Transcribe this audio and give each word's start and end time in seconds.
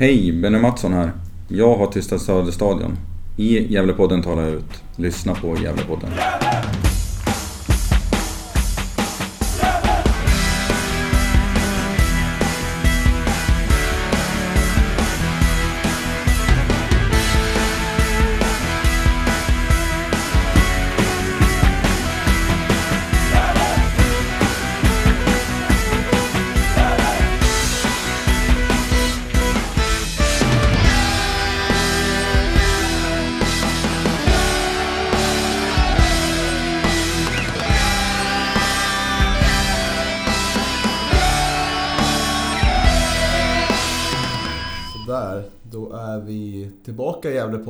Hej, 0.00 0.32
Benny 0.32 0.58
Mattsson 0.58 0.92
här. 0.92 1.12
Jag 1.48 1.76
har 1.76 1.86
Tysta 1.86 2.18
Söderstadion. 2.18 2.96
I 3.36 3.72
Gävlepodden 3.72 4.22
talar 4.22 4.42
jag 4.42 4.52
ut. 4.52 4.82
Lyssna 4.96 5.34
på 5.34 5.56
Gävlepodden. 5.62 6.10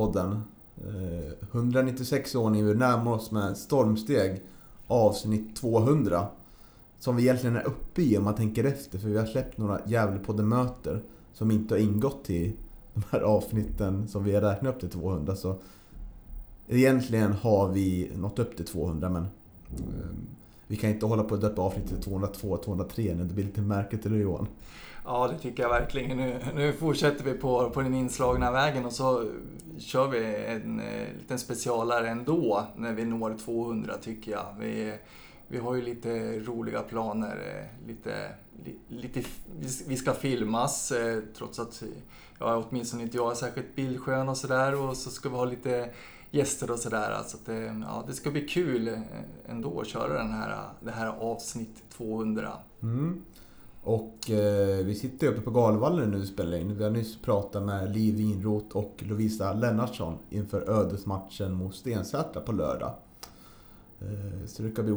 Tillbaka 0.07 0.19
i 0.19 0.23
Gävlepodden. 0.23 0.43
Eh, 0.77 1.47
196 1.51 2.35
ordning, 2.35 2.65
vi 2.65 2.75
närmar 2.75 3.11
oss 3.11 3.31
med 3.31 3.57
stormsteg 3.57 4.41
avsnitt 4.87 5.55
200. 5.55 6.27
Som 6.99 7.15
vi 7.15 7.23
egentligen 7.23 7.55
är 7.55 7.67
uppe 7.67 8.01
i 8.01 8.17
om 8.17 8.23
man 8.23 8.35
tänker 8.35 8.63
efter, 8.63 8.99
för 8.99 9.09
vi 9.09 9.17
har 9.17 9.25
släppt 9.25 9.57
några 9.57 9.79
Gävlepodden-möter 9.85 11.03
som 11.33 11.51
inte 11.51 11.73
har 11.73 11.79
ingått 11.79 12.29
i 12.29 12.55
de 12.93 13.03
här 13.09 13.21
avsnitten 13.21 14.07
som 14.07 14.23
vi 14.23 14.35
har 14.35 14.41
räknat 14.41 14.75
upp 14.75 14.79
till 14.79 14.89
200. 14.89 15.35
Så 15.35 15.55
egentligen 16.67 17.33
har 17.33 17.69
vi 17.69 18.11
nått 18.15 18.39
upp 18.39 18.55
till 18.55 18.65
200 18.65 19.09
men 19.09 19.23
eh, 19.71 20.15
vi 20.67 20.75
kan 20.75 20.89
inte 20.89 21.05
hålla 21.05 21.23
på 21.23 21.35
att 21.35 21.41
döpa 21.41 21.61
avsnittet 21.61 21.89
till 21.89 22.03
202 22.03 22.57
203 22.57 23.15
nu. 23.15 23.23
Det 23.23 23.33
blir 23.33 23.45
lite 23.45 23.61
märkligt, 23.61 24.05
eller 24.05 24.15
hur 24.15 24.23
Johan? 24.23 24.47
Ja, 25.05 25.27
det 25.27 25.39
tycker 25.39 25.63
jag 25.63 25.69
verkligen. 25.69 26.17
Nu, 26.17 26.39
nu 26.55 26.73
fortsätter 26.73 27.23
vi 27.23 27.33
på, 27.33 27.69
på 27.69 27.81
den 27.81 27.93
inslagna 27.93 28.51
vägen 28.51 28.85
och 28.85 28.93
så 28.93 29.31
kör 29.79 30.07
vi 30.07 30.45
en 30.45 30.79
eh, 30.79 31.07
liten 31.19 31.39
specialare 31.39 32.09
ändå 32.09 32.67
när 32.75 32.93
vi 32.93 33.05
når 33.05 33.37
200 33.45 33.93
tycker 34.01 34.31
jag. 34.31 34.55
Vi, 34.59 34.97
vi 35.47 35.57
har 35.57 35.75
ju 35.75 35.81
lite 35.81 36.39
roliga 36.39 36.81
planer. 36.81 37.37
Eh, 37.47 37.87
lite, 37.87 38.31
li, 38.65 38.75
lite, 38.87 39.23
vi 39.87 39.97
ska 39.97 40.13
filmas 40.13 40.91
eh, 40.91 41.19
trots 41.37 41.59
att 41.59 41.83
ja, 42.39 42.63
åtminstone 42.69 43.03
inte 43.03 43.17
jag 43.17 43.31
är 43.31 43.35
särskilt 43.35 43.75
bildskön 43.75 44.29
och 44.29 44.37
sådär. 44.37 44.75
Och 44.81 44.97
så 44.97 45.09
ska 45.09 45.29
vi 45.29 45.35
ha 45.35 45.45
lite 45.45 45.89
gäster 46.31 46.71
och 46.71 46.79
sådär. 46.79 47.17
Så 47.25 47.37
att 47.37 47.45
det, 47.45 47.83
ja, 47.87 48.03
det 48.07 48.13
ska 48.13 48.31
bli 48.31 48.47
kul 48.47 49.01
ändå 49.47 49.81
att 49.81 49.87
köra 49.87 50.13
den 50.13 50.31
här, 50.31 50.69
det 50.79 50.91
här 50.91 51.07
avsnitt 51.07 51.83
200. 51.89 52.51
Mm. 52.81 53.23
Och 53.83 54.31
eh, 54.31 54.85
vi 54.85 54.95
sitter 54.95 55.27
uppe 55.27 55.41
på 55.41 55.51
Galvallen 55.51 56.11
nu 56.11 56.21
och 56.21 56.27
spelar 56.27 56.57
in. 56.57 56.77
Vi 56.77 56.83
har 56.83 56.91
nyss 56.91 57.21
pratat 57.21 57.63
med 57.63 57.95
Liv 57.95 58.15
Winroth 58.15 58.77
och 58.77 58.95
Lovisa 58.99 59.53
Lennartsson 59.53 60.17
inför 60.29 60.69
ödesmatchen 60.69 61.53
mot 61.53 61.75
Stensätra 61.75 62.41
på 62.41 62.51
lördag. 62.51 62.93
Eh, 64.01 64.45
så 64.45 64.63
det 64.63 64.71
ska 64.71 64.83
bli 64.83 64.91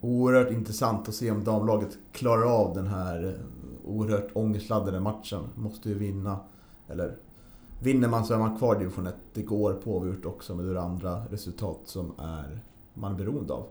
oerhört- 0.00 0.50
intressant 0.52 1.08
att 1.08 1.14
se 1.14 1.30
om 1.30 1.44
damlaget 1.44 1.98
klarar 2.12 2.60
av 2.60 2.74
den 2.74 2.86
här 2.86 3.24
eh, 3.24 3.90
oerhört 3.90 4.30
ångestladdade 4.32 5.00
matchen. 5.00 5.42
Måste 5.54 5.88
ju 5.88 5.94
vinna. 5.94 6.38
Eller 6.88 7.16
vinner 7.82 8.08
man 8.08 8.24
så 8.24 8.34
är 8.34 8.38
man 8.38 8.58
kvar 8.58 8.76
i 8.76 8.78
division 8.78 9.06
1. 9.06 9.14
Det 9.34 9.42
går 9.42 9.72
pågjort 9.72 10.26
också 10.26 10.54
med 10.54 10.64
det 10.74 10.80
andra 10.82 11.24
resultat 11.30 11.78
som 11.84 12.12
är 12.18 12.60
man 12.94 13.12
är 13.12 13.16
beroende 13.16 13.52
av. 13.52 13.66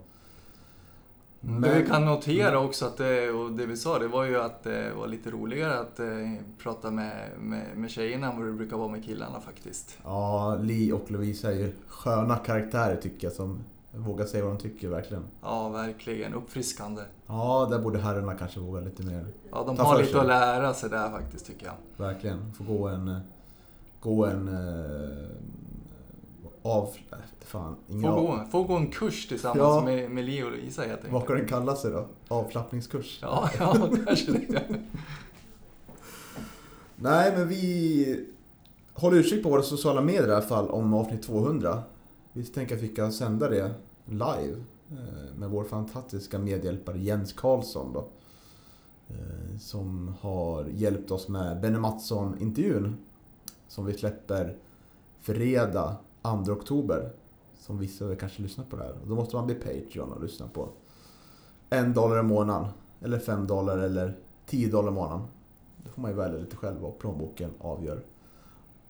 Men 1.41 1.61
vi 1.77 1.85
kan 1.89 2.05
notera 2.05 2.59
också 2.59 2.85
att 2.85 2.97
det, 2.97 3.29
och 3.31 3.51
det 3.51 3.65
vi 3.65 3.77
sa, 3.77 3.99
det 3.99 4.07
var 4.07 4.23
ju 4.23 4.37
att 4.41 4.63
det 4.63 4.93
var 4.93 5.07
lite 5.07 5.29
roligare 5.31 5.79
att 5.79 5.99
eh, 5.99 6.07
prata 6.63 6.91
med, 6.91 7.29
med, 7.39 7.77
med 7.77 7.89
tjejerna 7.89 8.31
än 8.31 8.37
vad 8.37 8.47
det 8.47 8.53
brukar 8.53 8.77
vara 8.77 8.87
med 8.87 9.05
killarna 9.05 9.39
faktiskt. 9.39 9.97
Ja, 10.03 10.57
Li 10.61 10.91
och 10.91 11.11
Lovisa 11.11 11.51
är 11.51 11.55
ju 11.55 11.71
sköna 11.87 12.35
karaktärer 12.35 12.95
tycker 12.95 13.27
jag 13.27 13.33
som 13.33 13.59
vågar 13.91 14.25
säga 14.25 14.43
vad 14.45 14.53
de 14.53 14.59
tycker 14.61 14.87
verkligen. 14.89 15.23
Ja, 15.41 15.69
verkligen. 15.69 16.33
Uppfriskande. 16.33 17.01
Ja, 17.27 17.67
där 17.71 17.79
borde 17.79 17.99
herrarna 17.99 18.33
kanske 18.35 18.59
våga 18.59 18.79
lite 18.79 19.03
mer. 19.03 19.25
Ja, 19.51 19.63
de 19.67 19.77
Ta 19.77 19.83
har 19.83 19.97
lite 19.97 20.11
sig. 20.11 20.19
att 20.19 20.27
lära 20.27 20.73
sig 20.73 20.89
där 20.89 21.09
faktiskt, 21.11 21.45
tycker 21.47 21.65
jag. 21.65 22.05
Verkligen. 22.05 22.53
Få 22.53 22.63
gå 22.63 22.87
en... 22.87 23.07
eh, 23.07 23.17
Gå 23.99 24.25
en... 24.25 24.47
Av... 26.61 26.89
nej, 27.11 27.19
Fan, 27.39 27.75
ingen 27.87 28.01
Få 28.11 28.17
av, 28.17 28.21
gå, 28.25 28.45
få 28.51 28.63
gå 28.63 28.73
en 28.75 28.87
kurs 28.91 29.27
tillsammans 29.27 29.59
Ja. 29.59 29.81
med, 29.85 30.11
med 30.11 30.25
Leo 30.25 30.45
och 30.45 30.51
Lisa 30.51 30.81
helt 30.81 30.93
enkelt. 30.93 31.13
Vad 31.13 31.27
kan 31.27 31.35
den 31.37 31.47
kalla 31.47 31.75
sig 31.75 31.91
då? 31.91 32.07
Avslappningskurs? 32.27 33.19
Ja, 33.21 33.49
ja, 33.59 33.89
kanske 34.05 34.31
det. 34.31 34.63
Nej, 36.95 37.33
men 37.37 37.47
vi 37.47 38.25
håller 38.93 39.17
utkik 39.17 39.43
på 39.43 39.49
våra 39.49 39.61
sociala 39.61 40.01
medier 40.01 40.27
i 40.27 40.31
alla 40.31 40.41
fall 40.41 40.69
om 40.69 40.93
avsnitt 40.93 41.23
200. 41.23 41.83
Vi 42.33 42.45
tänker 42.45 42.75
att 42.75 42.81
vi 42.81 42.93
ska 42.93 43.11
sända 43.11 43.49
det 43.49 43.71
live 44.05 44.57
eh, 44.91 45.35
med 45.37 45.49
vår 45.49 45.63
fantastiska 45.63 46.39
medhjälpare 46.39 46.99
Jens 46.99 47.33
Karlsson 47.33 47.93
då. 47.93 48.07
Eh, 49.09 49.57
Som 49.59 50.15
har 50.21 50.65
hjälpt 50.65 51.11
oss 51.11 51.27
med 51.27 51.61
Benny 51.61 51.77
Mattsson-intervjun 51.79 52.95
som 53.67 53.85
vi 53.85 53.93
släpper 53.93 54.57
fredag 55.21 55.95
2 56.21 56.51
oktober. 56.51 57.11
Som 57.59 57.77
vissa 57.77 58.05
väl 58.05 58.17
kanske 58.17 58.41
lyssnar 58.41 58.65
på 58.65 58.75
det 58.75 58.83
här. 58.83 58.95
Då 59.07 59.15
måste 59.15 59.35
man 59.35 59.45
bli 59.45 59.55
Patreon 59.55 60.11
och 60.11 60.23
lyssna 60.23 60.47
på 60.47 60.69
en 61.69 61.93
dollar 61.93 62.19
i 62.19 62.23
månaden. 62.23 62.67
Eller 63.01 63.19
fem 63.19 63.47
dollar 63.47 63.77
eller 63.77 64.17
10 64.45 64.71
dollar 64.71 64.91
i 64.91 64.93
månaden. 64.95 65.27
Det 65.83 65.89
får 65.89 66.01
man 66.01 66.11
ju 66.11 66.17
välja 66.17 66.39
lite 66.39 66.55
själv 66.55 66.85
och 66.85 66.99
plånboken 66.99 67.51
avgör 67.59 68.03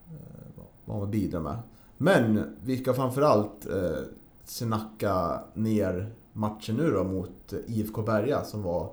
eh, 0.06 0.62
vad- 0.84 0.98
man 1.00 1.10
bidrar 1.10 1.40
med. 1.40 1.58
Men 1.96 2.56
vi 2.64 2.76
ska 2.82 2.94
framförallt 2.94 3.66
eh, 3.66 3.98
snacka 4.44 5.40
ner 5.54 6.12
matchen 6.32 6.76
nu 6.76 6.90
då 6.90 7.04
mot 7.04 7.52
eh, 7.52 7.58
IFK 7.66 8.02
Berga 8.02 8.44
som 8.44 8.62
var 8.62 8.92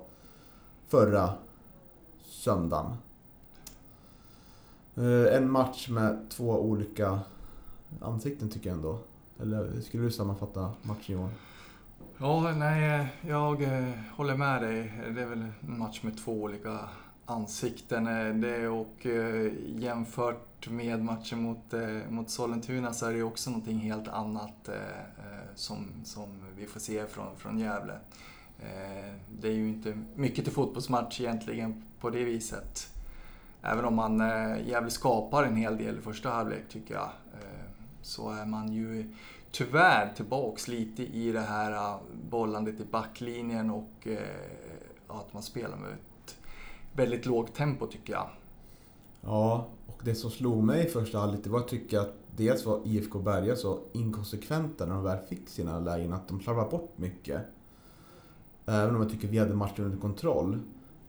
förra 0.86 1.30
söndagen. 2.20 2.92
Eh, 4.96 5.36
en 5.36 5.50
match 5.50 5.88
med 5.88 6.30
två 6.30 6.50
olika 6.60 7.18
ansikten 8.00 8.50
tycker 8.50 8.70
jag 8.70 8.76
ändå. 8.76 8.98
Eller 9.40 9.80
skulle 9.80 10.02
du 10.02 10.10
sammanfatta 10.10 10.72
matchen 10.82 11.14
Johan? 11.14 11.30
Ja, 12.18 12.52
nej, 12.56 13.06
jag 13.20 13.62
eh, 13.62 13.92
håller 14.16 14.36
med 14.36 14.62
dig. 14.62 14.92
Det 15.14 15.22
är 15.22 15.26
väl 15.26 15.46
en 15.60 15.78
match 15.78 16.02
med 16.02 16.18
två 16.18 16.32
olika 16.32 16.78
ansikten. 17.26 18.06
Eh, 18.06 18.34
det 18.34 18.68
och 18.68 19.06
eh, 19.06 19.52
jämfört 19.66 20.70
med 20.70 21.04
matchen 21.04 21.42
mot, 21.42 21.74
mot 22.08 22.30
Sollentuna 22.30 22.92
så 22.92 23.06
är 23.06 23.10
det 23.10 23.16
ju 23.16 23.22
också 23.22 23.50
någonting 23.50 23.78
helt 23.78 24.08
annat 24.08 24.68
som, 25.54 25.86
som 26.04 26.28
vi 26.56 26.66
får 26.66 26.80
se 26.80 27.06
från, 27.06 27.36
från 27.36 27.58
Gävle. 27.58 27.98
Det 29.40 29.48
är 29.48 29.52
ju 29.52 29.68
inte 29.68 29.98
mycket 30.14 30.44
till 30.44 30.54
fotbollsmatch 30.54 31.20
egentligen 31.20 31.82
på 32.00 32.10
det 32.10 32.24
viset. 32.24 32.88
Även 33.62 33.84
om 33.84 33.94
man 33.94 34.18
Gävle 34.66 34.90
skapar 34.90 35.44
en 35.44 35.56
hel 35.56 35.76
del 35.76 35.98
i 35.98 36.00
första 36.00 36.30
halvlek 36.30 36.68
tycker 36.68 36.94
jag. 36.94 37.08
Så 38.06 38.30
är 38.30 38.46
man 38.46 38.72
ju 38.72 39.12
tyvärr 39.50 40.12
tillbaks 40.16 40.68
lite 40.68 41.02
i 41.02 41.32
det 41.32 41.40
här 41.40 41.72
äh, 41.72 42.00
bollandet 42.30 42.80
i 42.80 42.84
backlinjen 42.84 43.70
och 43.70 44.06
äh, 44.06 44.18
att 45.06 45.32
man 45.32 45.42
spelar 45.42 45.76
med 45.76 45.90
ett 45.90 46.36
väldigt 46.92 47.26
lågt 47.26 47.54
tempo 47.54 47.86
tycker 47.86 48.12
jag. 48.12 48.28
Ja, 49.20 49.68
och 49.86 50.02
det 50.04 50.14
som 50.14 50.30
slog 50.30 50.62
mig 50.62 50.86
i 50.86 50.88
första 50.88 51.18
halvlek 51.18 51.44
det 51.44 51.50
var 51.50 51.58
att 51.58 51.68
tycka 51.68 52.00
att 52.00 52.14
dels 52.36 52.66
var 52.66 52.80
IFK 52.84 53.18
Berga 53.18 53.56
så 53.56 53.80
inkonsekventa 53.92 54.86
när 54.86 54.94
de 54.94 55.04
väl 55.04 55.26
fick 55.26 55.48
sina 55.48 55.80
lägen 55.80 56.12
att 56.12 56.28
de 56.28 56.40
slarvade 56.40 56.70
bort 56.70 56.98
mycket. 56.98 57.42
Även 58.66 58.94
om 58.94 59.02
jag 59.02 59.10
tycker 59.10 59.28
vi 59.28 59.38
hade 59.38 59.54
matchen 59.54 59.84
under 59.84 59.98
kontroll. 59.98 60.60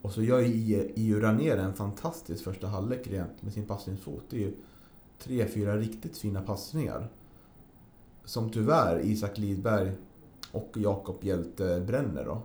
Och 0.01 0.11
så 0.11 0.21
gör 0.21 0.39
ju 0.39 0.91
Iura 0.95 1.31
ner 1.31 1.57
en 1.57 1.73
fantastisk 1.73 2.43
första 2.43 2.67
halvlek 2.67 3.07
rent 3.07 3.41
med 3.41 3.53
sin 3.53 3.65
passningsfot. 3.65 4.23
Det 4.29 4.35
är 4.35 4.41
ju 4.41 4.55
tre, 5.19 5.47
fyra 5.47 5.77
riktigt 5.77 6.17
fina 6.17 6.41
passningar. 6.41 7.09
Som 8.25 8.49
tyvärr 8.49 8.99
Isak 8.99 9.37
Lidberg 9.37 9.91
och 10.51 10.71
Jakob 10.75 11.23
Hjälte 11.23 11.83
bränner 11.87 12.25
då. 12.25 12.41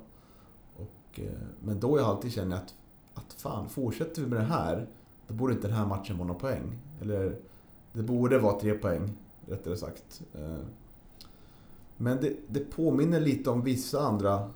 Och, 0.76 1.20
eh, 1.20 1.32
men 1.60 1.80
då 1.80 1.98
jag 1.98 2.06
alltid 2.06 2.32
känner 2.32 2.56
att, 2.56 2.74
att 3.14 3.32
fan, 3.32 3.68
fortsätter 3.68 4.22
vi 4.22 4.28
med 4.28 4.38
det 4.38 4.44
här 4.44 4.88
då 5.32 5.34
borde 5.34 5.54
inte 5.54 5.68
den 5.68 5.76
här 5.76 5.86
matchen 5.86 6.18
vara 6.18 6.28
någon 6.28 6.38
poäng. 6.38 6.78
Eller 7.00 7.38
det 7.92 8.02
borde 8.02 8.38
vara 8.38 8.60
tre 8.60 8.74
poäng, 8.74 9.12
rättare 9.46 9.76
sagt. 9.76 10.22
Eh, 10.34 10.64
men 11.96 12.20
det, 12.20 12.36
det 12.48 12.60
påminner 12.60 13.20
lite 13.20 13.50
om 13.50 13.62
vissa 13.62 14.00
andra 14.00 14.50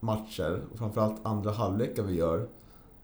matcher, 0.00 0.62
och 0.72 0.78
framförallt 0.78 1.26
andra 1.26 1.50
halvlekar 1.50 2.02
vi 2.02 2.14
gör, 2.14 2.48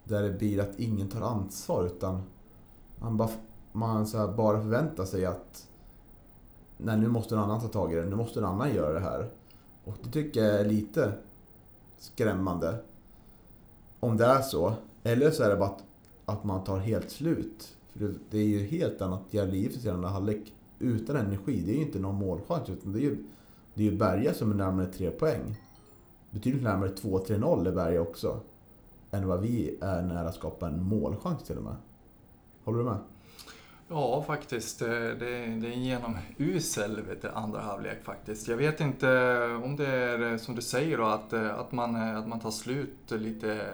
där 0.05 0.23
det 0.23 0.31
blir 0.31 0.61
att 0.61 0.81
ingen 0.81 1.08
tar 1.08 1.20
ansvar 1.20 1.87
utan 1.87 2.23
man 2.99 3.17
bara 3.17 3.31
man 3.72 4.06
så 4.06 4.19
här 4.19 4.28
bara 4.28 4.61
förväntar 4.61 5.05
sig 5.05 5.26
att 5.26 5.69
nej, 6.76 6.99
nu 6.99 7.08
måste 7.08 7.34
en 7.34 7.40
annan 7.40 7.61
ta 7.61 7.69
tag 7.69 7.93
i 7.93 7.96
det, 7.96 8.06
nu 8.06 8.17
måste 8.17 8.40
en 8.40 8.46
annan 8.46 8.75
göra 8.75 8.93
det 8.93 9.00
här. 9.00 9.31
Och 9.84 9.94
det 10.02 10.11
tycker 10.11 10.44
jag 10.44 10.61
är 10.61 10.64
lite 10.64 11.12
skrämmande. 11.99 12.78
Om 14.00 14.17
det 14.17 14.25
är 14.25 14.43
så. 14.43 14.72
Eller 15.02 15.31
så 15.31 15.43
är 15.43 15.50
det 15.50 15.56
bara 15.56 15.69
att, 15.69 15.84
att 16.25 16.44
man 16.44 16.64
tar 16.64 16.78
helt 16.78 17.11
slut. 17.11 17.76
För 17.93 18.00
det, 18.00 18.14
det 18.31 18.38
är 18.38 18.46
ju 18.46 18.67
helt 18.67 19.02
annat 19.02 19.22
Gävle 19.31 19.56
IF 19.56 19.84
i 19.84 19.90
andra 19.90 20.08
halvlek 20.08 20.55
utan 20.78 21.16
energi. 21.16 21.62
Det 21.66 21.73
är 21.73 21.76
ju 21.76 21.82
inte 21.82 21.99
någon 21.99 22.14
målchans 22.14 22.69
utan 22.69 22.93
det 22.93 22.99
är 22.99 23.02
ju, 23.02 23.25
det 23.75 23.87
är 23.87 23.90
ju 23.90 23.99
Berga 23.99 24.34
som 24.34 24.50
är 24.50 24.55
närmare 24.55 24.87
tre 24.87 25.11
poäng. 25.11 25.61
Betydligt 26.31 26.62
närmare 26.62 26.90
2-3-0 26.90 27.69
är 27.69 27.73
Berga 27.73 28.00
också. 28.00 28.40
Än 29.11 29.28
vad 29.28 29.40
vi 29.40 29.78
är 29.81 30.02
nära 30.02 30.28
att 30.28 30.34
skapa 30.34 30.69
en 30.69 30.82
målchans 30.82 31.43
till 31.43 31.58
och 31.58 31.64
med. 31.64 31.76
Håller 32.64 32.78
du 32.78 32.84
med? 32.84 32.99
Ja, 33.92 34.22
faktiskt. 34.22 34.78
Det, 34.78 35.14
det 35.14 35.28
är 35.28 35.42
en 35.42 35.84
genomusel 35.84 37.00
vet 37.02 37.22
du, 37.22 37.28
andra 37.28 37.60
halvlek 37.60 38.04
faktiskt. 38.04 38.48
Jag 38.48 38.56
vet 38.56 38.81
inte 38.81 39.06
om 39.64 39.76
det 39.76 39.87
är 39.87 40.32
eh, 40.32 40.38
som 40.38 40.54
du 40.54 40.62
säger 40.62 40.98
då, 40.98 41.04
att, 41.04 41.32
eh, 41.32 41.58
att, 41.58 41.72
man, 41.72 41.94
eh, 41.94 42.19
att 42.19 42.28
man 42.28 42.40
tar 42.40 42.50
slut 42.50 43.10
lite 43.10 43.66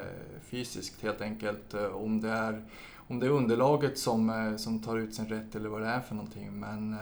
fysiskt 0.43 1.03
helt 1.03 1.21
enkelt. 1.21 1.75
Om 1.75 2.21
det 2.21 2.29
är, 2.29 2.65
om 3.09 3.21
det 3.21 3.27
är 3.27 3.31
underlaget 3.31 3.99
som, 3.99 4.55
som 4.59 4.83
tar 4.83 4.97
ut 4.97 5.15
sin 5.15 5.29
rätt 5.29 5.55
eller 5.55 5.69
vad 5.69 5.81
det 5.81 5.89
är 5.89 6.01
för 6.01 6.15
någonting. 6.15 6.61
Men, 6.61 6.97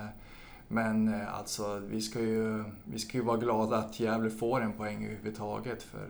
men 0.67 1.21
alltså, 1.25 1.79
vi 1.79 2.01
ska, 2.01 2.19
ju, 2.19 2.63
vi 2.83 2.99
ska 2.99 3.17
ju 3.17 3.23
vara 3.23 3.37
glada 3.37 3.77
att 3.77 3.99
Gävle 3.99 4.29
får 4.29 4.61
en 4.61 4.73
poäng 4.73 5.05
överhuvudtaget. 5.05 5.83
För 5.83 6.07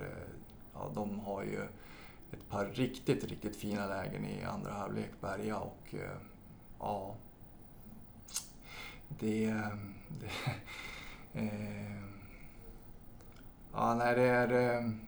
ja, 0.74 0.92
de 0.96 1.20
har 1.20 1.44
ju 1.44 1.60
ett 2.32 2.50
par 2.50 2.66
riktigt, 2.66 3.24
riktigt 3.24 3.56
fina 3.56 3.88
lägen 3.88 4.26
i 4.26 4.44
andra 4.44 4.72
halvlek, 4.72 5.12
Berga. 5.22 5.58
Och, 5.58 5.96
ja, 6.80 7.16
det... 9.20 9.46
Ehm, 9.46 9.94
det 10.20 10.52
eh, 11.40 12.02
ja, 13.74 13.96
nej, 13.96 14.16
det 14.16 14.22
är... 14.22 14.78
Ehm, 14.78 15.00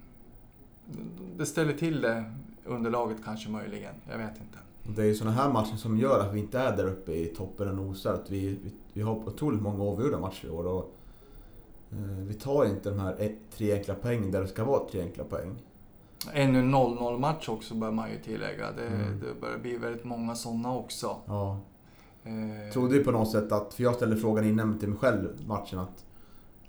det 1.38 1.46
ställer 1.46 1.74
till 1.74 2.02
det, 2.02 2.34
underlaget 2.66 3.18
kanske 3.26 3.50
möjligen. 3.50 3.96
Jag 4.10 4.18
vet 4.18 4.38
inte. 4.42 4.58
Det 4.96 5.02
är 5.02 5.06
ju 5.06 5.16
sådana 5.16 5.36
här 5.36 5.52
matcher 5.52 5.76
som 5.76 5.98
gör 5.98 6.20
att 6.20 6.34
vi 6.34 6.40
inte 6.40 6.60
är 6.60 6.78
där 6.78 6.86
uppe 6.86 7.12
i 7.12 7.26
toppen 7.26 7.70
och 7.70 7.76
nosar. 7.76 8.14
Att 8.14 8.30
vi, 8.30 8.48
vi, 8.48 8.72
vi 8.94 9.02
har 9.02 9.16
otroligt 9.16 9.62
många 9.62 9.84
avgjorda 9.84 10.20
matcher 10.20 10.46
i 10.46 10.50
år. 10.50 10.66
Och, 10.66 10.96
eh, 11.92 11.98
vi 12.28 12.34
tar 12.34 12.66
inte 12.66 12.90
de 12.90 13.00
här 13.00 13.16
ett, 13.20 13.38
tre 13.52 13.74
enkla 13.74 13.96
poängen 14.02 14.32
där 14.32 14.42
det 14.42 14.48
ska 14.48 14.64
vara 14.64 14.90
tre 14.90 15.02
enkla 15.02 15.24
poäng. 15.24 15.56
Ännu 16.34 16.62
0-0 16.62 17.20
match 17.20 17.50
också 17.50 17.76
bör 17.76 17.92
man 17.92 18.12
ju 18.12 18.20
tillägga. 18.20 18.72
Det, 18.72 18.88
mm. 18.88 19.20
det 19.20 19.42
börjar 19.42 19.58
bli 19.58 19.78
väldigt 19.78 20.04
många 20.04 20.36
sådana 20.36 20.76
också. 20.76 21.16
Ja. 21.26 21.60
Eh. 22.24 22.74
Trodde 22.74 22.96
ju 22.96 23.04
på 23.04 23.12
något 23.12 23.32
sätt 23.32 23.52
att, 23.52 23.74
för 23.74 23.84
jag 23.84 23.96
ställde 23.96 24.18
frågan 24.18 24.46
innan 24.46 24.80
till 24.80 24.90
mig 24.90 24.98
själv 24.98 25.48
matchen 25.48 25.80
att 25.80 26.06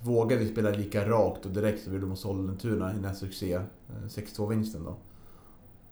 Vågar 0.00 0.36
vi 0.36 0.48
spela 0.48 0.70
lika 0.70 1.08
rakt 1.08 1.46
och 1.46 1.52
direkt 1.52 1.82
som 1.82 1.92
vi 1.92 1.98
gjorde 1.98 2.08
mot 2.08 2.18
Sollentuna 2.18 2.90
i 2.90 2.94
den 2.94 3.04
här 3.04 3.14
succé 3.14 3.60
6-2-vinsten 4.08 4.84
då. 4.84 4.96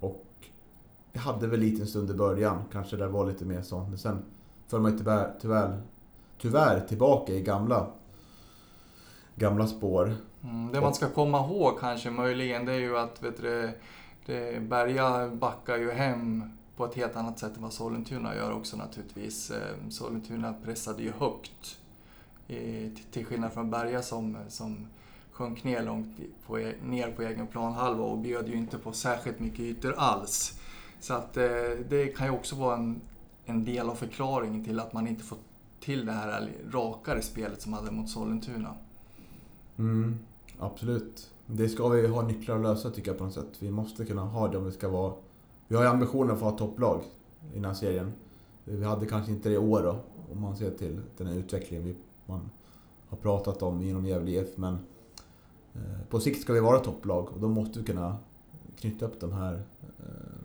Och 0.00 0.26
jag 1.12 1.20
hade 1.20 1.47
väl 1.47 1.61
lite 1.61 1.82
en 1.82 1.87
stund 1.87 2.11
i 2.11 2.14
början, 2.14 2.62
kanske 2.73 2.97
det 2.97 3.09
var 3.09 3.26
lite 3.26 3.44
mer 3.44 3.62
sånt. 3.62 3.88
Men 3.88 3.99
sen 3.99 4.25
föll 4.67 4.81
man 4.81 4.93
ju 4.93 4.99
tyvärr, 4.99 5.35
tyvärr, 5.41 5.82
tyvärr 6.38 6.81
tillbaka 6.81 7.32
i 7.32 7.43
gamla, 7.43 7.87
gamla 9.35 9.67
spår. 9.67 10.14
Mm, 10.47 10.73
det 10.73 10.81
man 10.81 10.95
ska 10.95 11.11
komma 11.11 11.39
ihåg 11.39 11.81
kanske 11.81 12.11
möjligen 12.11 12.65
det 12.65 12.73
är 12.73 12.79
ju 12.79 12.99
att 12.99 13.23
vet 13.23 13.37
du, 13.37 13.71
det, 14.27 14.63
Berga 14.63 15.29
backar 15.29 15.77
ju 15.77 15.91
hem 15.91 16.51
på 16.77 16.85
ett 16.85 16.95
helt 16.95 17.17
annat 17.17 17.39
sätt 17.39 17.57
än 17.57 17.63
vad 17.63 17.73
Sollentuna 17.73 18.37
gör 18.37 18.53
också 18.53 18.77
naturligtvis. 18.77 19.51
Eh, 19.51 19.89
Sollentuna 19.89 20.55
pressade 20.65 21.03
ju 21.03 21.13
högt. 21.19 21.79
Till 23.11 23.27
skillnad 23.27 23.53
från 23.53 23.71
Berga 23.71 24.03
som, 24.03 24.37
som 24.49 24.87
sjönk 25.33 25.65
ner 25.65 25.83
långt 25.83 26.19
på, 26.47 26.59
e, 26.59 26.75
ner 26.85 27.11
på 27.11 27.23
egen 27.23 27.47
planhalva 27.47 28.05
och 28.05 28.19
bjöd 28.19 28.49
ju 28.49 28.55
inte 28.55 28.79
på 28.79 28.93
särskilt 28.93 29.41
mycket 29.41 29.61
ytor 29.61 29.95
alls. 29.99 30.61
Så 31.01 31.15
att 31.15 31.37
eh, 31.37 31.45
det 31.89 32.17
kan 32.17 32.27
ju 32.27 32.33
också 32.33 32.57
vara 32.57 32.77
en, 32.77 33.01
en 33.45 33.65
del 33.65 33.91
av 33.91 33.95
förklaringen 33.95 34.65
till 34.65 34.81
att 34.81 34.93
man 34.93 35.07
inte 35.07 35.25
får 35.25 35.39
till 35.81 36.07
det 36.07 36.13
här 36.13 36.51
rakare 36.71 37.23
spelet 37.23 37.63
som 37.63 37.71
man 37.71 37.81
hade 37.81 37.97
mot 37.97 38.11
Sollentuna. 38.11 38.75
Mm. 39.79 40.19
Absolut. 40.58 41.31
Det 41.47 41.69
ska 41.69 41.88
vi 41.88 42.06
ha 42.06 42.23
nycklar 42.23 42.56
att 42.56 42.62
lösa 42.62 42.91
tycker 42.91 43.11
jag 43.11 43.19
på 43.19 43.25
något 43.25 43.35
sätt. 43.35 43.56
Vi 43.58 43.70
måste 43.70 44.05
kunna 44.05 44.23
ha 44.23 44.49
det 44.49 44.58
om 44.58 44.64
vi 44.64 44.73
ska 44.73 44.88
vara... 44.88 45.12
Vi 45.69 45.76
har 45.76 45.82
ju 45.82 45.88
ambitionen 45.88 46.31
att 46.31 46.38
få 46.38 46.44
ha 46.44 46.58
topplag 46.58 47.03
i 47.53 47.55
den 47.55 47.64
här 47.64 47.75
serien. 47.75 48.12
Vi 48.64 48.85
hade 48.85 49.06
kanske 49.06 49.32
inte 49.32 49.49
det 49.49 49.55
i 49.55 49.58
år 49.58 49.82
då, 49.82 49.97
om 50.32 50.41
man 50.41 50.56
ser 50.56 50.70
till 50.70 51.00
den 51.17 51.26
här 51.26 51.35
utvecklingen 51.35 51.85
vi, 51.85 51.97
man 52.26 52.50
har 53.08 53.19
pratat 53.19 53.62
om 53.62 53.82
inom 53.82 54.06
Gävle 54.06 54.31
IF. 54.31 54.56
Men 54.56 54.79
eh, 55.75 56.00
på 56.11 56.20
sikt 56.20 56.43
ska 56.43 56.53
vi 56.53 56.61
vara 56.61 56.79
topplag 56.79 57.29
och 57.32 57.41
då 57.41 57.49
måste 57.49 57.79
vi 57.79 57.85
kunna 57.85 58.17
knyta 58.76 59.06
upp 59.06 59.20
de 59.20 59.32
här 59.32 59.62
eh, 59.99 60.37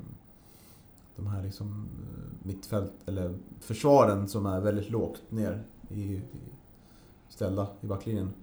de 1.15 1.27
här 1.27 1.43
liksom 1.43 1.87
eh, 2.03 2.47
mittfält, 2.47 2.93
eller 3.05 3.35
försvaren 3.59 4.27
som 4.27 4.45
är 4.45 4.61
väldigt 4.61 4.89
lågt 4.89 5.21
ner 5.29 5.63
i, 5.89 6.03
i 6.13 6.21
ställda 7.29 7.67
i 7.81 7.87
backlinjen. 7.87 8.33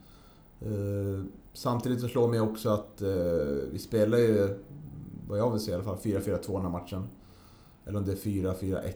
Eh, 0.61 1.25
Samtidigt 1.59 2.01
så 2.01 2.09
slår 2.09 2.29
mig 2.29 2.41
också 2.41 2.69
att 2.69 3.03
eh, 3.03 3.09
vi 3.73 3.79
spelar 3.79 4.19
ju, 4.19 4.59
vad 5.29 5.39
jag 5.39 5.51
vill 5.51 5.61
se 5.61 5.71
i 5.71 5.75
alla 5.75 5.85
fall, 5.85 5.97
4-4-2 5.97 6.53
den 6.53 6.63
här 6.63 6.71
matchen. 6.71 7.09
Eller 7.87 7.99
om 7.99 8.05
det 8.05 8.13
är 8.13 8.17
4-4-1-1. 8.17 8.95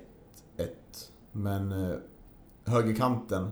Men 1.33 1.73
eh, 1.73 1.97
högerkanten, 2.65 3.43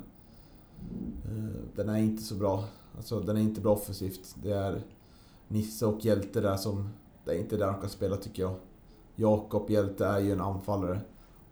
eh, 1.25 1.61
den 1.75 1.89
är 1.89 1.99
inte 1.99 2.23
så 2.23 2.35
bra. 2.35 2.65
Alltså 2.97 3.21
den 3.21 3.37
är 3.37 3.41
inte 3.41 3.61
bra 3.61 3.73
offensivt. 3.73 4.35
Det 4.43 4.53
är 4.53 4.83
Nisse 5.49 5.87
och 5.87 6.05
Hjälte 6.05 6.41
där 6.41 6.57
som, 6.57 6.89
det 7.25 7.31
är 7.31 7.39
inte 7.39 7.57
där 7.57 7.67
de 7.67 7.81
kan 7.81 7.91
spela 7.91 8.17
tycker 8.17 8.43
jag. 8.43 8.55
Jakob 9.15 9.71
Hjälte 9.71 10.07
är 10.07 10.19
ju 10.19 10.33
en 10.33 10.41
anfallare. 10.41 11.01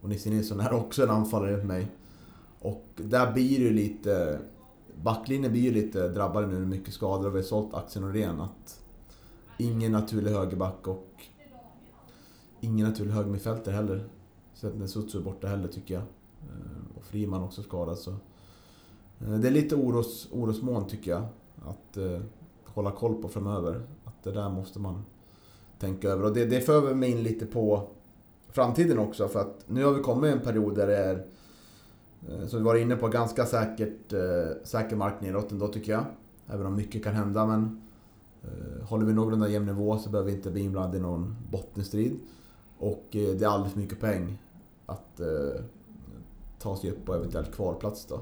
Och 0.00 0.08
Nisse 0.08 0.30
Nilsson 0.30 0.60
är 0.60 0.72
också 0.72 1.02
en 1.02 1.10
anfallare 1.10 1.50
enligt 1.50 1.66
mig. 1.66 1.86
Och 2.58 2.84
där 2.96 3.32
blir 3.32 3.64
det 3.64 3.70
lite 3.70 4.38
backlinjen 5.02 5.52
blir 5.52 5.62
ju 5.62 5.70
lite 5.70 6.08
drabbade 6.08 6.46
nu 6.46 6.58
med 6.58 6.68
mycket 6.68 6.94
skador 6.94 7.26
och 7.26 7.34
vi 7.34 7.38
har 7.38 7.44
sålt 7.44 7.74
Axel 7.74 8.02
Norén. 8.02 8.40
Att 8.40 8.84
ingen 9.58 9.92
naturlig 9.92 10.30
högerback 10.30 10.86
och 10.86 11.08
ingen 12.60 12.86
naturlig 12.86 13.12
högermittfältare 13.12 13.74
heller. 13.74 14.08
Sen 14.54 14.72
när 14.78 14.86
Sutsu 14.86 15.18
är 15.18 15.22
borta 15.22 15.46
heller 15.46 15.68
tycker 15.68 15.94
jag. 15.94 16.02
Eh, 16.42 16.96
och 16.96 17.04
Friman 17.04 17.42
också 17.42 17.62
skadad 17.62 17.98
så. 17.98 18.10
Eh, 19.20 19.38
det 19.38 19.48
är 19.48 19.52
lite 19.52 19.76
oros, 19.76 20.28
orosmoln 20.32 20.86
tycker 20.86 21.10
jag. 21.10 21.22
Att 21.66 21.96
eh, 21.96 22.20
hålla 22.64 22.90
koll 22.90 23.22
på 23.22 23.28
framöver. 23.28 23.82
Att 24.04 24.22
det 24.22 24.32
där 24.32 24.50
måste 24.50 24.78
man 24.78 25.04
tänka 25.78 26.08
över. 26.08 26.24
Och 26.24 26.34
det, 26.34 26.46
det 26.46 26.60
för 26.60 26.94
mig 26.94 27.10
in 27.10 27.22
lite 27.22 27.46
på 27.46 27.88
framtiden 28.50 28.98
också. 28.98 29.28
För 29.28 29.40
att 29.40 29.64
nu 29.66 29.84
har 29.84 29.92
vi 29.92 30.02
kommit 30.02 30.28
i 30.28 30.32
en 30.32 30.40
period 30.40 30.74
där 30.74 30.86
det 30.86 30.96
är 30.96 31.26
som 32.26 32.48
så 32.48 32.58
vi 32.58 32.62
var 32.62 32.74
inne 32.74 32.96
på 32.96 33.08
ganska 33.08 33.46
säkert, 33.46 34.12
eh, 34.12 34.62
säker 34.64 34.96
mark 34.96 35.20
neråt 35.20 35.52
ändå 35.52 35.68
tycker 35.68 35.92
jag. 35.92 36.04
Även 36.46 36.66
om 36.66 36.76
mycket 36.76 37.04
kan 37.04 37.14
hända 37.14 37.46
men 37.46 37.80
eh, 38.42 38.86
håller 38.88 39.06
vi 39.06 39.12
någorlunda 39.12 39.48
jämn 39.48 39.66
nivå 39.66 39.98
så 39.98 40.10
behöver 40.10 40.30
vi 40.30 40.36
inte 40.36 40.50
bli 40.50 40.60
inblandade 40.60 40.98
i 40.98 41.00
någon 41.00 41.36
bottenstrid. 41.50 42.20
Och 42.78 43.06
det 43.10 43.42
är 43.42 43.46
alldeles 43.46 43.72
för 43.72 43.80
mycket 43.80 44.00
poäng 44.00 44.38
att 44.86 45.20
ta 46.58 46.76
sig 46.76 46.90
upp 46.90 47.04
på 47.04 47.14
eventuellt 47.14 47.54
kvalplats 47.54 48.06
då. 48.06 48.14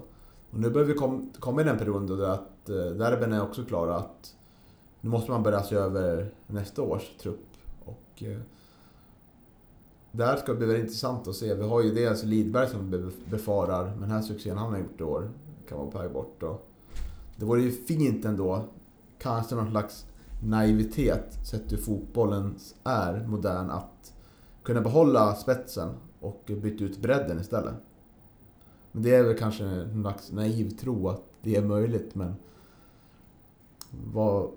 Och 0.51 0.61
nu 0.61 0.71
börjar 0.71 0.87
vi 0.87 0.95
kom, 0.95 1.33
komma 1.39 1.61
i 1.61 1.65
den 1.65 1.79
perioden 1.79 2.07
då 2.07 2.25
att 2.25 2.67
derben 2.67 3.33
är 3.33 3.43
också 3.43 3.65
klara 3.65 3.97
att 3.97 4.35
nu 5.01 5.11
måste 5.11 5.31
man 5.31 5.43
börja 5.43 5.63
se 5.63 5.77
över 5.77 6.31
nästa 6.47 6.83
års 6.83 7.17
trupp. 7.23 7.47
Och 7.85 8.23
där 10.17 10.37
ska 10.37 10.53
det 10.53 10.59
bli 10.59 10.67
väldigt 10.67 10.85
intressant 10.85 11.29
att 11.29 11.35
se. 11.35 11.55
Vi 11.55 11.63
har 11.63 11.83
ju 11.83 11.95
dels 11.95 12.25
Lidberg 12.25 12.69
som 12.69 12.91
vi 12.91 13.11
befarar, 13.31 13.85
men 13.85 14.01
den 14.01 14.11
här 14.11 14.23
succén 14.23 14.59
han 14.59 14.73
har 14.73 14.79
gjort 14.79 15.01
i 15.01 15.05
år 15.05 15.31
kan 15.69 15.79
vara 15.79 15.91
på 15.91 15.99
väg 15.99 16.13
bort. 16.13 16.43
Och 16.43 16.69
det 17.37 17.45
vore 17.45 17.63
ju 17.63 17.71
fint 17.71 18.25
ändå, 18.25 18.65
kanske 19.19 19.55
någon 19.55 19.71
slags 19.71 20.07
naivitet, 20.43 21.39
sett 21.47 21.73
hur 21.73 21.77
fotbollen 21.77 22.55
är 22.85 23.27
modern, 23.27 23.71
att 23.71 24.13
kunna 24.63 24.81
behålla 24.81 25.35
spetsen 25.35 25.95
och 26.21 26.43
byta 26.47 26.85
ut 26.85 27.03
bredden 27.03 27.41
istället. 27.41 27.75
Men 28.93 29.03
det 29.03 29.15
är 29.15 29.23
väl 29.23 29.39
kanske 29.39 29.65
en 29.65 30.03
slags 30.03 30.33
naiv 30.33 30.71
tro 30.71 31.09
att 31.09 31.23
det 31.43 31.57
är 31.57 31.63
möjligt, 31.63 32.15
men... 32.15 32.35
Vad, 34.13 34.51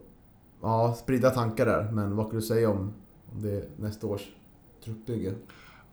ja, 0.62 0.96
spridda 0.98 1.30
tankar 1.30 1.66
där, 1.66 1.92
men 1.92 2.16
vad 2.16 2.26
kan 2.26 2.36
du 2.36 2.42
säga 2.42 2.70
om, 2.70 2.94
om 3.32 3.42
det 3.42 3.70
nästa 3.78 4.08
års 4.08 4.32
truppbygge. 4.84 5.34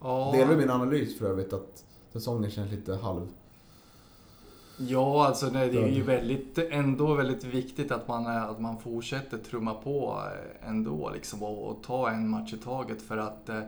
Ja. 0.01 0.31
Delar 0.35 0.51
du 0.51 0.57
min 0.57 0.69
analys 0.69 1.17
för 1.17 1.25
övrigt 1.25 1.53
att 1.53 1.83
säsongen 2.13 2.51
känns 2.51 2.71
lite 2.71 2.95
halv... 2.95 3.27
Ja, 4.79 5.27
alltså 5.27 5.49
det, 5.49 5.67
det 5.67 5.83
är 5.83 5.87
ju 5.87 6.03
väldigt, 6.03 6.57
ändå 6.57 7.13
väldigt 7.13 7.43
viktigt 7.43 7.91
att 7.91 8.07
man, 8.07 8.27
att 8.27 8.59
man 8.59 8.79
fortsätter 8.79 9.37
trumma 9.37 9.73
på 9.73 10.21
ändå 10.61 11.11
liksom 11.13 11.43
och, 11.43 11.67
och 11.67 11.83
ta 11.83 12.09
en 12.09 12.29
match 12.29 12.53
i 12.53 12.57
taget 12.57 13.01
för 13.01 13.17
att 13.17 13.49
eh, 13.49 13.61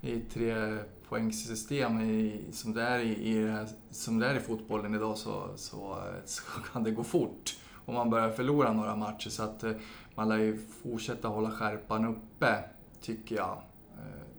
i 0.00 0.20
tre 0.20 0.78
poängsystem 1.08 2.00
i, 2.00 2.40
som, 2.52 2.74
det 2.74 2.82
är 2.82 2.98
i, 2.98 3.10
i 3.10 3.66
som 3.90 4.18
det 4.18 4.26
är 4.26 4.34
i 4.34 4.40
fotbollen 4.40 4.94
idag 4.94 5.18
så, 5.18 5.42
så, 5.56 5.96
så 6.24 6.42
kan 6.72 6.84
det 6.84 6.90
gå 6.90 7.04
fort 7.04 7.56
om 7.84 7.94
man 7.94 8.10
börjar 8.10 8.30
förlora 8.30 8.72
några 8.72 8.96
matcher. 8.96 9.30
Så 9.30 9.42
att 9.42 9.64
eh, 9.64 9.72
man 10.14 10.28
lär 10.28 10.36
ju 10.36 10.58
fortsätta 10.82 11.28
hålla 11.28 11.50
skärpan 11.50 12.04
uppe, 12.04 12.64
tycker 13.00 13.36
jag. 13.36 13.62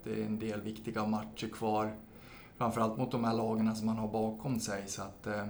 Det 0.04 0.22
är 0.22 0.26
en 0.26 0.40
del 0.40 0.62
viktiga 0.62 1.06
matcher 1.06 1.48
kvar. 1.48 1.96
Framförallt 2.58 2.98
mot 2.98 3.12
de 3.12 3.24
här 3.24 3.34
lagen 3.34 3.76
som 3.76 3.86
man 3.86 3.98
har 3.98 4.08
bakom 4.08 4.60
sig. 4.60 4.84
Så 4.88 5.02
att, 5.02 5.28
eh, 5.28 5.46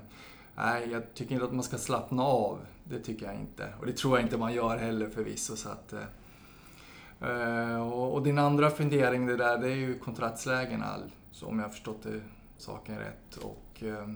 nej, 0.56 0.90
jag 0.92 1.14
tycker 1.14 1.34
inte 1.34 1.46
att 1.46 1.54
man 1.54 1.64
ska 1.64 1.78
slappna 1.78 2.24
av. 2.24 2.60
Det 2.84 3.00
tycker 3.00 3.26
jag 3.26 3.36
inte. 3.36 3.74
Och 3.80 3.86
det 3.86 3.94
tror 3.94 4.18
jag 4.18 4.26
inte 4.26 4.38
man 4.38 4.54
gör 4.54 4.78
heller 4.78 5.10
förvisso. 5.10 5.56
Så 5.56 5.70
att, 5.70 5.94
eh, 5.94 7.30
eh, 7.30 7.92
och 7.92 8.24
din 8.24 8.38
andra 8.38 8.70
fundering 8.70 9.26
det 9.26 9.38
där, 9.38 9.58
det 9.58 9.68
är 9.68 9.76
ju 9.76 10.00
kontraktslägena. 10.00 10.96
Om 11.44 11.60
jag 11.60 11.66
har 11.66 11.72
förstått 11.72 12.04
det, 12.04 12.22
saken 12.58 13.00
rätt. 13.00 13.36
Och 13.36 13.84
eh, 13.84 14.10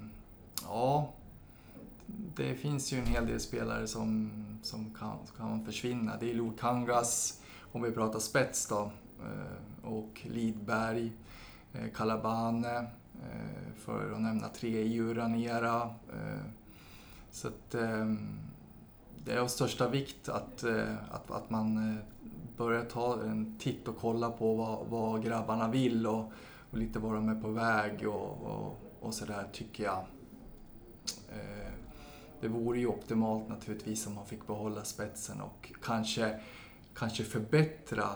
ja, 0.64 1.14
det 2.36 2.56
finns 2.56 2.94
ju 2.94 3.00
en 3.00 3.06
hel 3.06 3.28
del 3.28 3.40
spelare 3.40 3.88
som, 3.88 4.32
som 4.64 4.94
kan, 5.00 5.18
kan 5.38 5.66
försvinna. 5.66 6.18
Det 6.20 6.32
är 6.32 6.34
Lukangas, 6.34 7.42
om 7.72 7.82
vi 7.82 7.92
pratar 7.92 8.20
spets 8.20 8.68
då, 8.68 8.92
och 9.86 10.22
Lidberg, 10.24 11.12
eh, 11.74 11.90
Kalabane, 11.96 12.78
eh, 12.78 13.74
för 13.78 14.12
att 14.12 14.22
nämna 14.22 14.50
tre, 14.50 14.84
Juranera. 14.84 15.82
Eh, 16.14 16.46
så 17.32 17.48
att, 17.48 17.72
det 19.26 19.34
är 19.34 19.40
av 19.40 19.48
största 19.48 19.90
vikt 19.90 20.30
att, 20.30 20.64
att, 21.12 21.32
att 21.32 21.50
man 21.50 21.98
börjar 22.58 22.86
ta 22.86 23.22
en 23.24 23.56
titt 23.60 23.88
och 23.88 23.98
kolla 23.98 24.32
på 24.32 24.56
vad, 24.56 24.88
vad 24.88 25.24
grabbarna 25.24 25.68
vill 25.68 26.08
och, 26.08 26.32
och 26.72 26.78
lite 26.78 27.00
var 27.00 27.16
de 27.16 27.30
är 27.30 27.42
på 27.42 27.50
väg 27.50 28.08
och, 28.08 28.42
och, 28.42 28.82
och 29.00 29.14
sådär 29.14 29.48
tycker 29.54 29.84
jag 29.84 30.06
det 32.42 32.48
vore 32.48 32.80
ju 32.80 32.88
optimalt 32.88 33.50
naturligtvis 33.50 34.08
om 34.08 34.16
man 34.16 34.26
fick 34.26 34.48
behålla 34.48 34.84
spetsen 34.84 35.42
och 35.42 35.74
kanske, 35.84 36.40
kanske 36.94 37.24
förbättra 37.24 38.10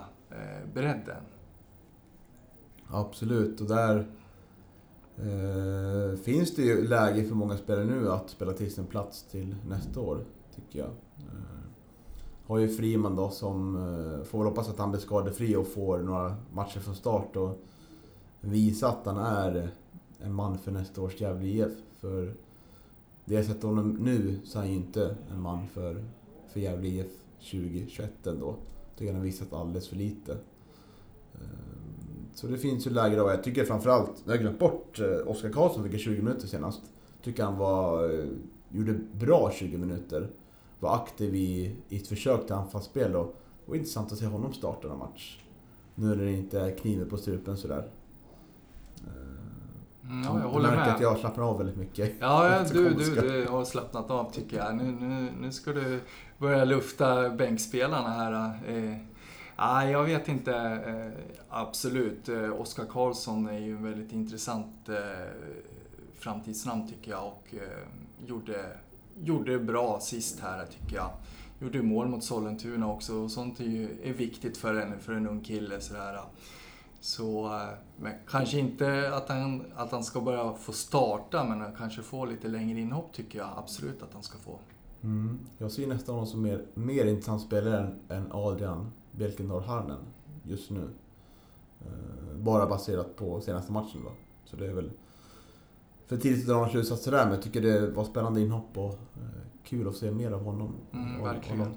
bredden. 0.74 1.24
Absolut, 2.92 3.62
och 3.62 3.68
där 3.68 4.08
eh, 5.18 6.20
finns 6.20 6.56
det 6.56 6.62
ju 6.62 6.88
läge 6.88 7.24
för 7.24 7.36
många 7.36 7.58
spelare 7.58 7.86
nu 7.86 8.12
att 8.12 8.30
spela 8.30 8.54
till 8.54 8.74
sin 8.74 8.86
plats 8.86 9.24
till 9.24 9.56
nästa 9.68 10.00
år, 10.00 10.26
tycker 10.56 10.80
jag. 10.80 10.90
Eh, 11.18 11.60
har 12.46 12.58
ju 12.58 12.68
Friman 12.68 13.16
då 13.16 13.30
som, 13.30 13.76
eh, 13.76 14.24
får 14.24 14.46
hoppas 14.46 14.70
att 14.70 14.80
han 14.80 14.92
blir 14.92 15.02
skadefri 15.02 15.56
och 15.56 15.68
får 15.68 16.00
några 16.00 16.36
matcher 16.54 16.80
från 16.80 16.96
start 16.96 17.36
och 17.36 17.60
visa 18.42 18.90
att 18.90 19.06
han 19.06 19.18
är 19.18 19.72
en 20.20 20.34
man 20.34 20.58
för 20.58 20.72
nästa 20.72 21.02
års 21.02 21.22
Gävle 21.22 21.48
IF. 21.48 21.72
För 22.00 22.34
det 23.26 23.36
jag 23.36 23.46
sett 23.46 23.64
honom 23.64 23.90
nu 23.90 24.40
så 24.46 24.58
är 24.58 24.62
han 24.62 24.72
ju 24.72 24.76
inte 24.76 25.16
en 25.32 25.42
man 25.42 25.68
för, 25.68 26.04
för 26.48 26.60
Gävle 26.60 26.88
IF 26.88 27.12
2021 27.40 28.28
ändå. 28.28 28.56
Tycker 28.98 29.12
han 29.12 29.22
har 29.22 29.26
visat 29.26 29.54
alldeles 29.54 29.88
för 29.88 29.96
lite. 29.96 30.38
Eh, 31.34 31.69
så 32.40 32.48
det 32.48 32.58
finns 32.58 32.88
ju 32.88 32.92
läge 32.92 33.16
då. 33.16 33.30
Jag 33.30 33.44
tycker 33.44 33.66
framförallt, 33.66 34.12
jag 34.26 34.32
har 34.34 34.38
glömt 34.38 34.60
bort 34.60 35.00
eh, 35.00 35.28
Oskar 35.28 35.50
Karlsson 35.50 35.90
fick 35.90 36.00
20 36.00 36.22
minuter 36.22 36.48
senast. 36.48 36.82
Tycker 37.24 37.44
han 37.44 37.58
var, 37.58 38.14
eh, 38.14 38.26
gjorde 38.70 38.94
bra 38.94 39.52
20 39.54 39.78
minuter. 39.78 40.30
Var 40.80 40.96
aktiv 40.96 41.36
i, 41.36 41.76
i 41.90 41.98
ett 41.98 42.08
försök 42.08 42.46
till 42.46 42.56
anfallsspel 42.56 43.16
och 43.16 43.36
var 43.66 43.76
intressant 43.76 44.12
att 44.12 44.18
se 44.18 44.26
honom 44.26 44.54
starta 44.54 44.92
en 44.92 44.98
match. 44.98 45.40
Nu 45.96 46.08
när 46.08 46.26
det 46.26 46.32
inte 46.32 46.60
är 46.60 46.78
kniven 46.78 47.10
på 47.10 47.18
strupen 47.18 47.58
sådär. 47.58 47.88
Mm, 50.04 50.24
ja, 50.24 50.40
jag 50.40 50.50
håller 50.50 50.72
med. 50.72 50.96
att 50.96 51.02
jag 51.02 51.18
slappnar 51.18 51.44
av 51.44 51.58
väldigt 51.58 51.78
mycket. 51.78 52.14
Ja, 52.20 52.64
du, 52.74 52.90
du, 52.90 53.16
du 53.22 53.48
har 53.50 53.66
slappnat 53.66 54.12
av 54.12 54.32
tycker 54.32 54.58
jag. 54.58 54.76
Nu, 54.76 54.84
nu, 54.84 55.30
nu 55.42 55.52
ska 55.52 55.72
du 55.72 56.00
börja 56.38 56.66
lufta 56.66 57.30
bänkspelarna 57.30 58.10
här. 58.10 58.60
Eh, 58.68 58.98
Ah, 59.62 59.84
jag 59.84 60.04
vet 60.04 60.28
inte. 60.28 60.56
Eh, 60.56 61.24
absolut. 61.50 62.30
Eh, 62.30 62.62
Oskar 62.62 62.86
Karlsson 62.86 63.48
är 63.48 63.60
ju 63.60 63.76
en 63.76 63.84
väldigt 63.84 64.14
intressant 64.14 64.90
eh, 64.90 64.96
framtidsnamn 66.16 66.88
tycker 66.88 67.12
jag 67.12 67.28
och 67.28 67.54
eh, 67.54 68.28
gjorde, 68.28 68.66
gjorde 69.22 69.60
bra 69.60 70.00
sist 70.00 70.40
här 70.40 70.66
tycker 70.66 70.96
jag. 70.96 71.10
Gjorde 71.60 71.82
mål 71.82 72.08
mot 72.08 72.24
Sollentuna 72.24 72.92
också 72.92 73.16
och 73.16 73.32
sånt 73.32 73.60
är 73.60 73.64
ju 73.64 73.98
är 74.04 74.14
viktigt 74.14 74.58
för 74.58 74.76
en, 74.76 75.00
för 75.00 75.14
en 75.14 75.28
ung 75.28 75.42
kille. 75.42 75.82
Sådär. 75.82 76.20
Så 77.00 77.46
eh, 77.46 77.70
men 77.98 78.14
kanske 78.28 78.60
inte 78.60 79.16
att 79.16 79.30
han, 79.30 79.64
att 79.76 79.92
han 79.92 80.04
ska 80.04 80.22
börja 80.22 80.54
få 80.54 80.72
starta, 80.72 81.44
men 81.44 81.76
kanske 81.76 82.02
få 82.02 82.26
lite 82.26 82.48
längre 82.48 82.80
inhopp 82.80 83.14
tycker 83.14 83.40
jag 83.40 83.50
absolut 83.58 84.04
att 84.04 84.14
han 84.14 84.24
ska 84.24 84.38
få. 84.38 84.60
Mm. 85.04 85.40
Jag 85.58 85.72
ser 85.72 85.88
nästan 85.88 86.16
honom 86.16 86.28
som 86.28 86.42
mer, 86.42 86.66
mer 86.74 87.06
intressant 87.06 87.42
spelare 87.42 87.78
än, 87.80 88.00
än 88.18 88.32
Adrian 88.32 88.92
Bjelkendal 89.20 89.64
Harnen 89.64 90.00
just 90.44 90.70
nu. 90.70 90.90
Uh, 91.86 92.38
bara 92.38 92.68
baserat 92.68 93.16
på 93.16 93.42
senaste 93.42 93.72
matchen 93.72 94.02
då. 94.04 94.12
Så 94.46 94.56
det 94.56 94.68
är 94.68 94.74
väl 94.74 94.92
för 96.08 96.18
tidigt 96.18 96.40
att 96.40 96.48
dra 96.48 96.54
några 96.54 96.70
slutsatser 96.70 97.12
där, 97.12 97.24
men 97.24 97.34
jag 97.34 97.44
tycker 97.44 97.62
det 97.62 97.92
var 97.92 98.04
spännande 98.04 98.42
inhopp 98.42 98.78
och 98.78 98.94
uh, 98.94 99.00
kul 99.64 99.88
att 99.88 99.96
se 99.96 100.12
mer 100.12 100.32
av 100.32 100.44
honom. 100.44 100.76
Mm, 100.92 101.24
verkligen. 101.24 101.62
Och 101.62 101.68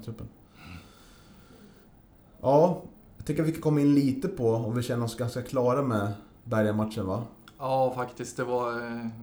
Ja, 2.41 2.81
jag 3.17 3.25
tycker 3.25 3.43
vi 3.43 3.51
kan 3.51 3.61
komma 3.61 3.81
in 3.81 3.93
lite 3.93 4.27
på, 4.27 4.49
om 4.49 4.75
vi 4.75 4.83
känner 4.83 5.05
oss 5.05 5.17
ganska 5.17 5.41
klara 5.41 5.81
med 5.81 6.13
Berga-matchen 6.43 7.05
va? 7.05 7.23
Ja, 7.57 7.93
faktiskt. 7.95 8.37
Det 8.37 8.43
var, 8.43 8.71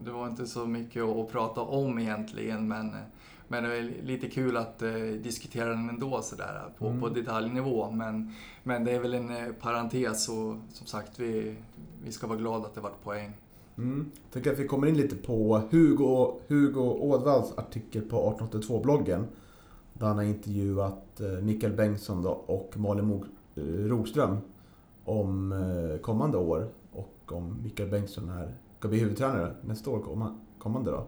det 0.04 0.10
var 0.10 0.26
inte 0.26 0.46
så 0.46 0.66
mycket 0.66 1.02
att 1.02 1.32
prata 1.32 1.60
om 1.60 1.98
egentligen, 1.98 2.68
men, 2.68 2.94
men 3.50 3.62
det 3.62 3.76
är 3.76 4.02
lite 4.02 4.28
kul 4.28 4.56
att 4.56 4.82
eh, 4.82 4.92
diskutera 5.22 5.68
den 5.68 5.88
ändå 5.88 6.22
sådär 6.22 6.62
på, 6.78 6.86
mm. 6.86 7.00
på 7.00 7.08
detaljnivå. 7.08 7.90
Men, 7.90 8.32
men 8.62 8.84
det 8.84 8.92
är 8.92 9.00
väl 9.00 9.14
en 9.14 9.30
eh, 9.30 9.52
parentes 9.60 10.28
och 10.28 10.56
som 10.72 10.86
sagt, 10.86 11.18
vi, 11.18 11.56
vi 12.04 12.12
ska 12.12 12.26
vara 12.26 12.38
glada 12.38 12.66
att 12.66 12.74
det 12.74 12.80
vart 12.80 13.02
poäng. 13.02 13.32
Mm. 13.78 14.10
Jag 14.22 14.32
tycker 14.32 14.52
att 14.52 14.58
vi 14.58 14.66
kommer 14.66 14.86
in 14.86 14.96
lite 14.96 15.16
på 15.16 15.62
Hugo, 15.70 16.34
Hugo 16.48 16.80
Ådvalls 16.80 17.58
artikel 17.58 18.02
på 18.02 18.38
1882-bloggen. 18.38 19.24
Där 19.92 20.06
han 20.06 20.16
har 20.16 20.24
intervjuat 20.24 21.20
eh, 21.20 21.28
Mikael 21.28 21.72
Bengtsson 21.72 22.22
då 22.22 22.30
och 22.30 22.72
Malin 22.76 23.24
Rogström 23.88 24.36
om 25.04 25.52
eh, 25.52 26.00
kommande 26.00 26.38
år 26.38 26.68
och 26.92 27.32
om 27.32 27.62
Mikael 27.62 27.90
Bengtsson 27.90 28.28
här 28.28 28.54
ska 28.78 28.88
bli 28.88 28.98
huvudtränare 28.98 29.54
nästa 29.62 29.90
år 29.90 30.32
kommande 30.58 30.90
då. 30.90 31.06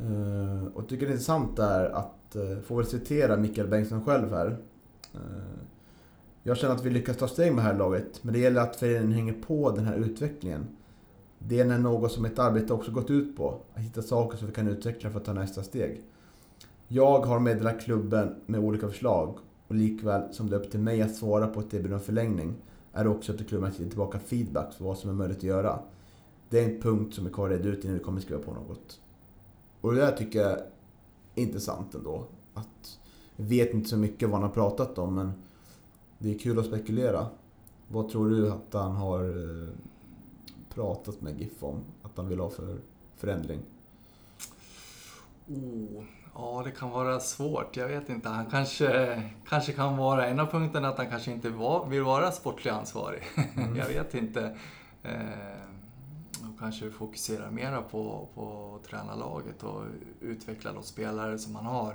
Eh, 0.00 0.66
och 0.66 0.82
jag 0.82 0.88
tycker 0.88 1.06
det 1.06 1.10
är 1.10 1.12
intressant 1.12 1.58
är 1.58 1.84
att, 1.84 2.36
eh, 2.36 2.58
få 2.64 2.74
väl 2.74 2.86
citera 2.86 3.36
Mikael 3.36 3.68
Bengtsson 3.68 4.04
själv 4.04 4.30
här. 4.30 4.56
Eh, 5.14 5.20
jag 6.42 6.56
känner 6.56 6.74
att 6.74 6.84
vi 6.84 6.90
lyckas 6.90 7.16
ta 7.16 7.28
steg 7.28 7.54
med 7.54 7.64
det 7.64 7.68
här 7.68 7.78
laget, 7.78 8.24
men 8.24 8.34
det 8.34 8.40
gäller 8.40 8.60
att 8.60 8.76
föreningen 8.76 9.12
hänger 9.12 9.32
på 9.46 9.70
den 9.70 9.84
här 9.84 9.96
utvecklingen. 9.96 10.66
Det 11.38 11.60
är 11.60 11.78
något 11.78 12.12
som 12.12 12.24
ett 12.24 12.38
arbete 12.38 12.72
också 12.72 12.92
gått 12.92 13.10
ut 13.10 13.36
på, 13.36 13.60
att 13.74 13.82
hitta 13.82 14.02
saker 14.02 14.38
som 14.38 14.46
vi 14.46 14.52
kan 14.52 14.68
utveckla 14.68 15.10
för 15.10 15.18
att 15.18 15.24
ta 15.24 15.32
nästa 15.32 15.62
steg. 15.62 16.02
Jag 16.88 17.18
har 17.18 17.40
meddelat 17.40 17.80
klubben 17.80 18.34
med 18.46 18.60
olika 18.60 18.88
förslag 18.88 19.38
och 19.68 19.74
likväl 19.74 20.22
som 20.32 20.50
det 20.50 20.56
är 20.56 20.60
upp 20.60 20.70
till 20.70 20.80
mig 20.80 21.02
att 21.02 21.14
svara 21.14 21.46
på 21.46 21.60
ett 21.60 21.74
erbjudande 21.74 21.94
om 21.94 22.00
förlängning 22.00 22.54
är 22.92 23.04
det 23.04 23.10
också 23.10 23.32
upp 23.32 23.38
till 23.38 23.46
klubben 23.46 23.70
att 23.70 23.78
ge 23.78 23.88
tillbaka 23.88 24.18
feedback 24.18 24.74
för 24.74 24.84
vad 24.84 24.98
som 24.98 25.10
är 25.10 25.14
möjligt 25.14 25.38
att 25.38 25.42
göra. 25.42 25.78
Det 26.48 26.60
är 26.60 26.64
en 26.64 26.80
punkt 26.80 27.14
som 27.14 27.26
är 27.26 27.30
kvar 27.30 27.50
att 27.50 27.60
ut 27.60 27.84
innan 27.84 27.98
vi 27.98 28.04
kommer 28.04 28.20
skriva 28.20 28.42
på 28.42 28.52
något. 28.52 29.00
Och 29.80 29.94
det 29.94 30.00
där 30.00 30.16
tycker 30.16 30.40
jag 30.40 30.50
är 30.50 30.66
intressant 31.34 31.94
ändå. 31.94 32.24
Att 32.54 32.98
jag 33.36 33.44
vet 33.44 33.74
inte 33.74 33.88
så 33.88 33.96
mycket 33.96 34.28
vad 34.28 34.40
han 34.40 34.48
har 34.48 34.54
pratat 34.54 34.98
om 34.98 35.14
men 35.14 35.32
det 36.18 36.34
är 36.34 36.38
kul 36.38 36.58
att 36.58 36.66
spekulera. 36.66 37.26
Vad 37.88 38.08
tror 38.08 38.30
du 38.30 38.50
att 38.50 38.72
han 38.72 38.96
har 38.96 39.24
eh, 39.24 39.68
pratat 40.74 41.20
med 41.20 41.40
GIF 41.40 41.62
om? 41.62 41.80
Att 42.02 42.16
han 42.16 42.28
vill 42.28 42.40
ha 42.40 42.50
för 42.50 42.78
förändring? 43.16 43.60
Oh, 45.48 46.04
Ja, 46.34 46.62
det 46.64 46.70
kan 46.70 46.90
vara 46.90 47.20
svårt. 47.20 47.76
Jag 47.76 47.88
vet 47.88 48.08
inte. 48.08 48.28
Han 48.28 48.46
kanske, 48.46 49.22
kanske 49.48 49.72
kan 49.72 49.96
vara... 49.96 50.26
En 50.26 50.40
av 50.40 50.46
punkterna 50.46 50.88
att 50.88 50.98
han 50.98 51.10
kanske 51.10 51.30
inte 51.32 51.50
var, 51.50 51.86
vill 51.86 52.02
vara 52.02 52.32
sportlig 52.32 52.70
ansvarig. 52.70 53.22
Mm. 53.56 53.76
jag 53.76 53.86
vet 53.86 54.14
inte. 54.14 54.56
Eh, 55.02 55.69
kanske 56.60 56.90
fokusera 56.90 57.50
mera 57.50 57.82
på, 57.82 58.28
på 58.34 58.78
tränarlaget 58.88 59.62
och 59.62 59.84
utveckla 60.20 60.72
de 60.72 60.82
spelare 60.82 61.38
som 61.38 61.52
man 61.52 61.64
har. 61.64 61.94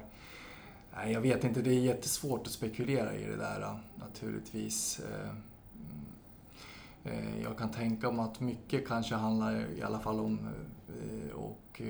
Nej, 0.95 1.13
jag 1.13 1.21
vet 1.21 1.43
inte. 1.43 1.61
Det 1.61 1.69
är 1.69 1.79
jättesvårt 1.79 2.47
att 2.47 2.53
spekulera 2.53 3.15
i 3.15 3.25
det 3.25 3.35
där 3.35 3.79
naturligtvis. 3.95 4.99
Eh, 4.99 5.29
mm, 5.75 7.27
eh, 7.33 7.41
jag 7.43 7.57
kan 7.57 7.71
tänka 7.71 8.11
mig 8.11 8.25
att 8.25 8.39
mycket 8.39 8.87
kanske 8.87 9.15
handlar 9.15 9.65
i 9.77 9.81
alla 9.81 9.99
fall 9.99 10.19
om 10.19 10.39
eh, 10.87 11.35
och 11.35 11.81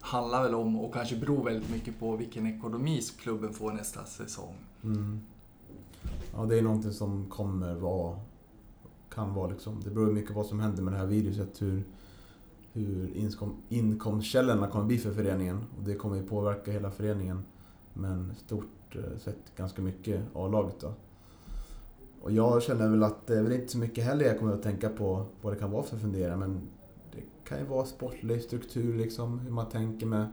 handlar 0.00 0.42
väl 0.42 0.54
om 0.54 0.76
och 0.76 0.94
kanske 0.94 1.16
beror 1.16 1.44
väldigt 1.44 1.70
mycket 1.70 1.98
på 1.98 2.16
vilken 2.16 2.46
ekonomi 2.46 3.00
klubben 3.18 3.52
får 3.52 3.72
nästa 3.72 4.04
säsong. 4.04 4.54
Mm. 4.84 5.20
Ja, 6.34 6.44
det 6.44 6.58
är 6.58 6.62
någonting 6.62 6.92
som 6.92 7.26
kommer 7.30 7.74
vara 7.74 8.18
kan 9.14 9.34
vara 9.34 9.50
liksom, 9.50 9.80
det 9.84 9.90
beror 9.90 10.12
mycket 10.12 10.32
på 10.32 10.36
vad 10.36 10.46
som 10.46 10.60
händer 10.60 10.82
med 10.82 10.92
det 10.92 10.98
här 10.98 11.06
viruset, 11.06 11.62
hur, 11.62 11.84
hur 12.72 13.16
inkom, 13.16 13.56
inkomstkällorna 13.68 14.66
kommer 14.66 14.84
bli 14.84 14.98
för 14.98 15.12
föreningen. 15.12 15.64
Och 15.78 15.84
det 15.84 15.94
kommer 15.94 16.16
ju 16.16 16.22
påverka 16.22 16.70
hela 16.70 16.90
föreningen. 16.90 17.44
Men 17.94 18.34
stort 18.34 18.96
eh, 18.96 19.18
sett 19.18 19.56
ganska 19.56 19.82
mycket 19.82 20.22
A-laget 20.34 20.80
då. 20.80 20.94
Och 22.22 22.32
jag 22.32 22.62
känner 22.62 22.88
väl 22.88 23.02
att 23.02 23.26
det 23.26 23.38
är 23.38 23.42
väl 23.42 23.52
inte 23.52 23.72
så 23.72 23.78
mycket 23.78 24.04
heller 24.04 24.24
jag 24.24 24.38
kommer 24.38 24.52
att 24.52 24.62
tänka 24.62 24.88
på 24.88 25.26
vad 25.42 25.52
det 25.52 25.58
kan 25.58 25.70
vara 25.70 25.82
för 25.82 25.96
funderingar. 25.96 26.36
Men 26.36 26.60
det 27.12 27.22
kan 27.44 27.58
ju 27.58 27.64
vara 27.64 27.86
sportlig 27.86 28.42
struktur 28.42 28.98
liksom, 28.98 29.38
hur 29.38 29.50
man 29.50 29.68
tänker 29.68 30.06
med 30.06 30.32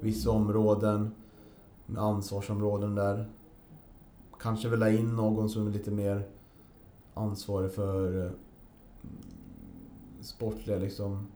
vissa 0.00 0.30
områden. 0.30 1.10
Med 1.86 2.02
ansvarsområden 2.02 2.94
där. 2.94 3.30
Kanske 4.40 4.68
väl 4.68 4.96
in 4.96 5.16
någon 5.16 5.48
som 5.48 5.66
är 5.66 5.70
lite 5.70 5.90
mer 5.90 6.28
ansvarig 7.16 7.72
för 7.72 8.24
eh, 8.24 8.30
sportliga 10.20 10.78
liksom 10.78 11.26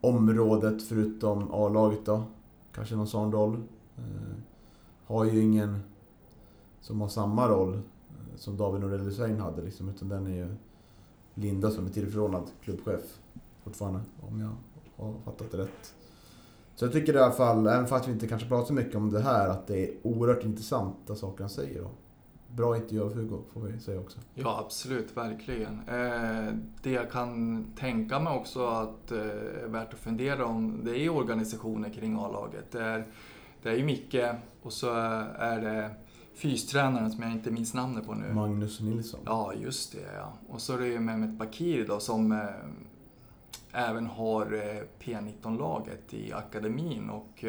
området 0.00 0.82
förutom 0.82 1.52
A-laget 1.52 2.06
då. 2.06 2.22
Kanske 2.74 2.96
någon 2.96 3.06
sån 3.06 3.32
roll. 3.32 3.62
Eh, 3.96 4.36
har 5.04 5.24
ju 5.24 5.40
ingen 5.40 5.78
som 6.80 7.00
har 7.00 7.08
samma 7.08 7.48
roll 7.48 7.74
eh, 7.74 8.36
som 8.36 8.56
David 8.56 8.80
Norell 8.80 9.00
Hussein 9.00 9.40
hade 9.40 9.62
liksom, 9.62 9.88
utan 9.88 10.08
den 10.08 10.26
är 10.26 10.36
ju 10.36 10.54
Linda 11.34 11.70
som 11.70 11.86
är 11.86 11.90
tillförordnad 11.90 12.50
klubbchef 12.62 13.18
fortfarande, 13.64 14.00
om 14.20 14.40
jag 14.40 14.50
har 14.96 15.14
fattat 15.24 15.50
det 15.50 15.58
rätt. 15.58 15.94
Så 16.74 16.84
jag 16.84 16.92
tycker 16.92 17.14
i 17.14 17.18
alla 17.18 17.32
fall, 17.32 17.66
även 17.66 17.86
fast 17.86 18.08
vi 18.08 18.12
inte 18.12 18.28
kanske 18.28 18.48
pratar 18.48 18.66
så 18.66 18.72
mycket 18.72 18.94
om 18.94 19.10
det 19.10 19.20
här, 19.20 19.48
att 19.48 19.66
det 19.66 19.88
är 19.88 19.94
oerhört 20.02 20.44
intressanta 20.44 21.14
saker 21.14 21.44
han 21.44 21.50
säger. 21.50 21.86
Bra 22.56 22.76
intervju 22.76 23.02
av 23.02 23.14
Hugo, 23.14 23.42
får 23.52 23.60
vi 23.60 23.80
säga 23.80 24.00
också. 24.00 24.18
Ja, 24.34 24.60
absolut, 24.64 25.16
verkligen. 25.16 25.80
Eh, 25.88 26.54
det 26.82 26.90
jag 26.90 27.10
kan 27.10 27.64
tänka 27.76 28.20
mig 28.20 28.32
också 28.32 28.66
att 28.66 29.12
eh, 29.12 29.18
är 29.18 29.68
värt 29.68 29.94
att 29.94 29.98
fundera 29.98 30.46
om, 30.46 30.84
det 30.84 30.98
är 30.98 31.08
organisationer 31.08 31.90
kring 31.90 32.14
A-laget. 32.14 32.70
Det 32.70 32.82
är, 32.82 33.04
det 33.62 33.68
är 33.68 33.76
ju 33.76 33.84
Micke 33.84 34.24
och 34.62 34.72
så 34.72 34.94
är 35.38 35.60
det 35.60 35.90
fystränaren 36.34 37.10
som 37.10 37.22
jag 37.22 37.32
inte 37.32 37.50
minns 37.50 37.74
namnet 37.74 38.06
på 38.06 38.14
nu. 38.14 38.32
Magnus 38.32 38.80
Nilsson. 38.80 39.20
Ja, 39.24 39.52
just 39.54 39.92
det 39.92 40.12
ja. 40.16 40.32
Och 40.48 40.60
så 40.60 40.74
är 40.74 40.78
det 40.78 40.86
ju 40.86 41.00
Mehmet 41.00 41.30
Bakiri 41.30 41.84
då 41.84 42.00
som 42.00 42.32
eh, 42.32 42.38
även 43.72 44.06
har 44.06 44.52
eh, 44.52 44.82
P19-laget 45.00 46.14
i 46.14 46.32
akademin 46.32 47.10
och 47.10 47.44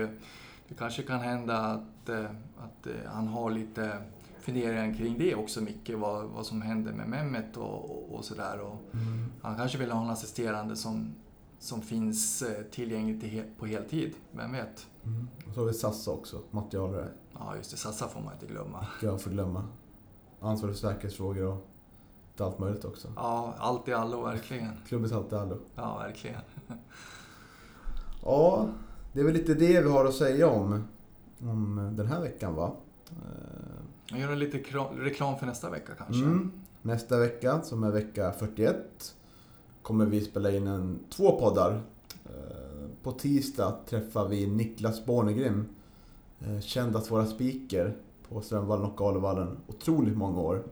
det 0.68 0.76
kanske 0.78 1.04
kan 1.04 1.20
hända 1.20 1.58
att, 1.58 2.10
att 2.58 2.88
han 3.06 3.28
har 3.28 3.52
lite 3.52 4.02
funderingar 4.44 4.98
kring 4.98 5.18
det 5.18 5.36
också 5.36 5.62
mycket, 5.62 6.00
vad, 6.00 6.26
vad 6.26 6.46
som 6.46 6.62
händer 6.62 6.94
med 6.94 7.10
Mehmet 7.10 7.58
och, 7.58 7.92
och, 7.92 8.16
och 8.16 8.26
sådär. 8.26 8.60
Mm. 8.94 9.32
Han 9.42 9.58
kanske 9.58 9.78
vill 9.78 9.92
ha 9.92 10.04
en 10.04 10.10
assisterande 10.10 10.76
som, 10.76 11.16
som 11.60 11.82
finns 11.82 12.42
eh, 12.42 12.64
tillgänglig 12.64 13.22
till 13.22 13.30
he, 13.30 13.44
på 13.58 13.66
heltid, 13.66 14.14
vem 14.32 14.52
vet? 14.52 14.88
Mm. 15.04 15.28
Och 15.48 15.54
så 15.54 15.60
har 15.60 15.68
vi 15.68 15.74
Sassa 15.74 16.12
också, 16.12 16.42
materialare. 16.52 17.08
Ja, 17.34 17.56
just 17.56 17.72
det, 17.72 17.78
Sassa 17.78 18.08
får 18.08 18.22
man 18.22 18.34
inte 18.34 18.46
glömma. 18.46 18.88
Jag 19.02 19.22
får 19.22 19.32
glömma. 19.32 19.68
Ansvarig 20.40 20.76
för 20.76 20.88
säkerhetsfrågor 20.88 21.46
och 21.46 21.68
lite 22.32 22.46
allt 22.46 22.60
möjligt 22.60 22.86
också. 22.86 23.08
Ja, 23.16 23.56
allt 23.58 23.88
i 23.88 23.94
allo, 23.94 24.22
verkligen. 24.22 24.72
Klubbens 24.88 25.12
allt 25.12 25.32
i 25.32 25.36
allo. 25.36 25.60
Ja, 25.76 25.98
verkligen. 25.98 26.42
Ja, 28.26 28.70
det 29.14 29.20
är 29.20 29.24
väl 29.24 29.34
lite 29.34 29.54
det 29.54 29.82
vi 29.82 29.90
har 29.90 30.06
att 30.06 30.16
säga 30.16 30.48
om, 30.50 30.88
om 31.40 31.94
den 31.96 32.08
här 32.08 32.22
veckan 32.22 32.56
va? 32.56 32.76
Jag 34.10 34.20
gör 34.20 34.36
lite 34.36 34.58
reklam 34.98 35.40
för 35.40 35.46
nästa 35.46 35.70
vecka 35.70 35.94
kanske. 35.98 36.24
Mm. 36.24 36.52
Nästa 36.82 37.20
vecka, 37.20 37.62
som 37.62 37.84
är 37.84 37.92
vecka 37.92 38.32
41, 38.32 39.16
kommer 39.82 40.06
vi 40.06 40.22
spela 40.22 40.52
in 40.52 40.68
en, 40.68 41.00
två 41.10 41.40
poddar. 41.40 41.82
Eh, 42.26 42.88
på 43.04 43.12
tisdag 43.12 43.76
träffar 43.86 44.28
vi 44.28 44.48
Niklas 44.48 45.06
Bornegrim, 45.06 45.66
eh, 46.40 46.60
känd 46.60 46.96
att 46.96 47.12
vara 47.12 47.26
speaker 47.26 47.96
på 48.30 48.42
Strömvallen 48.42 48.86
och 48.86 48.98
Galevallen. 48.98 49.58
Otroligt 49.68 50.18
många 50.18 50.42
år. 50.42 50.64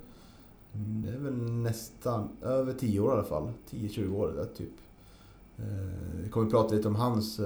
Mm, 0.74 1.02
det 1.02 1.10
är 1.10 1.18
väl 1.18 1.52
nästan 1.52 2.30
över 2.42 2.74
10 2.74 3.00
år 3.00 3.10
i 3.10 3.14
alla 3.14 3.24
fall. 3.24 3.52
10-20 3.70 4.16
år 4.16 4.28
där 4.28 4.46
typ. 4.46 4.74
Eh, 5.58 6.24
vi 6.24 6.30
kommer 6.30 6.50
prata 6.50 6.76
lite 6.76 6.88
om 6.88 6.96
hans, 6.96 7.40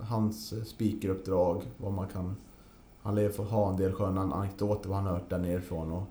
hans 0.00 0.68
speakeruppdrag, 0.68 1.62
vad 1.76 1.92
man 1.92 2.08
kan... 2.08 2.36
Han 3.02 3.14
lär 3.14 3.28
få 3.28 3.42
ha 3.42 3.70
en 3.70 3.76
del 3.76 3.92
sköna 3.92 4.20
anekdoter, 4.20 4.88
vad 4.88 4.98
han 4.98 5.06
har 5.06 5.12
hört 5.12 5.30
där 5.30 5.38
nerifrån 5.38 5.92
och 5.92 6.04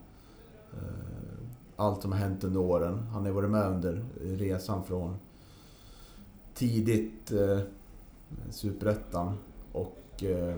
eh, 0.74 1.30
allt 1.76 2.02
som 2.02 2.12
har 2.12 2.20
hänt 2.20 2.44
under 2.44 2.60
åren. 2.60 3.00
Han 3.00 3.26
har 3.26 3.32
varit 3.32 3.50
med 3.50 3.68
under 3.68 4.06
resan 4.22 4.84
från 4.84 5.16
tidigt 6.54 7.32
eh, 7.32 7.60
Superettan 8.50 9.38
och 9.72 10.24
eh, 10.24 10.56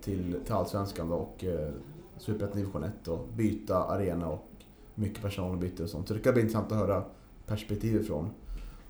till, 0.00 0.40
till 0.44 0.54
Allsvenskan 0.54 1.08
då, 1.08 1.16
och 1.16 1.44
eh, 1.44 1.72
Superettan 2.18 2.56
division 2.56 2.84
1 2.84 3.08
och 3.08 3.28
byta 3.36 3.84
arena 3.84 4.28
och 4.28 4.48
mycket 4.94 5.22
personalbyte 5.22 5.82
och 5.82 5.90
sånt. 5.90 6.08
Så 6.08 6.14
det 6.14 6.20
kan 6.20 6.32
bli 6.32 6.42
intressant 6.42 6.72
att 6.72 6.78
höra 6.78 7.04
perspektiv 7.46 8.00
ifrån. 8.00 8.30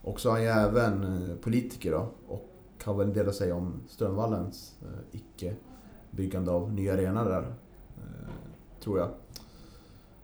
Och 0.02 0.20
så 0.20 0.28
är 0.28 0.32
han 0.32 0.42
ju 0.42 0.48
även 0.48 1.04
eh, 1.04 1.37
politiker 1.37 1.92
då 1.92 2.09
och 2.28 2.48
har 2.85 2.94
väl 2.94 3.06
en 3.06 3.12
del 3.12 3.28
att 3.28 3.35
säga 3.35 3.54
om 3.54 3.80
Strömvallens 3.88 4.74
eh, 4.82 5.18
icke-byggande 6.16 6.50
av 6.50 6.72
nya 6.72 6.92
arena 6.92 7.24
där. 7.24 7.42
Eh, 7.42 8.29
tror 8.83 8.98
jag. 8.98 9.09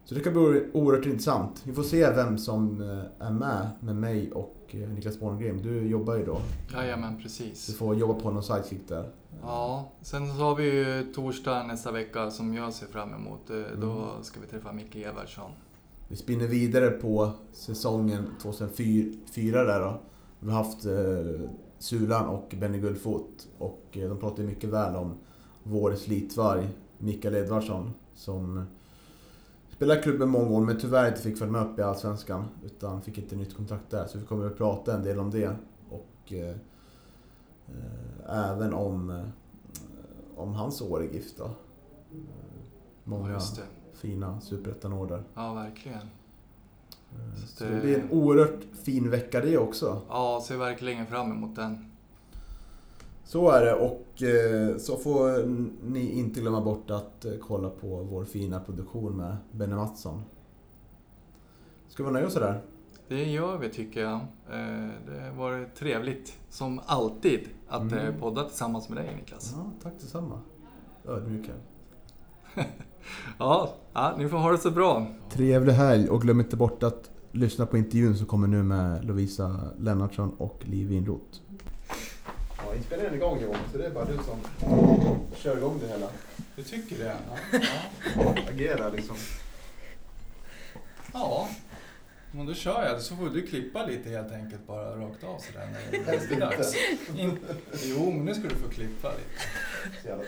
Så 0.05 0.15
det 0.15 0.21
kan 0.21 0.33
bli 0.33 0.67
oerhört 0.73 1.07
intressant. 1.07 1.63
Vi 1.65 1.73
får 1.73 1.83
se 1.83 2.11
vem 2.11 2.39
som 2.39 2.81
eh, 2.81 3.27
är 3.27 3.31
med 3.31 3.69
med 3.81 3.97
mig 3.97 4.33
och 4.33 4.57
eh, 4.71 4.89
Niklas 4.89 5.21
Borngren. 5.21 5.63
Du 5.63 5.87
jobbar 5.89 6.15
ju 6.17 6.25
då. 6.25 6.39
Jajamän, 6.75 7.17
Du 7.17 7.23
precis. 7.23 7.77
får 7.77 7.95
jobba 7.97 8.15
på 8.15 8.31
någon 8.31 8.43
sidekick 8.43 8.89
där. 8.89 9.11
Ja, 9.43 9.93
sen 10.01 10.27
så 10.27 10.33
har 10.33 10.57
vi 10.57 10.65
ju 10.65 11.13
torsdag 11.15 11.63
nästa 11.67 11.93
vecka 11.93 12.31
som 12.31 12.55
jag 12.55 12.73
ser 12.73 12.87
fram 12.87 13.15
emot. 13.15 13.41
Då 13.81 13.91
Mm. 13.93 14.23
ska 14.23 14.41
vi 14.41 14.47
träffa 14.47 14.73
Micke 14.73 14.97
Evertsson. 14.97 15.51
Vi 16.09 16.17
spinner 16.17 16.47
vidare 16.47 16.91
på 16.91 17.31
säsongen 17.53 18.25
2004 18.43 19.65
där 19.65 19.81
då. 19.81 20.01
Vi 20.41 20.51
har 20.51 20.59
haft 20.65 20.87
Sulan 21.79 22.27
och 22.29 22.55
Benny 22.61 22.79
Guldfot 22.79 23.49
och 23.59 23.83
de 23.93 24.19
pratar 24.21 24.43
mycket 24.43 24.71
väl 24.71 24.97
om 24.97 25.15
vår 25.63 25.95
slitvarg 25.95 26.69
Mikael 26.99 27.35
Edvardsson 27.35 27.91
som 28.15 28.65
spelade 29.71 30.03
klubben 30.03 30.29
många 30.29 30.51
år 30.51 30.61
men 30.61 30.79
tyvärr 30.81 31.09
inte 31.09 31.21
fick 31.21 31.39
följa 31.39 31.53
med 31.53 31.63
upp 31.63 31.79
i 31.79 31.83
Allsvenskan 31.83 32.45
utan 32.65 33.03
fick 33.03 33.19
inte 33.19 33.37
nytt 33.37 33.57
kontrakt 33.57 33.91
där 33.91 34.07
så 34.07 34.19
vi 34.19 34.25
kommer 34.27 34.47
att 34.47 34.57
prata 34.59 34.95
en 34.95 35.03
del 35.03 35.19
om 35.19 35.31
det 35.31 35.57
och 35.91 36.33
eh, 36.33 36.57
även 38.29 38.75
om, 38.75 39.11
eh, 39.11 39.25
om 40.37 40.53
hans 40.55 40.81
år 40.83 41.05
i 41.05 41.13
GIF 41.15 41.37
då. 41.37 41.51
Många 43.05 43.41
fina 43.95 44.41
superettan-år 44.41 45.07
där. 45.07 45.23
Ja, 45.35 45.55
verkligen. 45.55 45.99
Eh, 45.99 47.35
Så 47.37 47.47
Så 47.47 47.65
det- 47.65 47.71
det 47.75 47.81
blir 47.81 47.99
en 47.99 48.11
oerhört 48.11 48.61
fin 48.85 49.11
vecka 49.11 49.41
det 49.41 49.59
också. 49.59 50.01
Ja, 50.09 50.43
ser 50.49 50.57
verkligen 50.57 51.07
fram 51.07 51.33
emot 51.33 51.57
den. 51.57 51.92
Så 53.25 53.51
är 53.51 53.65
det 53.65 53.75
och 53.75 54.23
eh, 54.23 54.77
så 54.77 54.97
får 54.97 55.47
ni 55.91 56.11
inte 56.19 56.41
glömma 56.41 56.61
bort 56.61 56.91
att 56.91 57.25
eh, 57.25 57.33
kolla 57.41 57.71
på 57.71 57.87
vår 58.11 58.25
fina 58.25 58.61
produktion 58.61 59.17
med 59.17 59.37
Benny 59.53 59.75
Mattsson. 59.75 60.23
Ska 61.89 62.05
vi 62.05 62.11
nöja 62.11 62.27
oss 62.27 62.35
där? 62.35 62.61
Det 63.09 63.25
gör 63.25 63.59
vi 63.59 63.69
tycker 63.71 64.01
jag. 64.01 64.15
Eh, 64.51 64.89
Det 65.07 65.21
har 65.21 65.37
varit 65.37 65.75
trevligt, 65.75 66.39
som 66.49 66.81
alltid, 66.87 67.41
att 67.69 67.93
Mm. 67.93 68.21
podda 68.21 68.45
tillsammans 68.45 68.89
med 68.89 68.99
dig 68.99 69.15
Niklas. 69.17 69.55
Ja, 69.57 69.71
tack 69.83 69.93
detsamma. 70.01 70.41
Ödmjuk 71.09 71.51
här. 72.55 72.67
Ja, 73.39 73.75
ja, 73.93 74.15
ni 74.19 74.29
får 74.29 74.37
ha 74.39 74.51
det 74.53 74.59
så 74.59 74.71
bra. 74.71 75.07
Trevlig 75.31 75.73
helg 75.73 76.09
och 76.09 76.23
glöm 76.23 76.41
inte 76.41 76.57
bort 76.57 76.83
att 76.83 77.11
lyssna 77.33 77.67
på 77.67 77.77
intervjun 77.79 78.17
som 78.17 78.27
kommer 78.27 78.49
nu 78.49 78.63
med 78.63 79.05
Lovisa 79.05 79.61
Lennartsson 79.79 80.31
och 80.39 80.61
Liv 80.65 80.89
Winroth. 80.89 81.39
Ja, 82.73 82.77
inspelningen 82.77 83.13
är 83.13 83.17
igång 83.17 83.41
Johan, 83.43 83.61
så 83.73 83.79
det 83.79 83.87
är 83.87 83.91
bara 83.91 84.05
du 84.05 84.17
som 84.17 84.41
kör 85.37 85.57
igång 85.57 85.81
det 85.81 85.89
hela. 85.89 86.09
Du 86.57 86.63
tycker 86.63 86.99
det? 86.99 87.17
Agera 88.49 88.89
liksom. 88.89 89.17
Ja, 91.13 91.49
men 92.31 92.47
då 92.47 92.55
kör 92.55 92.85
jag. 92.85 93.01
Så 93.01 93.17
får 93.17 93.31
du 93.31 93.47
klippa 93.47 93.87
lite 93.87 94.11
helt 94.11 94.33
enkelt 94.33 94.67
bara 94.67 94.97
rakt 94.97 95.25
av 95.25 95.39
sådär 95.39 95.69
när 95.73 95.91
det 95.91 96.15
inte. 96.15 96.35
dags. 96.35 96.75
In... 97.17 97.39
Jo, 97.85 98.11
men 98.11 98.25
nu 98.25 98.35
ska 98.35 98.43
du 98.43 98.55
få 98.55 98.69
klippa 98.69 99.09
lite. 99.09 100.03
Så 100.03 100.09
jävla 100.09 100.25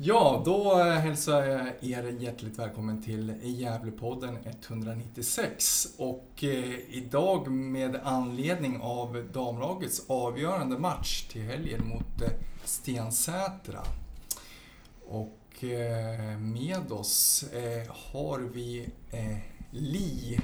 Ja, 0.00 0.42
då 0.44 0.80
eh, 0.80 0.86
hälsar 0.86 1.44
jag 1.44 1.66
er 1.80 2.16
hjärtligt 2.18 2.58
välkommen 2.58 3.02
till 3.02 3.34
Gävlepodden 3.42 4.38
196. 4.44 5.88
Och 5.96 6.30
eh, 6.40 6.74
idag 6.90 7.50
med 7.50 8.00
anledning 8.04 8.80
av 8.82 9.28
damlagets 9.32 10.02
avgörande 10.08 10.78
match 10.78 11.28
till 11.28 11.42
helgen 11.42 11.88
mot 11.88 12.22
eh, 12.22 12.28
Stensätra. 12.64 13.80
Och 15.08 15.34
med 16.38 16.92
oss 16.92 17.44
har 17.88 18.38
vi 18.38 18.88
Li 19.70 20.40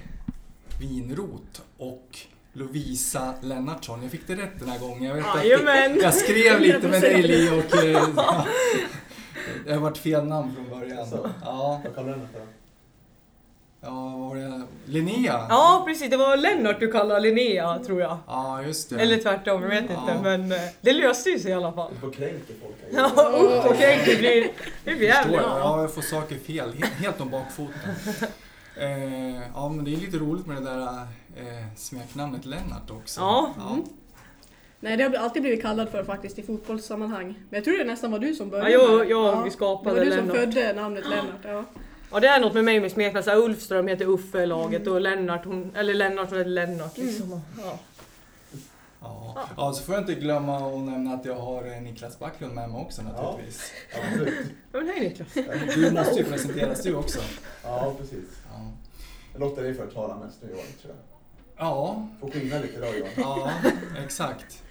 Vinrot 0.80 1.62
och 1.78 2.18
Lovisa 2.52 3.34
Lennartsson. 3.42 4.02
Jag 4.02 4.10
fick 4.10 4.26
det 4.26 4.34
rätt 4.34 4.58
den 4.58 4.68
här 4.68 4.78
gången. 4.78 5.04
Jag, 5.04 5.58
vet 5.58 5.90
att 5.96 6.02
jag 6.02 6.14
skrev 6.14 6.60
lite 6.60 6.88
med 6.88 7.00
dig 7.00 7.22
Li 7.22 7.50
och 7.50 7.84
ja, 8.16 8.46
det 9.66 9.72
har 9.72 9.80
varit 9.80 9.98
fel 9.98 10.24
namn 10.26 10.54
från 10.54 10.80
början. 10.80 11.06
Så. 11.06 11.28
Ja, 11.44 11.80
Vad 11.84 11.94
kallar 11.94 12.08
du 12.08 12.18
den 12.18 12.28
för? 12.32 12.40
ja, 13.80 13.90
vad 13.90 14.28
var 14.28 14.36
det? 14.36 14.62
Linnea? 14.84 15.46
Ja, 15.48 15.82
precis. 15.86 16.10
Det 16.10 16.16
var 16.16 16.36
Lennart 16.36 16.80
du 16.80 16.92
kallade 16.92 17.20
Linnea, 17.20 17.78
tror 17.78 18.00
jag. 18.00 18.18
Ja, 18.26 18.62
just 18.62 18.90
det. 18.90 19.00
Eller 19.00 19.16
tvärtom, 19.18 19.62
jag 19.62 19.68
vet 19.68 19.80
inte. 19.82 19.94
Ja. 20.06 20.22
Men 20.22 20.52
eh, 20.52 20.58
det 20.80 20.92
löste 20.92 21.30
ju 21.30 21.38
sig 21.38 21.50
i 21.50 21.54
alla 21.54 21.72
fall. 21.72 21.92
Du 21.94 22.00
får 22.00 22.10
kränker 22.12 22.54
folk 22.62 22.74
här. 22.92 23.02
Ja, 23.02 23.62
vad 23.66 23.76
kränkt 23.78 24.06
det 24.06 24.16
blir. 24.18 24.42
Det 24.84 24.94
blir 24.94 24.94
Förstår 24.94 25.02
jävligt. 25.32 25.40
jag. 25.40 25.60
Ja, 25.60 25.80
jag 25.80 25.94
får 25.94 26.02
saker 26.02 26.36
fel. 26.38 26.72
Helt, 26.72 26.92
helt 26.92 27.20
om 27.20 27.30
bakfoten. 27.30 27.80
Eh, 28.76 29.34
ja, 29.54 29.68
men 29.68 29.84
det 29.84 29.92
är 29.94 29.96
lite 29.96 30.16
roligt 30.16 30.46
med 30.46 30.56
det 30.56 30.62
där 30.70 30.86
eh, 31.36 31.66
smeknamnet 31.76 32.44
Lennart 32.44 32.90
också. 32.90 33.20
Ja. 33.20 33.50
ja. 33.58 33.76
Nej, 34.84 34.96
det 34.96 35.04
har 35.04 35.14
alltid 35.14 35.42
blivit 35.42 35.62
kallad 35.62 35.88
för 35.88 36.04
faktiskt 36.04 36.38
i 36.38 36.42
fotbollssammanhang. 36.42 37.26
Men 37.26 37.56
jag 37.58 37.64
tror 37.64 37.78
det 37.78 37.84
nästan 37.84 38.10
var 38.10 38.18
du 38.18 38.34
som 38.34 38.46
Ja, 38.46 38.50
började 38.50 38.70
jag, 38.70 38.90
med 38.98 39.06
det. 39.06 39.10
jag 39.10 39.44
Det 39.44 39.50
skapade 39.50 39.96
var 39.96 40.04
du 40.04 40.10
som 40.10 40.20
Lennart. 40.20 40.36
födde 40.36 40.72
namnet 40.72 41.04
Lennart. 41.08 41.40
Ja. 41.44 41.64
Ja, 42.12 42.20
det 42.20 42.26
är 42.28 42.40
något 42.40 42.54
med 42.54 42.64
mig 42.64 42.80
med 42.80 42.92
smeknamn. 42.92 43.28
Ulfström 43.42 43.88
heter 43.88 44.04
Uffe 44.08 44.42
i 44.42 44.46
laget 44.46 44.86
och 44.86 45.00
Lennart, 45.00 45.44
hon, 45.44 45.72
eller 45.76 45.94
Lennart 45.94 46.28
hon 46.28 46.38
heter 46.38 46.50
Lennart. 46.50 46.98
Liksom. 46.98 47.40
Ja. 47.58 47.78
Ja. 49.00 49.48
ja, 49.56 49.72
så 49.72 49.82
får 49.84 49.94
jag 49.94 50.02
inte 50.02 50.14
glömma 50.14 50.56
att 50.56 50.78
nämna 50.84 51.14
att 51.14 51.24
jag 51.24 51.34
har 51.34 51.64
eh, 51.76 51.82
Niklas 51.82 52.18
Backlund 52.18 52.54
med 52.54 52.70
mig 52.70 52.80
också 52.80 53.02
naturligtvis. 53.02 53.72
Absolut. 54.04 54.34
Ja, 54.72 54.78
men 54.80 54.88
hej 54.88 55.00
Niklas. 55.00 55.28
Du 55.74 55.90
måste 55.98 56.18
ju 56.18 56.24
presenteras 56.24 56.82
du 56.82 56.94
också. 56.94 57.18
Ja, 57.64 57.94
precis. 58.00 58.24
Ja, 58.52 58.60
Jag 59.32 59.40
låter 59.40 59.62
dig 59.62 59.74
för 59.74 59.86
tala 59.86 60.16
mest 60.16 60.38
nu 60.42 60.48
Johan, 60.50 60.64
tror 60.82 60.94
jag. 60.94 61.66
ja, 61.66 62.08
Får 62.20 62.30
skina 62.30 62.58
lite 62.58 62.74
idag 62.76 62.98
Johan. 62.98 63.10
ja 63.16 63.50
exakt. 64.04 64.62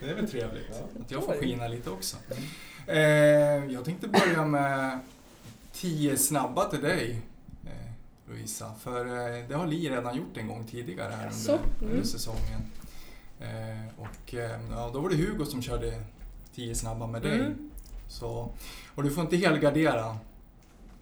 Det 0.00 0.10
är 0.10 0.14
väl 0.14 0.30
trevligt 0.30 0.66
Ja. 0.70 1.02
att 1.04 1.10
jag 1.10 1.24
får 1.24 1.32
skina 1.32 1.68
lite 1.68 1.90
också. 1.90 2.16
Eh, 2.86 2.98
jag 3.72 3.84
tänkte 3.84 4.08
börja 4.08 4.44
med 4.44 4.98
10 5.72 6.16
snabba 6.16 6.64
till 6.64 6.80
dig 6.82 7.20
eh, 7.66 7.90
Louisa. 8.30 8.72
För 8.80 9.06
eh, 9.06 9.48
det 9.48 9.54
har 9.54 9.66
Li 9.66 9.90
redan 9.90 10.16
gjort 10.16 10.36
en 10.36 10.48
gång 10.48 10.64
tidigare 10.64 11.12
här 11.12 11.30
under, 11.48 11.58
under 11.80 11.92
Mm. 11.94 12.04
säsongen. 12.04 12.62
Eh, 13.40 14.00
och 14.02 14.34
eh, 14.34 14.60
ja, 14.70 14.90
då 14.92 15.00
var 15.00 15.10
det 15.10 15.16
Hugo 15.16 15.44
som 15.44 15.62
körde 15.62 16.02
10 16.54 16.74
snabba 16.74 17.06
med 17.06 17.22
dig. 17.22 17.34
Mm. 17.40 17.70
Så, 18.08 18.52
och 18.94 19.02
du 19.02 19.10
får 19.10 19.24
inte 19.24 19.36
helgardera. 19.36 20.16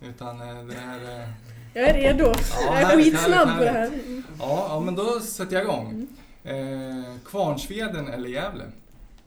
Utan 0.03 0.41
eh, 0.41 0.65
det 0.65 0.75
är... 0.77 1.21
Eh, 1.23 1.29
Jag 1.75 1.89
är 1.89 1.95
redo. 1.95 2.25
Ja, 2.55 2.81
jag 2.81 2.93
är 2.93 2.97
skitsnabb 2.97 3.59
på 3.59 3.65
det 3.65 3.71
här. 3.71 3.87
Mm. 3.87 4.23
ja, 4.39 4.67
ja, 4.69 4.81
men 4.81 4.95
då 4.95 5.21
sätter 5.21 5.55
jag 5.57 5.63
igång. 5.65 6.07
Eh, 6.45 7.17
Kvarnsveden 7.25 8.09
eller 8.09 8.29
Gävle? 8.29 8.65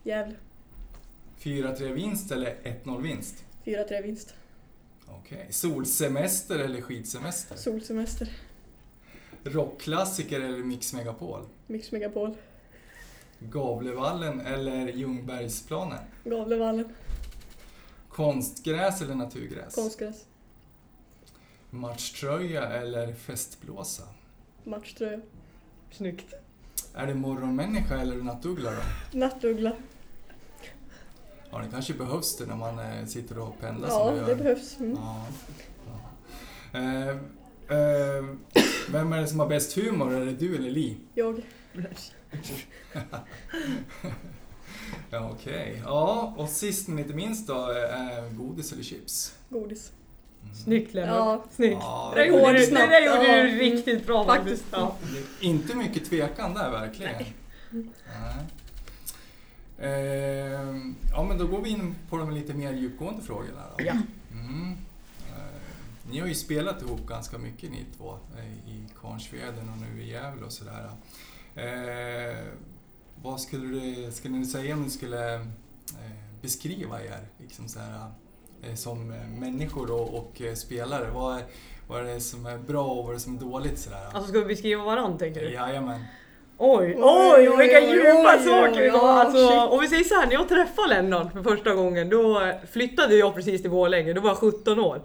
Gävle. 0.04 0.36
4-3 1.40 1.94
vinst 1.94 2.32
eller 2.32 2.56
1-0 2.64 3.02
vinst? 3.02 3.44
4-3 3.66 4.04
vinst. 4.04 4.34
Okej. 5.08 5.48
Solsemester 5.50 6.60
eller 6.60 6.82
skidsemester? 6.82 7.56
Solsemester. 7.56 8.30
Rockklassiker 9.44 10.40
eller 10.42 10.64
Mix 10.64 10.94
Megapol? 10.94 11.46
Mix 11.68 11.92
Megapol. 11.92 12.36
Gavlevallen 13.40 14.42
eller 14.42 14.88
Ljungbergsplanen? 14.88 16.00
Gavlevallen. 16.24 16.94
Konstgräs 18.10 19.02
eller 19.02 19.16
naturgräs? 19.16 19.76
Konstgräs. 19.76 20.26
Matchtröja 21.70 22.68
eller 22.68 23.14
festblåsa? 23.14 24.04
Matchtröja. 24.64 25.20
Snyggt. 25.92 26.34
Är 26.94 27.08
det 27.08 27.14
morgonmänniska 27.16 27.98
eller 28.02 28.16
nattuggla 28.16 28.72
då? 28.72 29.18
Nattuggla. 29.20 29.72
Ja, 31.52 31.58
det 31.60 31.68
kanske 31.72 31.94
behövs 31.94 32.38
det 32.38 32.46
när 32.46 32.56
man 32.56 32.80
eh, 32.80 33.06
sitter 33.06 33.40
och 33.40 33.60
pendlar 33.60 33.88
Ja, 33.90 34.06
som 34.06 34.14
du 34.14 34.20
gör. 34.22 34.28
det 34.28 34.36
behövs. 34.36 34.80
Mm. 34.80 34.98
Ja. 35.02 35.26
ja. 35.86 36.80
Eh, 36.80 37.10
eh, 37.78 38.26
vem 38.92 39.14
är 39.14 39.22
det 39.22 39.28
som 39.28 39.40
har 39.40 39.48
bäst 39.48 39.78
humor? 39.78 40.14
Är 40.14 40.26
det 40.26 40.32
du 40.32 40.56
eller 40.56 40.70
Li? 40.72 40.98
Jag. 41.14 41.42
Ja, 45.12 45.30
okej. 45.34 45.82
Ja, 45.86 46.34
och 46.38 46.50
sist 46.50 46.88
men 46.88 47.00
inte 47.00 47.14
minst 47.14 47.48
då, 47.48 47.72
eh, 47.72 48.34
godis 48.38 48.74
eller 48.74 48.84
chips? 48.84 49.36
Godis. 49.50 49.92
Snyggt 50.64 50.94
Lennart. 50.94 51.16
Ja. 51.16 51.44
Snyggt. 51.52 51.78
Ja, 51.82 52.12
Det 52.16 52.26
gjorde 52.26 52.54
du, 52.54 52.66
det 52.66 52.72
där 52.72 53.06
gjorde 53.06 53.38
ja. 53.38 53.44
du 53.44 53.50
riktigt 53.50 54.06
bra 54.06 54.26
faktiskt. 54.26 54.66
Ja. 54.72 54.96
inte 55.40 55.76
mycket 55.76 56.10
tvekan 56.10 56.54
där 56.54 56.72
verkligen. 56.72 57.14
Nej. 57.72 57.86
Eh, 59.82 60.76
ja, 61.12 61.24
men 61.24 61.38
då 61.38 61.48
går 61.48 61.62
vi 61.62 61.70
in 61.70 61.96
på 62.10 62.18
de 62.18 62.32
lite 62.32 62.54
mer 62.54 62.74
djupgående 62.74 63.22
frågorna. 63.22 63.64
Då. 63.78 63.86
Ja. 63.86 63.94
Mm. 64.32 64.72
Eh, 65.30 65.62
ni 66.12 66.20
har 66.20 66.28
ju 66.28 66.36
spelat 66.36 66.82
ihop 66.82 67.08
ganska 67.08 67.38
mycket 67.38 67.72
ni 67.72 67.86
två 67.98 68.18
eh, 68.38 68.74
i 68.74 68.84
Kvarnsveden 69.00 69.70
och 69.70 69.78
nu 69.78 70.04
i 70.04 70.10
Gävle 70.12 70.46
och 70.46 70.52
sådär. 70.52 70.90
Eh, 71.56 72.38
vad 73.24 73.42
skulle, 73.42 73.66
du, 73.68 74.12
skulle 74.12 74.38
ni 74.38 74.46
säga 74.46 74.76
om 74.76 74.84
ni 74.84 74.90
skulle 74.90 75.36
eh, 75.36 75.42
beskriva 76.42 77.04
er 77.04 77.28
liksom 77.38 77.68
så 77.68 77.80
här, 77.80 78.12
som 78.76 79.12
eh, 79.12 79.40
människor 79.40 79.92
och, 79.92 80.14
och 80.18 80.42
eh, 80.42 80.54
spelare? 80.54 81.10
Vad 81.14 81.36
är, 81.38 81.44
vad 81.88 82.00
är 82.00 82.14
det 82.14 82.22
som 82.22 82.46
är 82.46 82.58
bra 82.58 82.84
och 82.84 83.04
vad 83.04 83.10
är 83.10 83.14
det 83.14 83.20
som 83.20 83.36
är 83.36 83.40
dåligt? 83.40 83.80
Sådär? 83.80 83.98
Alltså 84.14 84.30
ska 84.30 84.40
vi 84.40 84.46
beskriva 84.46 84.84
varandra 84.84 85.18
tänker 85.20 85.42
du? 85.42 85.54
Jajamän. 85.54 86.00
Oj, 86.62 86.96
Oj, 86.98 86.98
oj, 87.02 87.50
oj, 87.50 87.58
vilka 87.58 87.78
oj, 87.78 87.90
djupa 87.92 88.36
oj, 88.38 88.46
saker 88.46 88.82
vi 88.82 88.88
ja, 88.88 89.24
Alltså, 89.24 89.60
om 89.60 89.80
vi 89.82 89.88
säger 89.88 90.04
så 90.04 90.16
här, 90.16 90.26
när 90.26 90.34
jag 90.34 90.50
träffade 90.50 90.88
Lennart 90.88 91.34
för 91.34 91.44
första 91.44 91.74
gången, 91.74 92.10
då 92.10 92.52
flyttade 92.72 93.16
jag 93.16 93.36
precis 93.36 93.62
till 93.62 93.72
Borlänge, 93.72 94.14
då 94.14 94.22
var 94.22 94.30
jag 94.30 94.38
17 94.38 94.80
år. 94.80 95.02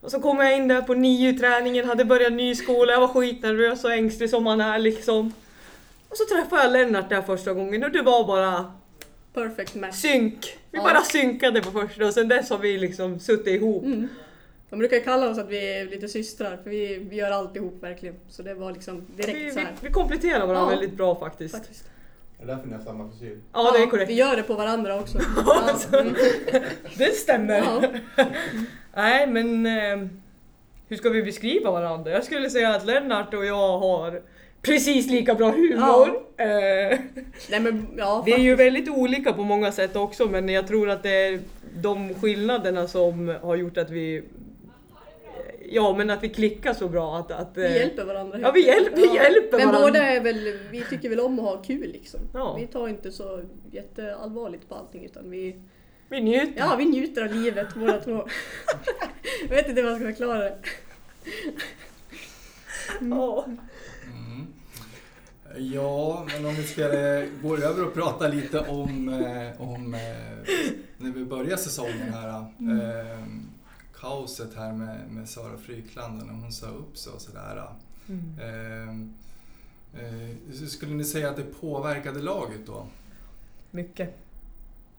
Och 0.00 0.10
så 0.10 0.20
kom 0.20 0.38
jag 0.40 0.56
in 0.56 0.68
där 0.68 0.82
på 0.82 0.94
NIU-träningen, 0.94 1.88
hade 1.88 2.04
börjat 2.04 2.32
ny 2.32 2.54
skola, 2.54 2.92
jag 2.92 3.00
var 3.00 3.08
skitnervös 3.08 3.84
och 3.84 3.92
ängslig 3.92 4.30
som 4.30 4.44
man 4.44 4.60
är 4.60 4.78
liksom. 4.78 5.32
Och 6.08 6.16
så 6.16 6.24
träffade 6.34 6.62
jag 6.62 6.72
Lennart 6.72 7.08
där 7.08 7.22
första 7.22 7.52
gången 7.52 7.84
och 7.84 7.90
det 7.90 8.02
var 8.02 8.24
bara 8.26 8.72
Perfect 9.34 9.74
match. 9.74 9.94
synk. 9.94 10.58
Vi 10.76 10.82
Ja. 10.88 10.92
bara 10.94 11.02
synkade 11.04 11.62
på 11.62 11.70
första 11.70 12.06
och 12.06 12.14
sen 12.14 12.28
dess 12.28 12.50
har 12.50 12.58
vi 12.58 12.78
liksom 12.78 13.18
suttit 13.20 13.46
ihop. 13.46 13.84
Mm. 13.84 14.08
De 14.70 14.78
brukar 14.78 15.00
kalla 15.00 15.30
oss 15.30 15.38
att 15.38 15.48
vi 15.48 15.78
är 15.80 15.84
lite 15.86 16.08
systrar 16.08 16.58
för 16.62 16.70
vi, 16.70 16.96
vi 17.10 17.16
gör 17.16 17.30
allt 17.30 17.56
ihop 17.56 17.82
verkligen. 17.82 18.14
Så 18.28 18.42
det 18.42 18.54
var 18.54 18.72
liksom 18.72 19.06
Vi, 19.16 19.22
direkt 19.22 19.52
så 19.54 19.58
vi, 19.60 19.64
här. 19.66 19.72
vi 19.80 19.90
kompletterar 19.90 20.46
varandra 20.46 20.72
Ja. 20.72 20.78
väldigt 20.78 20.96
bra 20.96 21.14
faktiskt. 21.20 21.54
Faktiskt. 21.54 21.84
Är 22.40 22.46
det 22.46 22.52
därför 22.52 22.68
ni 22.68 22.74
har 22.74 22.82
samma 22.84 23.10
frisyr? 23.10 23.38
Ja, 23.52 23.72
det 23.72 23.82
är 23.82 23.86
korrekt. 23.86 24.10
Vi 24.10 24.14
gör 24.14 24.36
det 24.36 24.42
på 24.42 24.54
varandra 24.54 25.00
också. 25.00 25.18
Alltså. 25.46 25.88
Ja. 25.92 26.00
Mm. 26.00 26.14
Det 26.98 27.04
stämmer. 27.14 27.54
Ja. 27.56 27.82
Nej, 28.96 29.26
men 29.26 29.66
eh, 29.66 30.08
hur 30.88 30.96
ska 30.96 31.08
vi 31.10 31.22
beskriva 31.22 31.70
varandra? 31.70 32.10
Jag 32.10 32.24
skulle 32.24 32.50
säga 32.50 32.74
att 32.74 32.86
Lennart 32.86 33.34
och 33.34 33.44
jag 33.46 33.78
har 33.78 34.22
precis 34.62 35.06
lika 35.10 35.34
bra 35.34 35.50
humor. 35.50 36.08
Eh, 36.36 36.98
Nej 37.50 37.60
men 37.60 37.86
ja, 37.96 38.22
vi 38.26 38.32
är 38.32 38.38
ju 38.38 38.54
väldigt 38.54 38.88
olika 38.88 39.32
på 39.32 39.42
många 39.42 39.72
sätt 39.72 39.96
också, 39.96 40.26
men 40.26 40.48
jag 40.48 40.66
tror 40.66 40.90
att 40.90 41.02
det 41.02 41.10
är 41.26 41.40
de 41.82 42.14
skillnaderna 42.14 42.88
som 42.88 43.34
har 43.42 43.56
gjort 43.56 43.76
att 43.78 43.90
vi 43.90 44.22
Ja, 45.68 45.94
men 45.98 46.10
att 46.10 46.22
vi 46.22 46.28
klickar 46.28 46.74
så 46.74 46.88
bra 46.88 47.16
att... 47.18 47.30
att 47.30 47.50
vi 47.54 47.64
eh, 47.64 47.76
hjälper 47.76 48.04
varandra. 48.04 48.38
Ja, 48.42 48.50
vi 48.50 48.66
hjäl- 48.66 48.88
vi 48.94 49.14
hjälper 49.14 49.58
Men 49.58 49.66
varandra. 49.66 49.80
båda 49.80 49.98
är 50.02 50.20
väl, 50.20 50.58
vi 50.70 50.84
tycker 50.90 51.08
väl 51.08 51.20
om 51.20 51.38
att 51.38 51.44
ha 51.44 51.62
kul 51.62 51.90
liksom. 51.92 52.20
Ja. 52.34 52.56
Vi 52.60 52.66
tar 52.66 52.88
inte 52.88 53.12
så 53.12 53.42
jätteallvarligt 53.72 54.68
på 54.68 54.74
allting 54.74 55.04
utan 55.04 55.30
vi, 55.30 55.56
Vi 56.08 56.20
njuter. 56.20 56.52
ja, 56.58 56.76
vi 56.78 56.84
njuter 56.84 57.22
av 57.24 57.34
livet 57.34 57.66
båda 57.74 58.00
två. 58.00 58.10
Jag 59.48 59.56
vet 59.56 59.68
inte 59.68 59.80
hur 59.82 59.88
man 59.90 59.98
ska 60.00 60.08
förklara 60.08 60.38
det. 60.38 60.56
Ja. 63.00 63.44
Mm. 63.46 63.60
Ja, 65.58 66.26
men 66.32 66.46
om 66.46 66.54
vi 66.54 66.62
ska 66.62 66.82
eh, 66.82 67.28
gå 67.42 67.56
över 67.56 67.86
och 67.86 67.94
prata 67.94 68.28
lite 68.28 68.60
om, 68.60 69.08
eh, 69.08 69.60
om 69.60 69.94
eh, 69.94 70.00
när 70.96 71.10
vi 71.10 71.24
börjar 71.24 71.56
säsongen 71.56 72.12
här. 72.12 72.38
Eh, 72.38 73.26
kaoset 74.00 74.54
här 74.56 74.72
med, 74.72 75.10
med 75.10 75.28
Sara 75.28 75.56
Frykland 75.58 76.20
och 76.20 76.26
när 76.26 76.34
hon 76.34 76.52
sa 76.52 76.66
upp 76.66 76.96
sig 76.96 77.12
och 77.12 77.20
sådär. 77.20 77.62
Mm. 78.08 78.34
Eh, 78.38 80.02
eh, 80.02 80.66
skulle 80.66 80.94
ni 80.94 81.04
säga 81.04 81.30
att 81.30 81.36
det 81.36 81.60
påverkade 81.60 82.20
laget 82.20 82.66
då? 82.66 82.86
Mycket. 83.70 84.16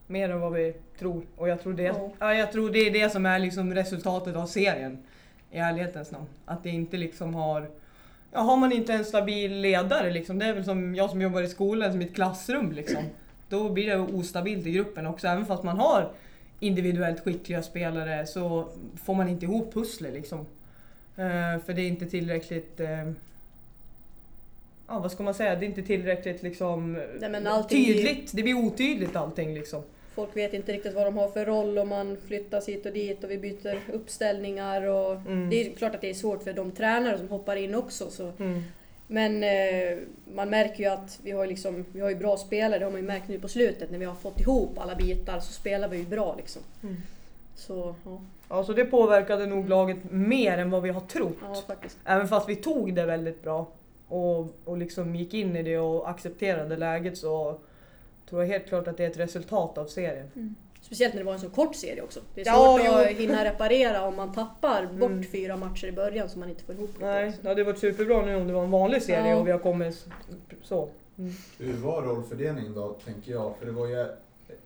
Mer 0.08 0.30
än 0.30 0.40
vad 0.40 0.54
vi 0.54 0.74
tror. 1.00 1.26
Och 1.36 1.50
jag 1.50 1.62
tror 1.62 1.74
det, 1.74 1.84
Ja. 1.84 2.12
ja. 2.20 2.34
jag 2.34 2.52
tror 2.52 2.70
det 2.70 2.80
är 2.80 2.92
det 2.92 3.10
som 3.10 3.26
är 3.26 3.40
liksom 3.40 3.74
resultatet 3.74 4.36
av 4.36 4.46
serien. 4.46 5.04
I 5.52 5.58
ärlighetens 5.58 6.12
namn. 6.12 6.26
Att 6.46 6.64
det 6.64 6.70
inte 6.70 6.98
liksom 6.98 7.36
har... 7.36 7.70
Ja, 8.32 8.40
har 8.40 8.58
man 8.58 8.72
inte 8.72 8.94
en 8.94 9.06
stabil 9.06 9.62
ledare 9.62 10.12
liksom, 10.12 10.40
det 10.40 10.46
är 10.46 10.54
väl 10.54 10.64
som 10.66 10.96
jag 10.96 11.10
som 11.10 11.22
jobbar 11.22 11.42
i 11.42 11.48
skolan, 11.48 11.92
som 11.92 12.02
i 12.02 12.06
ett 12.06 12.16
klassrum 12.16 12.72
liksom. 12.72 13.04
Då 13.50 13.70
blir 13.70 13.88
det 13.88 13.98
ostabilt 14.00 14.68
i 14.68 14.72
gruppen 14.72 15.08
också. 15.08 15.28
Även 15.28 15.46
fast 15.46 15.64
man 15.64 15.78
har 15.78 16.12
individuellt 16.60 17.20
skickliga 17.24 17.62
spelare 17.64 18.28
så 18.28 18.70
får 19.04 19.16
man 19.16 19.30
inte 19.30 19.46
ihop 19.46 19.74
pusslet 19.74 20.14
liksom. 20.14 20.40
Eh, 21.16 21.60
för 21.66 21.74
det 21.74 21.82
är 21.82 21.88
inte 21.88 22.06
tillräckligt... 22.06 22.80
eh, 22.80 23.12
ja 24.88 25.00
vad 25.00 25.12
ska 25.12 25.24
man 25.24 25.34
säga, 25.34 25.56
det 25.56 25.66
är 25.66 25.68
inte 25.68 25.84
tillräckligt 25.84 26.44
liksom 26.44 26.94
Nej, 26.94 27.30
blir- 27.70 27.86
tydligt. 27.86 28.32
Det 28.34 28.44
blir 28.44 28.54
otydligt 28.58 29.16
allting 29.16 29.54
liksom. 29.54 29.82
Folk 30.18 30.38
vet 30.38 30.54
inte 30.54 30.74
riktigt 30.74 30.94
vad 30.94 31.06
de 31.06 31.18
har 31.18 31.28
för 31.28 31.46
roll 31.46 31.78
och 31.78 31.88
man 31.88 32.18
flyttas 32.28 32.70
hit 32.70 32.86
och 32.86 32.94
dit 32.94 33.24
och 33.24 33.32
vi 33.32 33.38
byter 33.38 33.80
uppställningar. 33.94 34.82
Och 34.82 35.16
Mm. 35.16 35.50
Det 35.50 35.56
är 35.68 35.76
klart 35.76 35.96
att 35.96 36.02
det 36.02 36.10
är 36.10 36.14
svårt 36.14 36.44
för 36.44 36.54
de 36.54 36.72
tränare 36.72 37.18
som 37.18 37.30
hoppar 37.30 37.56
in 37.56 37.76
också. 37.76 38.10
Så. 38.10 38.32
Mm. 38.40 38.64
Men 39.08 39.44
eh, 39.44 39.98
man 40.36 40.50
märker 40.50 40.84
ju 40.84 40.90
att 40.90 41.20
vi 41.24 41.32
har, 41.32 41.48
liksom, 41.48 41.86
vi 41.94 42.00
har 42.00 42.10
ju 42.10 42.16
bra 42.16 42.38
spelare, 42.38 42.80
det 42.80 42.86
har 42.86 42.92
man 42.92 43.02
ju 43.02 43.08
märkt 43.08 43.28
nu 43.28 43.40
på 43.40 43.48
slutet. 43.48 43.92
När 43.92 44.00
vi 44.00 44.06
har 44.06 44.16
fått 44.16 44.40
ihop 44.40 44.80
alla 44.80 44.96
bitar 44.96 45.40
så 45.40 45.54
spelar 45.54 45.88
vi 45.88 45.98
ju 45.98 46.06
bra 46.06 46.36
liksom. 46.38 46.62
Mm. 46.84 46.96
Så 47.56 47.96
ja, 48.06 48.22
Ja, 48.50 48.64
så 48.64 48.74
det 48.74 48.86
påverkade 48.86 49.46
nog 49.46 49.70
laget 49.70 49.98
mer 50.12 50.58
än 50.58 50.70
vad 50.70 50.82
vi 50.84 50.90
har 50.90 51.02
trott. 51.02 51.38
ja 51.42 51.64
faktiskt. 51.68 51.98
Även 52.06 52.28
fast 52.28 52.50
vi 52.50 52.56
tog 52.56 52.94
det 52.94 53.06
väldigt 53.06 53.44
bra 53.44 53.68
och, 54.08 54.48
och 54.66 54.78
liksom 54.78 55.16
gick 55.16 55.34
in 55.34 55.56
i 55.56 55.64
det 55.64 55.78
och 55.78 56.10
accepterade 56.10 56.78
läget 56.78 57.18
så 57.18 57.58
tror 58.30 58.42
jag 58.44 58.48
helt 58.50 58.68
klart 58.68 58.88
att 58.88 58.98
det 58.98 59.06
är 59.06 59.10
ett 59.10 59.20
resultat 59.20 59.78
av 59.78 59.86
serien. 59.86 60.56
Speciellt 60.82 61.14
när 61.14 61.22
det 61.22 61.26
var 61.26 61.34
en 61.34 61.40
så 61.40 61.50
kort 61.50 61.76
serie 61.76 62.02
också. 62.02 62.20
Det 62.36 62.42
är 62.42 62.46
Ja, 62.46 62.56
svårt 62.56 62.88
att 63.06 63.12
jo. 63.12 63.18
hinna 63.18 63.46
reparera 63.46 64.08
om 64.08 64.16
man 64.16 64.34
tappar 64.34 64.86
bort 64.86 65.10
Mm. 65.12 65.24
fyra 65.24 65.58
matcher 65.58 65.88
i 65.88 65.92
början 65.92 66.30
så 66.30 66.40
man 66.40 66.50
inte 66.50 66.64
får 66.64 66.76
ihop 66.76 66.90
det. 67.00 67.06
Nej, 67.06 67.34
det 67.42 67.48
hade 67.48 67.64
varit 67.64 67.80
superbra 67.80 68.26
nu 68.26 68.36
om 68.36 68.48
det 68.48 68.54
var 68.54 68.64
en 68.64 68.72
vanlig 68.72 69.04
serie 69.04 69.30
Ja. 69.30 69.36
och 69.38 69.48
vi 69.48 69.52
har 69.52 69.60
kommit 69.60 70.06
så. 70.64 70.90
Mm. 71.18 71.32
Hur 71.60 71.74
var 71.74 72.02
rollfördelningen 72.02 72.74
då, 72.74 72.94
tänker 73.06 73.32
jag? 73.32 73.54
För 73.60 73.66
det 73.66 73.72
var 73.72 73.88
ju, 73.88 73.96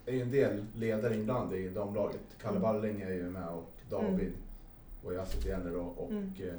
är 0.05 0.11
ju 0.13 0.21
en 0.21 0.31
del 0.31 0.65
ledare 0.75 1.15
inblandade 1.15 1.57
i 1.57 1.69
damlaget. 1.69 2.19
Kalle 2.41 2.57
Mm. 2.57 2.61
Balling 2.61 3.01
är 3.01 3.09
ju 3.11 3.23
med 3.29 3.47
och 3.47 3.69
David 3.89 4.31
var 5.03 5.11
ju 5.11 5.21
assisterande 5.21 5.69
då 5.71 5.93
och 5.97 6.09
Mm. 6.09 6.33
eh, 6.39 6.53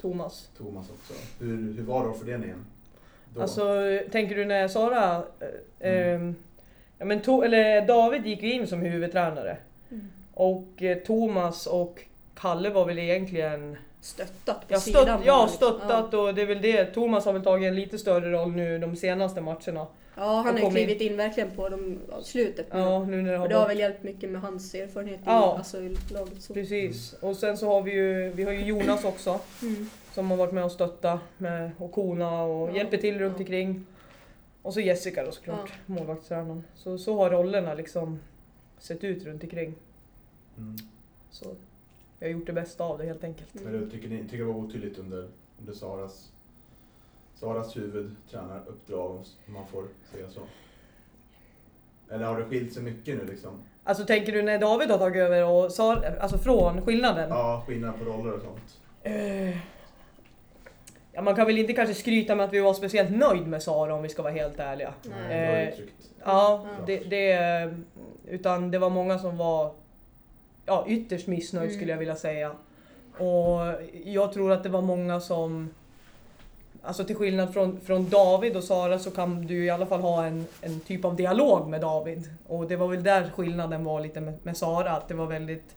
Thomas. 0.00 0.48
Thomas 0.58 0.90
också. 0.90 1.14
Hur, 1.44 1.72
hur 1.72 1.82
var 1.82 2.04
rollfördelningen? 2.04 2.64
Då? 3.34 3.42
Alltså, 3.42 3.62
tänker 4.12 4.34
du 4.36 4.44
när 4.44 4.68
Sara... 4.68 5.16
Eh, 5.16 5.46
Mm. 5.80 6.28
eh, 6.28 6.34
ja, 6.98 7.04
men 7.04 7.20
to, 7.20 7.42
eller 7.42 7.86
David 7.86 8.26
gick 8.26 8.42
ju 8.42 8.52
in 8.52 8.66
som 8.66 8.80
huvudtränare. 8.80 9.56
Mm. 9.90 10.08
Och 10.34 10.82
eh, 10.82 10.98
Thomas 10.98 11.66
och 11.66 12.00
Kalle 12.34 12.70
var 12.70 12.84
väl 12.84 12.98
egentligen... 12.98 13.76
Stöttat 14.00 14.68
på 14.68 14.74
Ja, 14.74 14.78
sidan. 14.80 15.02
stött, 15.04 15.18
bara, 15.18 15.26
ja 15.26 15.42
liksom. 15.50 15.56
stöttat 15.56 16.14
och 16.14 16.34
det 16.34 16.42
är 16.42 16.46
väl 16.46 16.62
det. 16.62 16.84
Thomas 16.84 17.24
har 17.24 17.32
väl 17.32 17.42
tagit 17.42 17.66
en 17.68 17.74
lite 17.74 17.98
större 17.98 18.30
roll 18.32 18.52
nu 18.52 18.78
de 18.78 18.96
senaste 18.96 19.40
matcherna. 19.40 19.60
Ja, 19.74 19.86
ja 20.16 20.42
han 20.46 20.62
har 20.62 20.70
klivit 20.70 21.00
in 21.00 21.16
verkligen 21.16 21.50
på 21.50 21.68
de, 21.68 21.98
ja, 22.10 22.22
slutet 22.22 22.72
nu. 22.72 22.78
Ja, 22.80 23.04
nu 23.04 23.22
när 23.22 23.32
det 23.32 23.38
har 23.38 23.44
Och 23.44 23.48
det 23.48 23.56
har 23.56 23.68
väl 23.68 23.78
hjälpt 23.78 24.02
mycket 24.02 24.30
med 24.30 24.40
hans 24.40 24.74
erfarenhet 24.74 25.18
i, 25.20 25.22
Ja. 25.26 25.54
alltså, 25.58 25.80
i 25.80 25.96
laget. 26.12 26.42
Så. 26.42 26.54
Precis. 26.54 27.12
Och 27.20 27.36
sen 27.36 27.56
så 27.58 27.66
har 27.66 27.82
vi 27.82 27.92
ju, 27.92 28.30
vi 28.30 28.42
har 28.44 28.52
ju 28.52 28.64
Jonas 28.64 29.04
också. 29.04 29.40
Mm. 29.62 29.90
Som 30.12 30.30
har 30.30 30.36
varit 30.38 30.52
med 30.52 30.64
och 30.64 30.72
stöttat 30.72 31.20
med, 31.38 31.70
och 31.78 31.92
kona 31.92 32.42
och 32.42 32.68
Ja. 32.68 32.76
hjälper 32.76 32.96
till 32.96 33.18
runt 33.18 33.34
Ja. 33.36 33.38
omkring. 33.38 33.86
Och 34.62 34.74
så 34.74 34.80
Jessica 34.80 35.24
då 35.24 35.32
såklart, 35.32 35.72
målvaktstränaren. 35.86 36.64
Så, 36.74 36.98
så 36.98 37.16
har 37.16 37.30
rollerna 37.30 37.74
liksom 37.74 38.18
sett 38.78 39.04
ut 39.04 39.24
runt 39.24 39.42
omkring. 39.42 39.74
Mm. 40.58 40.76
Så 41.30 41.54
vi 42.18 42.26
har 42.26 42.32
gjort 42.32 42.46
det 42.46 42.52
bästa 42.52 42.84
av 42.84 42.98
det 42.98 43.04
helt 43.06 43.24
enkelt. 43.24 43.54
Mm. 43.60 43.72
Men 43.72 43.80
du 43.80 43.90
tycker 43.90 44.08
ni 44.08 44.22
tycker 44.24 44.38
det 44.38 44.44
var 44.44 44.54
otydligt 44.54 44.98
under, 44.98 45.28
under 45.60 45.72
Saras, 45.72 46.32
Saras 47.34 47.76
huvudtränaruppdrag, 47.76 49.10
om 49.46 49.52
man 49.54 49.66
får 49.66 49.84
säga 50.12 50.28
så? 50.30 50.40
Eller 52.10 52.24
har 52.24 52.38
det 52.38 52.44
skilt 52.44 52.72
sig 52.72 52.82
mycket 52.82 53.18
nu 53.18 53.24
liksom? 53.26 53.50
Alltså 53.84 54.04
tänker 54.04 54.32
du 54.32 54.42
när 54.42 54.58
David 54.58 54.90
har 54.90 54.98
tagit 54.98 55.20
över 55.22 55.44
och 55.44 55.72
sa, 55.72 55.96
alltså 56.20 56.38
från 56.38 56.82
skillnaden? 56.82 57.28
Ja, 57.30 57.64
skillnad 57.66 57.98
på 57.98 58.04
roller 58.04 58.32
och 58.32 58.42
sånt. 58.42 58.80
Eh, 59.02 59.56
ja, 61.18 61.22
man 61.22 61.34
kan 61.34 61.46
väl 61.46 61.58
inte 61.58 61.72
kanske 61.72 61.94
skryta 61.94 62.34
med 62.34 62.44
att 62.44 62.52
vi 62.52 62.60
var 62.60 62.74
speciellt 62.74 63.10
nöjd 63.10 63.46
med 63.46 63.62
Sara 63.62 63.94
om 63.94 64.02
vi 64.02 64.08
ska 64.08 64.22
vara 64.22 64.32
helt 64.32 64.58
ärliga. 64.60 64.94
Nej. 65.02 65.40
det 65.40 65.46
var 65.52 65.58
Eh, 65.58 65.68
uttryckt. 65.68 66.10
Ja, 66.24 66.66
Ja. 66.78 66.84
det, 66.86 66.98
det, 66.98 67.74
utan 68.28 68.70
det 68.70 68.78
var 68.78 68.90
många 68.90 69.18
som 69.18 69.36
var 69.36 69.72
ja, 70.66 70.84
ytterst 70.88 71.26
missnöjd 71.26 71.64
Mm. 71.68 71.76
skulle 71.76 71.92
jag 71.92 71.98
vilja 71.98 72.16
säga. 72.16 72.52
Och 73.18 73.60
jag 74.04 74.32
tror 74.32 74.52
att 74.52 74.62
det 74.62 74.68
var 74.68 74.82
många 74.82 75.20
som 75.20 75.70
Alltså 76.82 77.04
till 77.04 77.16
skillnad 77.16 77.52
från, 77.52 77.80
från 77.80 78.08
David 78.08 78.56
och 78.56 78.64
Sara 78.64 78.98
så 78.98 79.10
kan 79.10 79.46
du 79.46 79.64
i 79.64 79.70
alla 79.70 79.86
fall 79.86 80.00
ha 80.00 80.24
en, 80.24 80.46
en 80.60 80.80
typ 80.80 81.04
av 81.04 81.16
dialog 81.16 81.68
med 81.68 81.80
David. 81.80 82.30
Och 82.46 82.68
det 82.68 82.76
var 82.76 82.88
väl 82.88 83.02
där 83.02 83.30
skillnaden 83.36 83.84
var 83.84 84.00
lite 84.00 84.20
med, 84.20 84.34
med 84.42 84.56
Sara, 84.56 84.90
att 84.90 85.08
det 85.08 85.14
var 85.14 85.26
väldigt 85.26 85.76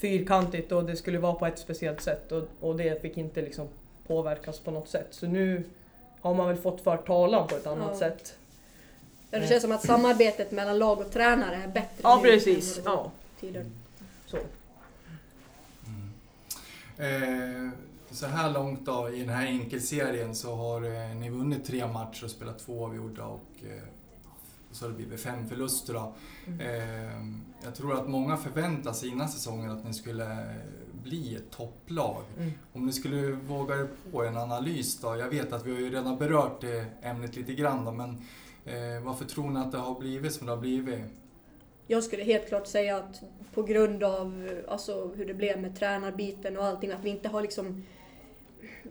fyrkantigt 0.00 0.72
och 0.72 0.84
det 0.84 0.96
skulle 0.96 1.18
vara 1.18 1.32
på 1.34 1.46
ett 1.46 1.58
speciellt 1.58 2.00
sätt 2.00 2.32
och, 2.32 2.42
och 2.60 2.76
det 2.76 3.02
fick 3.02 3.16
inte 3.16 3.42
liksom 3.42 3.68
påverkas 4.08 4.58
på 4.60 4.70
något 4.70 4.88
sätt. 4.88 5.06
Så 5.10 5.26
nu 5.26 5.64
har 6.20 6.34
man 6.34 6.48
väl 6.48 6.56
fått 6.56 6.80
för 6.80 6.96
talan 6.96 7.48
på 7.48 7.54
ett 7.56 7.66
annat 7.66 7.88
Ja. 7.92 7.98
sätt. 7.98 8.34
Ja, 9.30 9.38
det 9.38 9.46
känns 9.48 9.62
som 9.62 9.72
att 9.72 9.86
samarbetet 9.86 10.52
mellan 10.52 10.78
lag 10.78 10.98
och 11.00 11.10
tränare 11.10 11.56
är 11.56 11.68
bättre 11.68 12.00
Ja 12.02 12.20
nu 12.22 12.28
precis. 12.30 12.78
än 12.78 12.82
Ja, 12.86 13.10
tidigare. 13.40 13.66
så. 14.26 14.36
Eh, 16.96 17.68
så 18.10 18.26
här 18.26 18.50
långt 18.50 18.86
då 18.86 19.10
i 19.10 19.20
den 19.20 19.28
här 19.28 19.46
enkelserien 19.46 20.34
så 20.34 20.54
har 20.54 20.82
eh, 20.84 21.16
ni 21.16 21.30
vunnit 21.30 21.64
tre 21.66 21.86
matcher 21.86 22.24
och 22.24 22.30
spelat 22.30 22.58
två 22.58 22.84
avgjorda 22.86 23.24
och 23.24 23.46
eh, 23.62 23.82
så 24.72 24.84
har 24.84 24.90
det 24.90 24.96
blivit 24.96 25.20
fem 25.20 25.48
förluster. 25.48 25.94
Då. 25.94 26.12
Mm. 26.46 27.40
Jag 27.64 27.74
tror 27.74 27.94
att 27.94 28.08
många 28.08 28.36
förväntar 28.36 28.92
sig 28.92 29.08
innan 29.08 29.28
säsongen 29.28 29.70
att 29.70 29.84
ni 29.84 29.94
skulle 29.94 30.54
bli 31.02 31.34
ett 31.36 31.50
topplag. 31.50 32.22
Mm. 32.38 32.50
Om 32.72 32.86
ni 32.86 32.92
skulle 32.92 33.32
våga 33.32 33.74
er 33.74 33.88
på 34.12 34.24
en 34.24 34.36
analys 34.36 35.00
då? 35.00 35.16
Jag 35.16 35.28
vet 35.28 35.52
att 35.52 35.66
vi 35.66 35.72
har 35.72 35.80
ju 35.80 35.90
redan 35.90 36.18
berört 36.18 36.60
det 36.60 36.86
ämnet 37.02 37.36
lite 37.36 37.54
grann 37.54 37.84
då, 37.84 37.92
men 37.92 38.10
eh, 38.64 39.02
varför 39.04 39.24
tror 39.24 39.50
ni 39.50 39.60
att 39.60 39.72
det 39.72 39.78
har 39.78 40.00
blivit 40.00 40.32
som 40.32 40.46
det 40.46 40.52
har 40.52 40.60
blivit? 40.60 41.00
Jag 41.86 42.04
skulle 42.04 42.22
helt 42.22 42.48
klart 42.48 42.66
säga 42.66 42.96
att 42.96 43.22
på 43.54 43.62
grund 43.62 44.02
av 44.02 44.50
alltså, 44.68 45.12
hur 45.16 45.26
det 45.26 45.34
blev 45.34 45.60
med 45.60 45.78
tränarbiten 45.78 46.56
och 46.56 46.64
allting, 46.64 46.90
att 46.90 47.04
vi 47.04 47.10
inte 47.10 47.28
har 47.28 47.42
liksom... 47.42 47.84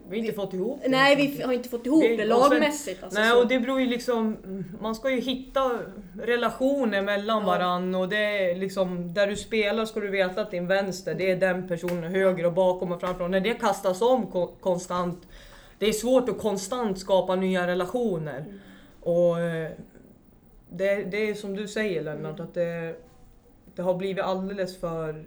Vi 0.08 0.16
har 0.18 0.24
inte 0.24 0.32
fått 0.36 0.54
ihop 0.54 0.80
det. 0.82 0.88
Nej, 0.88 1.16
vi 1.16 1.42
har 1.42 1.52
inte 1.52 1.68
fått 1.68 1.86
ihop 1.86 2.02
Vi- 2.04 2.16
det 2.16 2.24
lagmässigt. 2.24 3.02
Alltså, 3.02 3.20
Nej, 3.20 3.30
så. 3.30 3.38
och 3.42 3.48
det 3.48 3.60
beror 3.60 3.80
ju 3.80 3.86
liksom... 3.86 4.36
Man 4.80 4.94
ska 4.94 5.10
ju 5.10 5.20
hitta 5.20 5.78
relationer 6.22 7.02
mellan 7.02 7.40
Ja. 7.40 7.46
varann 7.46 7.94
och 7.94 8.08
det 8.08 8.50
är 8.50 8.54
liksom... 8.56 9.14
Där 9.14 9.26
du 9.26 9.36
spelar 9.36 9.84
ska 9.84 10.00
du 10.00 10.08
veta 10.08 10.40
att 10.40 10.50
din 10.50 10.66
vänster, 10.66 11.14
det 11.14 11.30
är 11.30 11.36
den 11.36 11.68
personen 11.68 12.14
höger 12.14 12.46
och 12.46 12.52
bakom 12.52 12.92
och 12.92 13.00
framför. 13.00 13.24
Och 13.24 13.30
när 13.30 13.40
det 13.40 13.54
kastas 13.54 14.02
om 14.02 14.26
ko- 14.26 14.54
konstant, 14.60 15.28
det 15.78 15.86
är 15.86 15.92
svårt 15.92 16.28
att 16.28 16.38
konstant 16.38 16.98
skapa 16.98 17.36
nya 17.36 17.66
relationer. 17.66 18.38
Mm. 18.38 18.58
Och 19.00 19.40
eh, 19.40 19.70
det, 20.70 20.94
det 20.94 21.30
är 21.30 21.34
som 21.34 21.56
du 21.56 21.68
säger 21.68 22.02
Lennart, 22.04 22.34
Mm. 22.38 22.42
att 22.48 22.54
det, 22.54 22.94
det 23.74 23.82
har 23.82 23.94
blivit 23.94 24.24
alldeles 24.24 24.80
för 24.80 25.24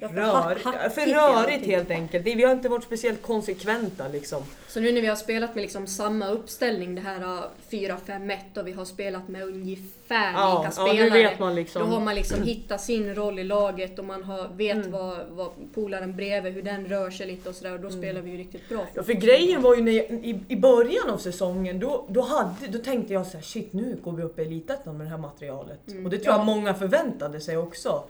Ja, 0.00 0.54
för 0.94 1.06
rörigt. 1.44 1.66
helt 1.66 1.90
enkelt. 1.90 2.26
Vi 2.26 2.44
har 2.44 2.52
inte 2.52 2.68
varit 2.68 2.84
speciellt 2.84 3.22
konsekventa 3.22 4.08
liksom. 4.08 4.42
Så 4.68 4.80
nu 4.80 4.92
när 4.92 5.00
vi 5.00 5.06
har 5.06 5.16
spelat 5.16 5.54
med 5.54 5.62
liksom 5.62 5.86
samma 5.86 6.28
uppställning, 6.28 6.94
det 6.94 7.00
här 7.00 7.20
uh, 7.22 7.40
4-5-1 7.70 8.58
och 8.60 8.66
vi 8.66 8.72
har 8.72 8.84
spelat 8.84 9.28
med 9.28 9.42
ungefär 9.42 10.32
Ja, 10.32 10.64
lika 10.66 10.82
ja, 10.82 10.88
spelare. 10.90 11.22
vet 11.22 11.38
man 11.38 11.54
liksom. 11.54 11.82
Då 11.82 11.88
har 11.88 12.00
man 12.00 12.14
liksom 12.14 12.42
hittat 12.42 12.80
sin 12.80 13.14
roll 13.14 13.38
i 13.38 13.44
laget 13.44 13.98
och 13.98 14.04
man 14.04 14.24
har, 14.24 14.48
vet 14.56 14.76
Mm. 14.76 14.90
vad, 14.90 15.18
vad 15.30 15.50
polaren 15.74 16.16
bredvid, 16.16 16.52
hur 16.52 16.62
den 16.62 16.86
rör 16.86 17.10
sig 17.10 17.26
lite 17.26 17.48
och 17.48 17.54
sådär 17.54 17.72
och 17.74 17.80
då 17.80 17.88
Mm. 17.88 18.00
spelar 18.00 18.20
vi 18.20 18.30
ju 18.30 18.36
riktigt 18.36 18.68
bra. 18.68 18.86
Ja, 18.94 19.02
för 19.02 19.12
grejen 19.12 19.62
var 19.62 19.74
ju 19.76 19.82
när 19.82 19.92
jag, 19.92 20.04
i, 20.10 20.40
i 20.48 20.56
början 20.56 21.10
av 21.10 21.18
säsongen, 21.18 21.80
då, 21.80 22.06
då, 22.08 22.20
hade, 22.20 22.66
då 22.68 22.78
tänkte 22.78 23.12
jag 23.12 23.26
så 23.26 23.36
här, 23.36 23.44
shit 23.44 23.72
nu 23.72 23.98
går 24.04 24.12
vi 24.12 24.22
upp 24.22 24.38
i 24.38 24.42
Elitettan 24.42 24.96
med 24.96 25.06
det 25.06 25.10
här 25.10 25.18
materialet. 25.18 25.88
Mm. 25.88 26.04
Och 26.04 26.10
det 26.10 26.18
tror 26.18 26.32
jag 26.34 26.40
Ja. 26.40 26.44
många 26.44 26.74
förväntade 26.74 27.40
sig 27.40 27.56
också. 27.56 28.02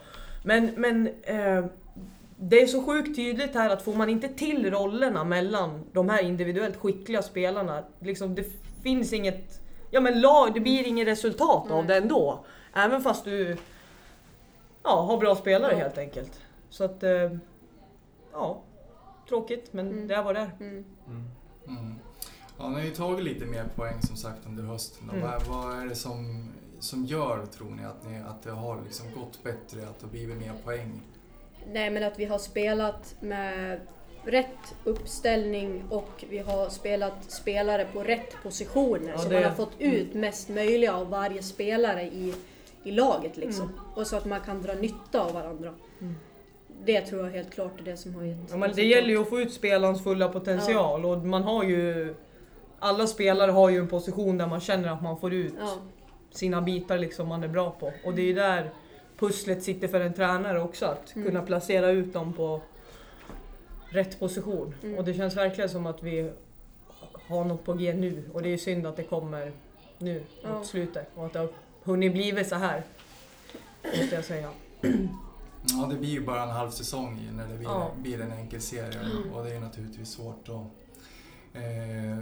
Men, 0.43 0.67
men 0.77 1.07
eh, 1.23 1.65
det 2.37 2.63
är 2.63 2.67
så 2.67 2.83
sjukt 2.83 3.17
tydligt 3.17 3.55
här 3.55 3.71
att 3.71 3.83
får 3.83 3.95
man 3.95 4.09
inte 4.09 4.29
till 4.29 4.71
rollerna 4.71 5.25
mellan 5.25 5.85
de 5.93 6.09
här 6.09 6.23
individuellt 6.23 6.77
skickliga 6.77 7.23
spelarna, 7.23 7.85
liksom 8.01 8.35
det 8.35 8.45
finns 8.83 9.13
inget, 9.13 9.61
ja 9.91 10.01
men 10.01 10.21
lag, 10.21 10.55
det 10.55 10.61
blir 10.61 10.87
inget 10.87 11.09
resultat 11.09 11.71
av 11.71 11.79
Nej. 11.85 11.87
det 11.87 11.97
ändå. 11.97 12.45
Även 12.75 13.03
fast 13.03 13.25
du 13.25 13.57
ja, 14.83 15.01
har 15.01 15.19
bra 15.19 15.37
spelare 15.37 15.73
Ja. 15.73 15.79
helt 15.79 15.99
enkelt. 15.99 16.41
Så 16.71 16.85
att, 16.85 17.03
eh, 17.03 17.33
ja, 18.33 18.63
tråkigt 19.29 19.73
men 19.73 19.89
Mm. 19.89 20.09
det 20.09 20.15
är 20.15 20.23
vad 20.23 20.35
det. 20.35 20.51
Mm. 20.61 20.85
Mm. 21.07 21.25
Mm. 21.69 21.95
Ja, 22.59 22.69
ni 22.69 22.75
har 22.75 22.83
ju 22.83 22.91
tagit 22.91 23.25
lite 23.25 23.47
mer 23.47 23.65
poäng 23.77 24.03
som 24.03 24.17
sagt 24.17 24.47
under 24.47 24.63
hösten. 24.63 25.11
Mm. 25.11 25.23
Vad, 25.23 25.43
vad 25.43 25.83
är 25.83 25.87
det 25.87 25.95
som, 25.95 26.49
som 26.81 27.05
gör, 27.05 27.47
tror 27.47 27.71
ni, 27.71 27.85
att, 27.85 28.07
ni, 28.11 28.19
att 28.19 28.43
det 28.43 28.51
har 28.51 28.83
liksom 28.85 29.07
gått 29.15 29.43
bättre, 29.43 29.81
att 29.89 29.99
det 30.01 30.07
har 30.07 30.11
blivit 30.11 30.37
mer 30.37 30.53
poäng? 30.65 31.01
Nej 31.73 31.91
men 31.91 32.03
att 32.03 32.19
vi 32.19 32.25
har 32.25 32.39
spelat 32.39 33.15
med 33.21 33.81
rätt 34.25 34.75
uppställning 34.85 35.85
och 35.91 36.25
vi 36.31 36.39
har 36.39 36.69
spelat 36.69 37.31
spelare 37.31 37.87
på 37.93 38.03
rätt 38.03 38.43
positioner. 38.43 39.09
Ja, 39.09 39.19
så 39.19 39.29
det- 39.29 39.35
man 39.35 39.45
har 39.45 39.51
fått 39.57 39.75
ut 39.79 40.15
mest 40.15 40.49
möjliga 40.49 40.97
av 40.97 41.11
varje 41.11 41.43
spelare 41.43 42.03
i, 42.03 42.35
i 42.85 42.91
laget 42.91 43.37
liksom. 43.37 43.65
Mm. 43.69 43.81
Och 43.95 44.07
så 44.07 44.17
att 44.17 44.25
man 44.25 44.41
kan 44.41 44.63
dra 44.63 44.75
nytta 44.75 45.21
av 45.21 45.33
varandra. 45.33 45.75
Mm. 46.01 46.15
Det 46.85 47.01
tror 47.01 47.25
jag 47.27 47.33
helt 47.33 47.51
klart 47.51 47.81
är 47.81 47.85
det 47.85 47.97
som 47.97 48.15
har 48.15 48.23
gett 48.23 48.39
Ja, 48.51 48.57
men 48.57 48.73
det 48.75 48.83
gäller 48.83 49.09
ju 49.09 49.19
att 49.23 49.29
få 49.29 49.41
ut 49.41 49.53
spelarens 49.53 50.05
fulla 50.05 50.29
potential 50.29 51.05
och 51.05 51.19
man 51.19 51.43
har 51.43 51.65
ju 51.65 52.15
alla 52.79 53.07
spelare 53.07 53.51
har 53.51 53.69
ju 53.69 53.79
en 53.79 53.89
position 53.89 54.39
där 54.39 54.47
man 54.47 54.61
känner 54.61 54.89
att 54.89 55.03
man 55.03 55.17
får 55.21 55.33
ut 55.35 55.55
Ja. 55.61 55.75
Sina 56.31 56.63
bitar 56.63 56.99
liksom 56.99 57.29
man 57.29 57.43
är 57.45 57.49
bra 57.49 57.71
på. 57.71 57.93
Och 58.05 58.15
det 58.15 58.23
är 58.23 58.27
ju 58.27 58.35
där 58.35 58.71
pusslet 59.19 59.63
sitter 59.63 59.89
för 59.89 60.01
en 60.01 60.15
tränare 60.15 60.61
också, 60.61 60.87
att 60.87 61.17
Mm. 61.17 61.29
kunna 61.29 61.43
placera 61.43 61.91
ut 61.91 62.13
dem 62.13 62.33
på 62.33 62.61
rätt 63.91 64.21
position. 64.21 64.75
Mm. 64.83 64.99
Och 64.99 65.05
det 65.05 65.15
känns 65.15 65.37
verkligen 65.37 65.71
som 65.71 65.87
att 65.87 66.03
vi 66.03 66.31
har 67.29 67.45
något 67.45 67.65
på 67.65 67.73
G 67.75 67.95
nu 67.95 68.31
och 68.33 68.43
det 68.43 68.49
är 68.53 68.57
synd 68.57 68.87
att 68.87 68.97
det 68.97 69.03
kommer 69.03 69.53
nu 69.99 70.23
Ja. 70.43 70.53
mot 70.55 70.67
slutet 70.67 71.09
och 71.15 71.27
att 71.27 71.33
det 71.33 71.39
har 71.39 71.49
hunnit 71.85 72.13
blivit 72.13 72.49
så 72.49 72.55
här. 72.55 72.83
Måste 73.85 74.15
jag 74.15 74.25
säga. 74.25 74.51
Ja, 75.71 75.87
det 75.91 75.95
blir 75.97 76.09
ju 76.11 76.21
bara 76.21 76.43
en 76.43 76.49
halv 76.49 76.71
säsong 76.71 77.29
när 77.33 77.47
det 77.49 77.55
blir, 77.55 77.69
Ja. 77.69 77.91
blir 77.97 78.21
en 78.21 78.33
enkel 78.33 78.61
serie 78.61 79.01
Mm. 79.01 79.33
och 79.35 79.45
det 79.45 79.51
är 79.55 79.61
naturligtvis 79.61 80.09
svårt. 80.11 80.49
Eh, 80.49 80.67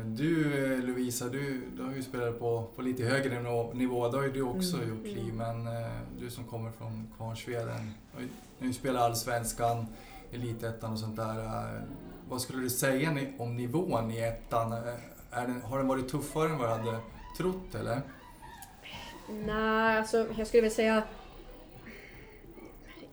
du 0.05 0.65
eh, 0.75 0.85
Lovisa, 0.85 1.29
du, 1.29 1.63
du 1.77 1.83
har 1.83 1.93
ju 1.95 2.03
spelat 2.03 2.39
på, 2.39 2.67
på 2.77 2.83
lite 2.83 3.05
högre 3.05 3.43
nivå, 3.75 4.09
det 4.09 4.17
har 4.17 4.25
ju 4.25 4.33
du 4.33 4.43
också 4.43 4.77
Mm. 4.77 4.89
gjort 4.89 5.05
Li, 5.07 5.21
Mm. 5.31 5.37
men 5.37 5.67
eh, 5.83 5.91
du 6.21 6.31
som 6.31 6.45
kommer 6.45 6.71
från 6.71 7.09
Kvarnsveden, 7.17 7.95
har 8.15 8.21
ju- 8.21 8.29
nu 8.59 8.73
spelar 8.73 9.01
Allsvenskan, 9.01 9.87
Elitettan 10.33 10.93
och 10.93 10.99
sånt 10.99 11.17
där. 11.17 11.39
Eh, 11.45 11.81
vad 12.29 12.41
skulle 12.41 12.63
du 12.63 12.71
säga 12.71 13.17
om 13.39 13.57
nivån 13.57 14.11
i 14.11 14.19
ettan? 14.21 14.73
Eh, 14.73 14.79
den, 15.31 15.63
har 15.63 15.79
den 15.79 15.89
varit 15.89 16.09
tuffare 16.09 16.49
än 16.51 16.59
vad 16.59 16.69
du 16.69 16.73
hade 16.91 16.99
trott 17.39 17.75
eller? 17.75 18.01
Nej, 19.47 19.99
alltså 19.99 20.27
jag 20.39 20.47
skulle 20.47 20.63
väl 20.63 20.71
säga... 20.71 21.03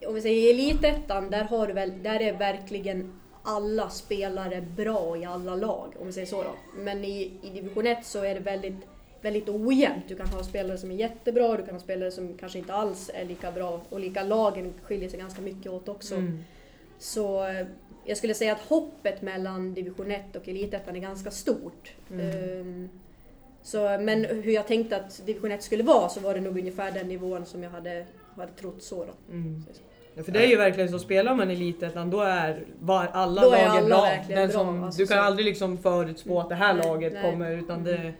Om 0.08 0.14
vi 0.14 0.22
säger 0.22 0.54
elitettan, 0.54 1.30
där, 1.30 1.44
har 1.44 1.66
du 1.66 1.72
väl, 1.72 2.02
där 2.02 2.20
är 2.20 2.38
verkligen 2.38 3.12
alla 3.44 3.90
spelare 3.90 4.60
bra 4.76 5.16
i 5.16 5.24
alla 5.24 5.54
lag, 5.54 5.94
om 6.00 6.06
vi 6.06 6.12
säger 6.12 6.26
så 6.26 6.42
då. 6.42 6.54
Men 6.76 7.04
i, 7.04 7.32
i 7.42 7.50
division 7.50 7.86
1 7.86 8.06
så 8.06 8.24
är 8.24 8.34
det 8.34 8.40
väldigt, 8.40 8.74
väldigt 9.20 9.48
ojämnt. 9.48 10.04
Du 10.08 10.16
kan 10.16 10.26
ha 10.26 10.44
spelare 10.44 10.78
som 10.78 10.90
är 10.90 10.94
jättebra, 10.94 11.56
du 11.56 11.62
kan 11.62 11.74
ha 11.74 11.80
spelare 11.80 12.10
som 12.10 12.38
kanske 12.38 12.58
inte 12.58 12.74
alls 12.74 13.10
är 13.14 13.24
lika 13.24 13.52
bra. 13.52 13.80
Och 13.88 14.00
lika 14.00 14.22
lagen 14.22 14.72
skiljer 14.82 15.08
sig 15.08 15.18
ganska 15.18 15.42
mycket 15.42 15.72
åt 15.72 15.88
också. 15.88 16.14
Mm. 16.14 16.44
Så 16.98 17.46
eh, 17.46 17.66
jag 18.04 18.16
skulle 18.16 18.34
säga 18.34 18.52
att 18.52 18.60
hoppet 18.60 19.22
mellan 19.22 19.74
division 19.74 20.10
1 20.10 20.36
och 20.36 20.48
elitettan 20.48 20.96
är 20.96 21.00
ganska 21.00 21.30
stort. 21.30 21.92
Mm. 22.10 22.60
Ehm, 22.60 22.88
så, 23.62 23.98
men 24.00 24.24
hur 24.24 24.52
jag 24.52 24.66
tänkte 24.66 24.96
att 24.96 25.26
division 25.26 25.52
1 25.52 25.62
skulle 25.62 25.82
vara 25.82 26.08
så 26.08 26.20
var 26.20 26.34
det 26.34 26.40
nog 26.40 26.58
ungefär 26.58 26.92
den 26.92 27.08
nivån 27.08 27.46
som 27.46 27.62
jag 27.62 27.70
hade, 27.70 28.06
hade 28.36 28.52
trott 28.52 28.82
så. 28.82 29.04
Då. 29.04 29.32
Mm. 29.32 29.64
Ja, 29.68 29.74
för 30.22 30.32
det 30.32 30.44
är 30.44 30.48
ju 30.48 30.56
verkligen 30.56 30.88
så, 30.90 30.98
spelar 30.98 31.34
man 31.34 31.50
Elitettan 31.50 32.10
då 32.10 32.20
är 32.20 32.64
var 32.80 33.06
alla 33.12 33.42
Då 33.42 33.50
är 33.52 33.66
alla 33.66 33.86
bra. 33.88 34.08
Den 34.28 34.48
bra, 34.48 34.58
som, 34.58 34.84
alltså 34.84 34.98
du 35.02 35.06
kan 35.06 35.16
så. 35.16 35.22
aldrig 35.22 35.46
liksom 35.46 35.78
förutspå 35.78 36.40
att 36.40 36.48
det 36.48 36.54
här 36.54 36.74
Nej, 36.74 36.86
laget 36.86 37.12
nej. 37.12 37.22
kommer 37.30 37.50
utan 37.50 37.84
det, 37.84 38.12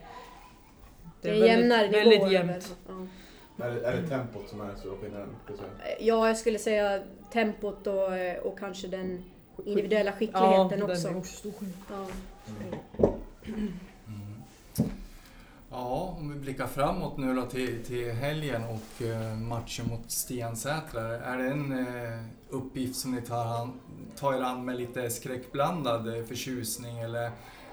Det 1.23 1.29
är, 1.29 1.33
väldigt- 1.33 1.49
jämnare 1.51 1.89
väldigt 1.89 2.19
nivåer. 2.19 2.33
jämnt. 2.33 2.77
Ja. 2.89 3.65
Är 3.65 3.71
det, 3.71 3.87
är 3.87 3.97
det 4.03 4.09
tempot 4.09 4.49
som 4.49 4.61
är 4.61 4.65
den 4.67 4.77
stora 4.79 4.97
skillnaden? 4.97 5.29
ja, 6.01 6.27
jag 6.29 6.37
skulle 6.37 6.59
säga 6.59 7.03
tempot 7.33 7.87
och, 7.87 8.09
och 8.43 8.59
kanske 8.59 8.89
den 8.89 9.25
individuella 9.65 10.11
Ja, 10.11 10.17
skickligheten 10.17 10.69
den 10.81 10.83
också. 10.91 11.09
är 11.09 11.17
också 11.17 11.37
stor 11.37 11.53
skillnad. 11.53 11.77
Ja. 11.91 12.07
Mm. 13.47 13.73
Ja, 15.77 16.17
om 16.19 16.33
vi 16.33 16.39
blickar 16.39 16.67
framåt 16.67 17.17
nu 17.17 17.35
då 17.35 17.43
till, 17.43 17.85
till 17.85 18.13
helgen 18.13 18.63
och 18.65 19.03
eh, 19.07 19.37
matchen 19.37 19.87
mot 19.89 20.11
Stensätra. 20.11 21.03
Är 21.03 21.39
det 21.39 21.49
en 21.51 21.73
eh, 21.73 22.19
uppgift 22.49 22.97
som 22.97 23.15
ni 23.15 23.23
tar, 23.23 23.45
han, 23.45 23.81
tar 24.17 24.35
er 24.35 24.41
an 24.41 24.65
med 24.65 24.77
lite 24.77 25.11
skräckblandad 25.11 26.17
eh, 26.19 26.25
förtjusning 26.25 26.99
eller 26.99 27.23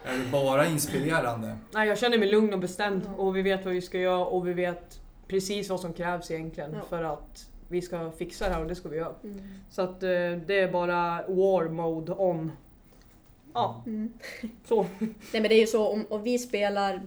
är 0.05 0.17
det 0.17 0.31
bara 0.31 0.67
inspirerande? 0.67 1.57
Nej, 1.73 1.87
jag 1.87 1.97
känner 1.97 2.17
mig 2.17 2.31
lugn 2.31 2.53
och 2.53 2.59
bestämd 2.59 3.09
och 3.17 3.35
vi 3.35 3.41
vet 3.41 3.65
vad 3.65 3.73
vi 3.73 3.81
ska 3.81 3.97
göra 3.99 4.25
och 4.25 4.47
vi 4.47 4.53
vet 4.53 4.99
precis 5.27 5.69
vad 5.69 5.79
som 5.79 5.93
krävs 5.93 6.31
egentligen 6.31 6.73
Ja. 6.73 6.79
för 6.89 7.03
att 7.03 7.47
vi 7.67 7.81
ska 7.81 8.11
fixa 8.11 8.47
det 8.47 8.53
här 8.53 8.61
och 8.61 8.67
det 8.67 8.75
ska 8.75 8.89
vi 8.89 8.97
göra. 8.97 9.13
Mm. 9.23 9.39
Så 9.69 9.81
att 9.81 9.99
det 9.99 10.59
är 10.59 10.71
bara 10.71 11.23
war 11.27 11.69
mode 11.69 12.11
on. 12.11 12.51
Ja, 13.53 13.83
Mm. 13.85 14.13
så. 14.65 14.85
Nej 14.99 15.13
men 15.33 15.43
det 15.43 15.53
är 15.55 15.59
ju 15.61 15.67
så 15.67 15.87
om, 15.87 16.05
om 16.09 16.23
vi 16.23 16.39
spelar 16.39 17.01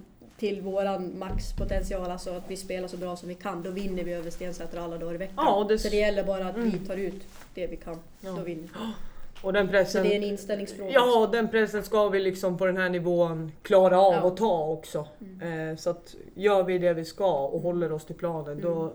till 0.45 0.61
våran 0.61 1.19
maxpotential, 1.19 2.11
alltså 2.11 2.31
att 2.31 2.45
vi 2.49 2.57
spelar 2.57 2.89
så 2.89 2.97
bra 2.97 3.17
som 3.17 3.29
vi 3.29 3.35
kan, 3.35 3.63
då 3.63 3.71
vinner 3.71 4.05
vi 4.05 4.13
över 4.13 4.31
Stensätra 4.31 4.83
alla 4.83 4.99
dagar 4.99 5.15
i 5.15 5.17
veckan. 5.17 5.35
Ja, 5.37 5.55
och 5.55 5.69
det- 5.69 5.79
Så 5.79 5.89
det 5.89 5.97
gäller 5.97 6.25
bara 6.25 6.47
att 6.49 6.57
vi 6.57 6.61
Mm. 6.61 6.85
tar 6.87 6.97
ut 6.97 7.23
det 7.55 7.67
vi 7.67 7.77
kan, 7.77 7.99
Ja. 8.21 8.31
då 8.31 8.43
vinner 8.43 8.63
vi. 8.63 8.69
Och 9.43 9.53
den 9.53 9.67
Så 9.67 9.71
pressen... 9.71 10.03
det 10.03 10.13
är 10.13 10.17
en 10.17 10.23
inställningsfråga. 10.23 10.91
Ja, 10.93 11.29
den 11.33 11.49
pressen 11.49 11.83
ska 11.83 12.09
vi 12.09 12.21
liksom 12.21 12.59
på 12.59 12.67
den 12.67 12.77
här 12.77 12.89
nivån 12.89 13.53
klara 13.63 14.01
av 14.01 14.13
Ja. 14.13 14.27
att 14.29 14.37
ta 14.37 14.67
också. 14.69 15.07
Mm. 15.41 15.71
Eh, 15.71 15.77
så 15.77 15.91
att 15.91 16.15
gör 16.35 16.63
vi 16.63 16.79
det 16.79 16.95
vi 16.95 17.05
ska 17.05 17.47
och 17.47 17.61
håller 17.61 17.93
oss 17.93 18.05
till 18.05 18.15
planen 18.17 18.61
då, 18.61 18.73
Mm. 18.83 18.93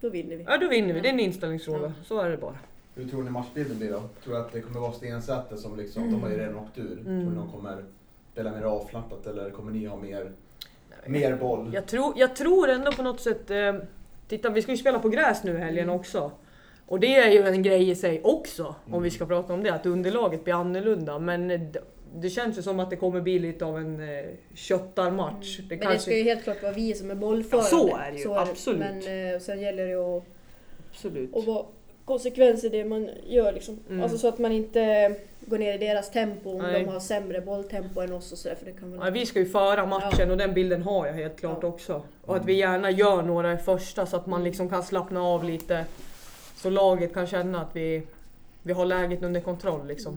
Då 0.00 0.08
vinner 0.08 0.36
vi. 0.36 0.44
ja, 0.48 0.58
då 0.58 0.68
vinner 0.68 0.94
vi. 0.94 1.00
Det 1.00 1.08
är 1.08 1.12
en 1.12 1.20
inställningsfråga. 1.20 1.86
Ja. 1.98 2.04
Så 2.04 2.20
är 2.20 2.30
det 2.30 2.36
bara. 2.36 2.58
Hur 2.94 3.08
tror 3.08 3.22
ni 3.22 3.30
matchbilden 3.30 3.78
blir 3.78 3.90
då? 3.92 4.02
Tror 4.24 4.34
du 4.34 4.40
att 4.40 4.52
det 4.52 4.60
kommer 4.60 4.80
vara 4.80 4.92
Stensäter 4.92 5.56
som 5.56 5.76
liksom, 5.76 6.12
de 6.12 6.22
har 6.22 6.30
ju 6.30 6.36
redan 6.38 6.56
åkt 6.56 6.78
ur. 6.78 6.92
Mm. 6.92 7.04
Tror 7.04 7.30
ni 7.30 7.36
de 7.36 7.52
kommer 7.52 7.84
spela 8.36 8.52
mer 8.52 8.62
avslappnat 8.62 9.26
eller 9.26 9.50
kommer 9.50 9.72
ni 9.72 9.86
ha 9.86 9.96
mer, 9.96 10.32
mer 11.06 11.36
boll? 11.36 11.70
Jag 11.74 11.86
tror, 11.86 12.12
jag 12.16 12.36
tror 12.36 12.68
ändå 12.70 12.92
på 12.92 13.02
något 13.02 13.20
sätt... 13.20 13.50
Eh, 13.50 13.74
titta, 14.28 14.50
vi 14.50 14.62
ska 14.62 14.70
ju 14.72 14.78
spela 14.78 14.98
på 14.98 15.08
gräs 15.08 15.44
nu 15.44 15.56
helgen 15.58 15.84
Mm. 15.84 15.96
också. 16.00 16.30
Och 16.86 17.00
det 17.00 17.14
är 17.16 17.30
ju 17.30 17.42
en 17.46 17.62
grej 17.62 17.90
i 17.90 17.94
sig 17.94 18.20
också, 18.24 18.64
om 18.84 18.92
Mm. 18.92 19.02
vi 19.02 19.10
ska 19.10 19.26
prata 19.26 19.52
om 19.54 19.62
det, 19.62 19.70
att 19.70 19.86
underlaget 19.86 20.44
blir 20.44 20.54
annorlunda. 20.54 21.18
Men 21.18 21.48
det, 21.48 21.76
det 22.14 22.30
känns 22.30 22.58
ju 22.58 22.62
som 22.62 22.80
att 22.80 22.90
det 22.90 22.96
kommer 22.96 23.20
bli 23.20 23.38
lite 23.38 23.64
av 23.64 23.78
en 23.78 24.00
eh, 24.00 24.24
köttarmatch. 24.54 25.58
Det 25.58 25.62
Mm. 25.62 25.68
Men 25.68 25.78
det 25.78 25.84
kanske... 25.84 26.00
ska 26.00 26.16
ju 26.16 26.22
helt 26.24 26.42
klart 26.44 26.62
vara 26.62 26.72
vi 26.72 26.94
som 26.94 27.10
är 27.10 27.14
bollförande. 27.14 27.68
Ja, 27.72 27.78
så 27.78 27.96
är 27.96 28.12
det 28.12 28.18
ju, 28.18 28.34
absolut. 28.34 28.78
Men 29.04 29.34
eh, 29.34 29.40
sen 29.40 29.60
gäller 29.60 29.86
det 29.86 29.94
att, 30.16 30.24
Absolut. 30.90 31.36
att 31.36 31.44
vara 31.46 31.66
konsekvens 32.06 32.64
i 32.64 32.68
det 32.68 32.84
man 32.84 33.10
gör. 33.26 33.52
Liksom. 33.52 33.78
Mm. 33.88 34.02
Alltså 34.02 34.18
så 34.18 34.28
att 34.28 34.38
man 34.38 34.52
inte 34.52 35.14
går 35.40 35.58
ner 35.58 35.74
i 35.74 35.78
deras 35.78 36.10
tempo 36.10 36.50
om 36.50 36.58
Nej. 36.58 36.84
de 36.84 36.90
har 36.92 37.00
sämre 37.00 37.40
bolltempo 37.40 38.00
än 38.00 38.12
oss 38.12 38.32
och 38.32 38.38
sådär. 38.38 38.56
För 38.56 38.64
det 38.66 38.72
kan 38.72 38.92
Ja, 38.92 39.00
väl... 39.00 39.12
vi 39.12 39.26
ska 39.26 39.38
ju 39.38 39.46
föra 39.46 39.86
matchen 39.86 40.26
Ja. 40.26 40.30
och 40.30 40.36
den 40.36 40.54
bilden 40.54 40.82
har 40.82 41.06
jag 41.06 41.14
helt 41.14 41.38
klart 41.40 41.58
Ja. 41.62 41.68
också. 41.68 42.02
Och 42.24 42.36
att 42.36 42.44
vi 42.44 42.52
gärna 42.52 42.90
gör 42.90 43.22
några 43.22 43.52
i 43.52 43.56
första 43.56 44.06
så 44.06 44.16
att 44.16 44.26
man 44.26 44.44
liksom 44.44 44.68
kan 44.68 44.82
slappna 44.82 45.22
av 45.22 45.44
lite. 45.44 45.84
Så 46.56 46.70
laget 46.70 47.14
kan 47.14 47.26
känna 47.26 47.60
att 47.62 47.76
vi, 47.76 48.02
vi 48.62 48.72
har 48.72 48.84
läget 48.86 49.22
under 49.22 49.40
kontroll 49.40 49.86
liksom. 49.86 50.16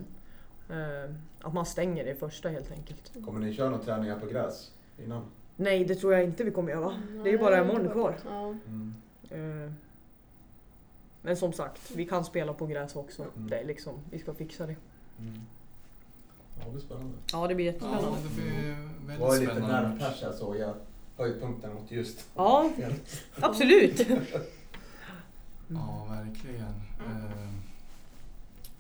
Eh, 0.69 1.12
att 1.41 1.54
man 1.54 1.65
stänger 1.65 2.04
det 2.06 2.12
i 2.12 2.15
första 2.15 2.49
helt 2.49 2.71
enkelt. 2.71 3.12
Kommer 3.25 3.39
ni 3.39 3.54
köra 3.54 3.69
några 3.69 3.84
träningar 3.84 4.19
på 4.19 4.25
gräs 4.25 4.71
innan? 5.06 5.21
Nej, 5.56 5.86
det 5.86 5.95
tror 5.95 6.13
jag 6.13 6.23
inte 6.23 6.43
vi 6.43 6.52
kommer 6.52 6.71
göra. 6.71 6.93
Det 7.23 7.30
är 7.30 7.34
ju 7.34 7.38
bara 7.39 7.58
en 7.58 7.67
månad 7.67 7.91
kvar. 7.91 8.15
Ja. 8.30 8.56
Mm. 9.32 9.73
Eh, 11.22 11.26
men 11.26 11.38
som 11.38 11.54
sagt, 11.54 11.92
vi 11.96 12.06
kan 12.06 12.26
spela 12.26 12.54
på 12.54 12.66
gräs 12.66 12.96
också. 12.96 13.22
Mm. 13.38 13.50
Det 13.50 13.58
är 13.60 13.66
liksom, 13.66 13.94
vi 14.12 14.20
ska 14.20 14.34
fixa 14.34 14.66
det. 14.66 14.76
Mm. 15.20 15.34
Ja, 16.60 16.66
det 16.66 16.72
blir 16.72 16.82
spännande. 16.82 17.14
Ja, 17.32 17.48
det 17.48 17.56
blir 17.56 17.66
Ja, 17.66 17.72
jättespännande. 17.72 18.20
det 18.24 18.42
blir 18.42 18.70
Det 18.70 19.08
väldigt 19.08 19.20
var 19.20 19.38
lite 19.40 19.52
spännande. 19.52 19.90
nära 19.90 19.96
pers 20.12 20.22
jag 20.60 20.74
höjdpunkten 21.18 21.74
mot 21.74 21.92
just. 21.92 22.28
Ja, 22.36 22.70
absolut. 23.42 24.08
Ja, 25.72 26.08
verkligen. 26.10 26.74
Eh, 27.00 27.50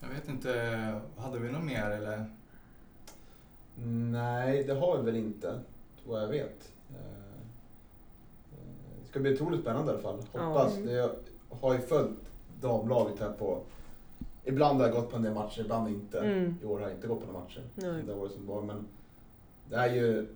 Jag 0.01 0.09
vet 0.09 0.29
inte, 0.29 1.01
hade 1.17 1.39
vi 1.39 1.51
något 1.51 1.63
mer 1.63 1.89
eller? 1.91 2.25
Nej, 4.11 4.63
det 4.63 4.73
har 4.73 4.97
vi 4.97 5.03
väl 5.03 5.15
inte, 5.15 5.59
vad 6.05 6.23
jag 6.23 6.27
vet. 6.27 6.71
Eh, 6.89 6.95
Det 9.01 9.07
ska 9.09 9.19
bli 9.19 9.33
otroligt 9.33 9.61
spännande 9.61 9.91
i 9.91 9.93
alla 9.93 10.03
fall. 10.03 10.23
Ja. 10.33 10.39
Hoppas. 10.43 10.73
Mm. 10.75 10.85
Det 10.87 10.93
jag 10.93 11.11
har 11.61 11.73
ju 11.73 11.79
följt 11.79 12.19
damlaget 12.61 13.19
här 13.19 13.31
på... 13.31 13.59
Ibland 14.43 14.79
har 14.79 14.87
jag 14.87 14.95
gått 14.95 15.09
på 15.09 15.15
en 15.15 15.21
del 15.23 15.33
matcher, 15.33 15.61
ibland 15.61 15.87
inte. 15.89 16.19
Mm. 16.19 16.55
I 16.61 16.65
år 16.65 16.79
har 16.79 16.87
jag 16.87 16.91
inte 16.97 17.07
gått 17.07 17.19
på 17.19 17.25
några 17.25 17.39
matcher. 17.39 17.61
Nej. 17.75 18.03
Det 18.05 18.11
har 18.11 18.19
varit 18.19 18.31
som 18.31 18.41
det 18.45 18.51
var. 18.53 18.61
Men 18.61 18.87
det 19.69 19.75
är 19.75 19.93
ju, 19.95 20.27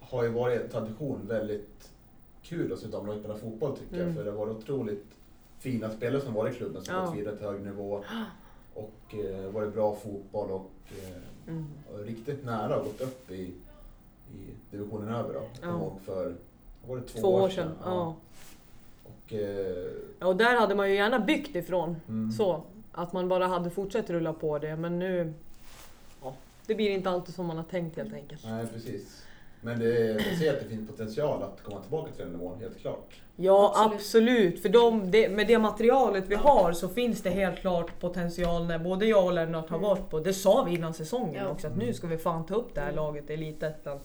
har 0.00 0.22
ju 0.24 0.28
varit 0.30 0.60
en 0.62 0.68
tradition 0.70 1.20
väldigt 1.26 1.90
kul 2.42 2.72
att 2.72 2.78
se 2.78 2.86
damlaget 2.86 3.20
spela 3.22 3.38
fotboll 3.38 3.76
tycker 3.76 3.94
Mm. 3.94 4.06
jag. 4.06 4.16
För 4.16 4.24
det 4.24 4.30
har 4.30 4.38
varit 4.38 4.56
otroligt 4.56 5.04
fina 5.58 5.90
spelare 5.90 6.20
som 6.20 6.34
varit 6.34 6.54
i 6.54 6.56
klubben 6.58 6.84
som 6.84 6.94
Ja. 6.94 7.04
gått 7.06 7.16
vidare 7.16 7.36
till 7.36 7.46
hög 7.46 7.60
nivå. 7.62 8.04
Och 8.74 9.14
eh, 9.14 9.50
varit 9.50 9.74
bra 9.74 9.94
fotboll 9.94 10.50
och 10.50 10.70
eh, 10.90 11.16
Mm. 11.48 11.64
och 11.92 11.98
riktigt 11.98 12.44
nära 12.44 12.76
och 12.76 12.84
gått 12.84 13.00
upp 13.00 13.30
i, 13.30 13.42
i 14.34 14.54
divisionen 14.70 15.08
över 15.14 15.34
då. 15.34 15.40
Jag 15.62 15.70
Ja. 15.70 15.76
ihåg 15.78 15.92
för, 16.04 16.34
var 16.88 16.96
det 16.96 17.02
två, 17.02 17.20
Två 17.20 17.28
år 17.34 17.48
sedan. 17.48 17.70
Ja. 17.84 17.90
Och, 18.02 18.08
eh, 18.08 18.14
Ja, 20.18 20.26
och 20.26 20.36
där 20.36 20.56
hade 20.60 20.74
man 20.74 20.88
ju 20.90 20.94
gärna 20.94 21.18
byggt 21.18 21.56
ifrån. 21.56 21.96
mm. 22.08 22.32
Så, 22.32 22.62
att 22.92 23.12
man 23.12 23.28
bara 23.28 23.46
hade 23.46 23.70
fortsatt 23.70 24.10
rulla 24.10 24.32
på 24.32 24.58
det. 24.58 24.76
Men 24.76 24.98
nu... 24.98 25.32
Ja, 26.22 26.34
det 26.66 26.74
blir 26.74 26.90
inte 26.90 27.10
alltid 27.10 27.34
som 27.34 27.46
man 27.46 27.56
har 27.56 27.64
tänkt 27.64 27.96
helt 27.96 28.14
enkelt. 28.14 28.40
Nej, 28.44 28.66
precis. 28.74 29.24
Men 29.60 29.78
det, 29.78 29.88
jag 30.28 30.38
ser 30.38 30.52
att 30.54 30.60
det 30.60 30.68
finns 30.68 30.90
potential 30.90 31.42
att 31.42 31.62
komma 31.62 31.80
tillbaka 31.80 32.12
till 32.12 32.24
den 32.24 32.32
nivån, 32.32 32.60
helt 32.60 32.78
klart. 32.78 33.14
Ja 33.36 33.72
Absolut. 33.76 33.94
absolut, 33.94 34.62
för 34.62 34.68
de, 34.68 35.10
det, 35.10 35.28
med 35.28 35.46
det 35.46 35.58
materialet 35.58 36.24
vi 36.28 36.34
har 36.34 36.72
så 36.72 36.88
finns 36.88 37.22
det 37.22 37.30
helt 37.30 37.60
klart 37.60 38.00
potential 38.00 38.66
när 38.66 38.78
både 38.78 39.06
jag 39.06 39.24
och 39.24 39.32
Lennart 39.32 39.70
har 39.70 39.78
varit 39.78 40.10
på, 40.10 40.20
det 40.20 40.34
sa 40.34 40.64
vi 40.64 40.74
innan 40.74 40.94
säsongen 40.94 41.44
Ja. 41.44 41.50
också, 41.50 41.66
att 41.66 41.76
nu 41.76 41.94
ska 41.94 42.06
vi 42.06 42.18
fan 42.18 42.46
ta 42.46 42.54
upp 42.54 42.74
det 42.74 42.80
här 42.80 42.92
laget 42.92 43.30
i 43.30 43.34
Elitettan. 43.34 43.98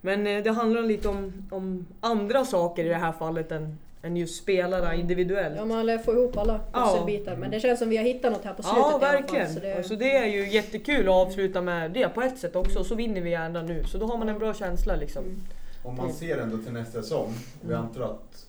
Men 0.00 0.26
eh, 0.26 0.42
det 0.42 0.50
handlar 0.50 0.82
lite 0.82 1.08
om, 1.08 1.32
om 1.50 1.86
andra 2.00 2.44
saker 2.44 2.84
i 2.84 2.88
det 2.88 2.94
här 2.94 3.12
fallet 3.12 3.52
än, 3.52 3.78
än 4.04 4.16
just 4.16 4.42
spelarna 4.42 4.94
individuellt. 4.94 5.56
Ja, 5.56 5.64
man 5.64 5.86
lär 5.86 5.98
få 5.98 6.12
ihop 6.12 6.36
alla 6.36 6.60
Ja. 6.72 6.86
pusselbitar. 6.92 7.36
Men 7.36 7.50
det 7.50 7.60
känns 7.60 7.78
som 7.78 7.88
vi 7.88 7.96
har 7.96 8.04
hittat 8.04 8.32
något 8.32 8.44
här 8.44 8.54
på 8.54 8.62
slutet 8.62 8.78
Ja, 8.78 8.90
i 8.90 8.94
alla 8.94 9.00
fall. 9.06 9.12
verkligen. 9.22 9.54
Så 9.54 9.60
det, 9.60 9.76
Alltså 9.76 9.96
det 9.96 10.16
är 10.16 10.26
ju 10.26 10.48
jättekul 10.50 11.08
att 11.08 11.14
avsluta 11.14 11.60
med 11.62 11.90
det 11.90 12.08
på 12.08 12.22
ett 12.22 12.38
sätt 12.38 12.56
också. 12.56 12.84
Så 12.84 12.94
vinner 12.94 13.20
vi 13.20 13.30
gärna 13.30 13.62
nu. 13.62 13.84
Så 13.84 13.98
då 13.98 14.06
har 14.06 14.18
man 14.18 14.28
en 14.28 14.38
bra 14.38 14.54
känsla 14.54 14.96
liksom. 14.96 15.24
Mm. 15.24 15.36
Om 15.82 15.96
man 15.96 16.12
ser 16.12 16.38
ändå 16.38 16.58
till 16.58 16.72
nästa 16.72 17.02
säsong, 17.02 17.32
vi 17.60 17.72
Mm. 17.74 17.86
antar 17.86 18.00
att 18.02 18.46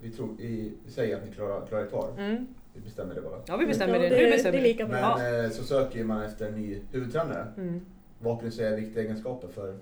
vi, 0.00 0.10
tror, 0.10 0.28
vi, 0.38 0.72
vi 0.86 0.92
säger 0.92 1.16
att 1.16 1.24
ni 1.28 1.34
klarar, 1.34 1.66
klarar 1.66 1.82
er 1.82 1.86
kvar. 1.86 2.08
Mm. 2.18 2.46
Vi 2.74 2.80
bestämmer 2.80 3.14
det 3.14 3.20
bara. 3.20 3.38
Ja, 3.46 3.56
vi 3.56 3.66
bestämmer 3.66 3.94
ja, 3.94 4.00
det. 4.00 4.08
det, 4.08 4.16
Nu 4.16 4.24
det 4.24 4.30
bestämmer 4.30 4.74
bra. 4.84 4.86
Men 5.18 5.34
Ja. 5.34 5.44
eh, 5.44 5.50
så 5.50 5.64
söker 5.64 6.04
man 6.04 6.22
efter 6.22 6.46
en 6.46 6.54
ny 6.62 6.78
huvudtränare. 6.92 7.46
Mm. 7.56 7.80
Vad 8.18 8.36
skulle 8.36 8.50
du 8.50 8.56
säga 8.56 8.68
är 8.70 8.76
viktiga 8.76 9.02
egenskaper 9.02 9.48
för 9.48 9.76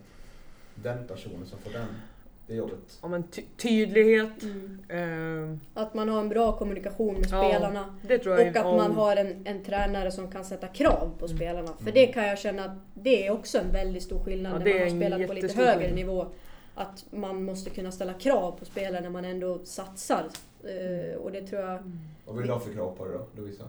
den 0.75 1.07
personen 1.07 1.47
som 1.47 1.59
får 1.59 1.71
den, 1.71 1.87
det 2.47 2.55
jobbet? 2.55 2.99
Ja, 3.03 3.09
men 3.09 3.23
ty- 3.23 3.43
tydlighet. 3.57 4.43
Mm. 4.43 4.79
ehm, 4.89 5.61
Att 5.75 5.95
man 5.95 6.09
har 6.09 6.21
en 6.21 6.29
bra 6.29 6.57
kommunikation 6.57 7.15
med 7.15 7.29
Ja, 7.31 7.49
spelarna. 7.49 7.85
det 8.03 8.19
tror 8.19 8.35
jag. 8.39 8.43
Och 8.51 8.57
att 8.57 8.65
ja. 8.67 8.77
man 8.77 8.93
har 8.93 9.17
en, 9.17 9.43
en 9.47 9.65
tränare 9.65 10.11
som 10.11 10.31
kan 10.31 10.45
sätta 10.45 10.67
krav 10.69 11.11
på 11.19 11.25
Mm. 11.27 11.37
spelarna. 11.37 11.67
För 11.77 11.83
Mm. 11.83 11.95
det 11.95 12.07
kan 12.07 12.27
jag 12.27 12.39
känna 12.39 12.65
att 12.65 12.77
det 12.95 13.27
är 13.27 13.31
också 13.33 13.59
en 13.59 13.73
väldigt 13.73 14.03
stor 14.03 14.19
skillnad 14.25 14.53
Ja, 14.53 14.59
när 14.59 14.65
man 14.65 14.77
är 14.77 14.81
har 14.81 14.97
spelat 14.97 15.27
på 15.29 15.33
lite 15.33 15.55
högre 15.63 15.95
nivå. 15.95 16.27
Att 16.75 17.05
man 17.11 17.45
måste 17.45 17.71
kunna 17.71 17.93
ställa 17.93 18.13
krav 18.13 18.53
på 18.59 18.65
spelarna 18.65 19.01
när 19.01 19.11
man 19.11 19.25
ändå 19.25 19.59
satsar. 19.65 20.25
Eh, 20.69 21.17
och 21.17 21.33
det 21.33 21.43
tror 21.43 21.61
jag... 21.63 21.79
Vad 22.29 22.37
vill 22.37 22.47
du 22.47 22.53
ha 22.53 22.61
för 22.61 22.73
krav 22.73 22.95
på 22.99 23.05
det 23.05 23.13
då, 23.13 23.27
Lovisa? 23.37 23.65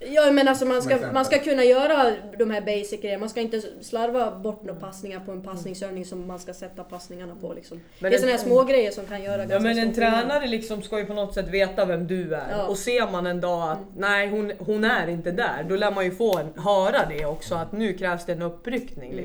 Ja 0.00 0.30
men 0.32 0.48
alltså 0.48 0.66
man 0.66 0.82
ska, 0.82 0.98
man 1.12 1.24
ska 1.24 1.38
kunna 1.38 1.64
göra 1.64 2.12
de 2.38 2.50
här 2.50 2.60
basic 2.60 3.00
grejerna. 3.00 3.20
Man 3.20 3.28
ska 3.28 3.40
inte 3.40 3.60
slarva 3.80 4.30
bort 4.38 4.62
några 4.64 4.80
passningar 4.80 5.20
på 5.20 5.32
en 5.32 5.42
passningsövning 5.42 6.04
som 6.04 6.26
man 6.26 6.38
ska 6.38 6.54
sätta 6.54 6.84
passningarna 6.84 7.36
på 7.40 7.52
liksom. 7.54 7.80
Men 7.98 8.10
det 8.10 8.16
är 8.16 8.18
en- 8.18 8.20
sådana 8.20 8.36
här 8.36 8.44
små 8.44 8.64
grejer 8.64 8.90
som 8.90 9.04
kan 9.06 9.22
göra 9.22 9.42
Ja 9.42 9.48
ganska 9.48 9.68
men 9.68 9.78
en 9.78 9.92
tränare 9.94 10.46
liksom 10.46 10.82
ska 10.82 10.98
ju 10.98 11.04
på 11.04 11.14
något 11.14 11.34
sätt 11.34 11.48
veta 11.48 11.84
vem 11.84 12.06
du 12.06 12.34
är. 12.34 12.50
Ja. 12.58 12.66
Och 12.66 12.78
ser 12.78 13.10
man 13.12 13.26
en 13.26 13.40
dag 13.40 13.70
att 13.70 13.78
Mm. 13.78 13.90
nej 13.96 14.28
hon, 14.28 14.52
hon 14.58 14.84
är 14.84 15.06
inte 15.08 15.30
där, 15.30 15.66
då 15.68 15.76
lär 15.76 15.90
man 15.90 16.04
ju 16.04 16.10
få 16.10 16.38
en, 16.38 16.62
höra 16.62 17.06
det 17.08 17.24
också 17.26 17.54
att 17.54 17.72
nu 17.72 17.92
krävs 17.92 18.26
det 18.26 18.32
en 18.32 18.42
uppryckning 18.42 19.12
Mm. 19.12 19.24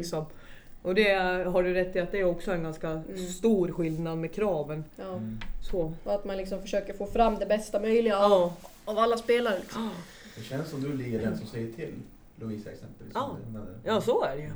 Och 0.86 0.96
det 0.96 1.14
har 1.46 1.64
du 1.64 1.74
rätt 1.74 1.96
i 1.96 2.00
att 2.00 2.12
det 2.12 2.20
är 2.20 2.24
också 2.26 2.52
en 2.52 2.64
ganska 2.64 2.90
Mm. 2.90 3.18
stor 3.18 3.72
skillnad 3.72 4.18
med 4.18 4.34
kraven. 4.34 4.84
Ja. 4.96 5.04
Mm. 5.14 5.40
Så. 5.72 5.94
Och 6.04 6.14
att 6.14 6.26
man 6.26 6.38
liksom 6.38 6.62
försöker 6.62 6.94
få 6.94 7.06
fram 7.06 7.36
det 7.40 7.46
bästa 7.46 7.80
möjliga 7.80 8.18
av, 8.20 8.32
Ja. 8.32 8.54
av 8.86 9.00
alla 9.00 9.18
spelare. 9.18 9.60
Liksom. 9.60 9.90
Det 10.38 10.44
känns 10.44 10.70
som 10.70 10.82
du 10.84 10.94
ligger 10.94 11.20
den 11.20 11.38
som 11.38 11.48
säger 11.48 11.72
till 11.72 11.94
Lovisa 12.40 12.70
exempelvis. 12.72 13.14
Ja. 13.16 13.38
Ja 13.84 14.02
så 14.02 14.24
är 14.24 14.36
det 14.36 14.42
ju. 14.42 14.50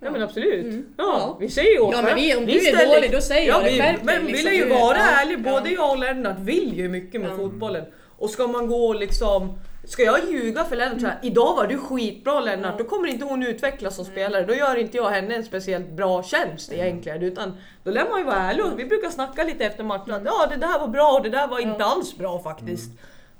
Ja 0.00 0.10
men 0.10 0.22
absolut. 0.22 0.64
Mm. 0.64 0.86
Ja, 0.96 1.04
Ja. 1.20 1.36
vi 1.40 1.50
säger 1.50 1.70
ju 1.72 1.78
åt 1.78 1.94
Ja 1.94 2.02
men 2.02 2.14
vi, 2.16 2.36
om 2.36 2.46
du 2.46 2.52
vi 2.52 2.68
är 2.68 2.76
ställer- 2.76 2.94
dålig 2.94 3.12
då 3.12 3.20
säger 3.20 3.48
Ja, 3.48 3.62
jag 3.62 3.64
det. 3.64 3.96
vi, 4.00 4.04
men 4.04 4.26
vi 4.26 4.32
liksom. 4.32 4.50
lär 4.50 4.58
ju 4.58 4.64
Du- 4.64 4.70
vara 4.70 4.96
ja, 4.96 5.02
ärliga, 5.22 5.38
både 5.38 5.68
ja. 5.70 5.74
jag 5.76 5.90
och 5.90 5.98
Lennart 5.98 6.38
vill 6.38 6.78
ju 6.78 6.88
mycket 6.88 7.20
med 7.20 7.30
Ja. 7.30 7.36
fotbollen. 7.36 7.84
Och 8.18 8.30
ska 8.30 8.46
man 8.46 8.66
gå 8.66 8.92
liksom 8.92 9.58
Ska 9.88 10.02
jag 10.02 10.30
ljuga 10.30 10.64
för 10.64 10.76
Lennart 10.76 11.00
såhär, 11.00 11.18
idag 11.22 11.56
var 11.56 11.66
du 11.66 11.78
skitbra 11.78 12.40
Lennart, 12.40 12.78
då 12.78 12.84
kommer 12.84 13.08
inte 13.08 13.24
hon 13.24 13.42
utvecklas 13.42 13.96
som 13.96 14.04
spelare. 14.04 14.44
Då 14.44 14.54
gör 14.54 14.76
inte 14.76 14.96
jag 14.96 15.10
henne 15.10 15.34
en 15.34 15.44
speciellt 15.44 15.90
bra 15.90 16.22
tjänst 16.22 16.72
egentligen. 16.72 17.22
Utan 17.22 17.52
då 17.84 17.90
lär 17.90 18.08
man 18.10 18.18
ju 18.18 18.24
vara 18.24 18.36
ärlig 18.36 18.64
vi 18.76 18.84
brukar 18.84 19.10
snacka 19.10 19.44
lite 19.44 19.64
efter 19.64 19.84
matchen 19.84 20.14
att 20.14 20.22
ja 20.24 20.46
det 20.50 20.56
där 20.56 20.78
var 20.78 20.88
bra 20.88 21.12
och 21.12 21.22
det 21.22 21.28
där 21.30 21.48
var 21.48 21.58
inte 21.58 21.84
alls 21.84 22.16
bra 22.18 22.42
faktiskt. 22.42 22.90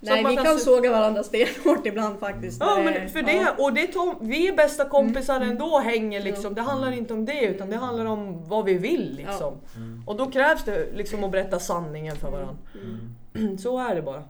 Så 0.03 0.13
att 0.13 0.23
Nej 0.23 0.37
vi 0.37 0.37
kan 0.37 0.59
se- 0.59 0.65
såga 0.65 0.91
varandra 0.91 1.23
stenhårt 1.23 1.87
ibland 1.87 2.19
faktiskt. 2.21 2.61
Ja 2.61 2.81
men 2.85 3.09
för 3.09 3.23
det, 3.23 3.55
och 3.59 3.73
det 3.73 3.87
tar, 3.87 4.15
vi 4.21 4.49
är 4.49 4.57
bästa 4.57 4.85
kompisar 4.85 5.41
ändå 5.41 5.79
hänger 5.79 6.23
liksom. 6.23 6.55
Det 6.55 6.63
handlar 6.63 6.93
inte 6.93 7.15
om 7.15 7.25
det 7.25 7.45
utan 7.45 7.71
det 7.71 7.77
handlar 7.77 8.05
om 8.05 8.49
vad 8.49 8.65
vi 8.65 8.75
vill 8.75 9.15
liksom. 9.17 9.55
Mm. 9.77 10.03
Och 10.07 10.17
då 10.17 10.31
krävs 10.31 10.65
det 10.65 10.93
liksom 10.95 11.25
att 11.25 11.31
berätta 11.31 11.59
sanningen 11.59 12.17
för 12.17 12.31
varandra. 12.31 12.57
Mm. 13.35 13.59
Så 13.59 13.79
är 13.79 13.95
det 13.95 14.03
bara. 14.03 14.23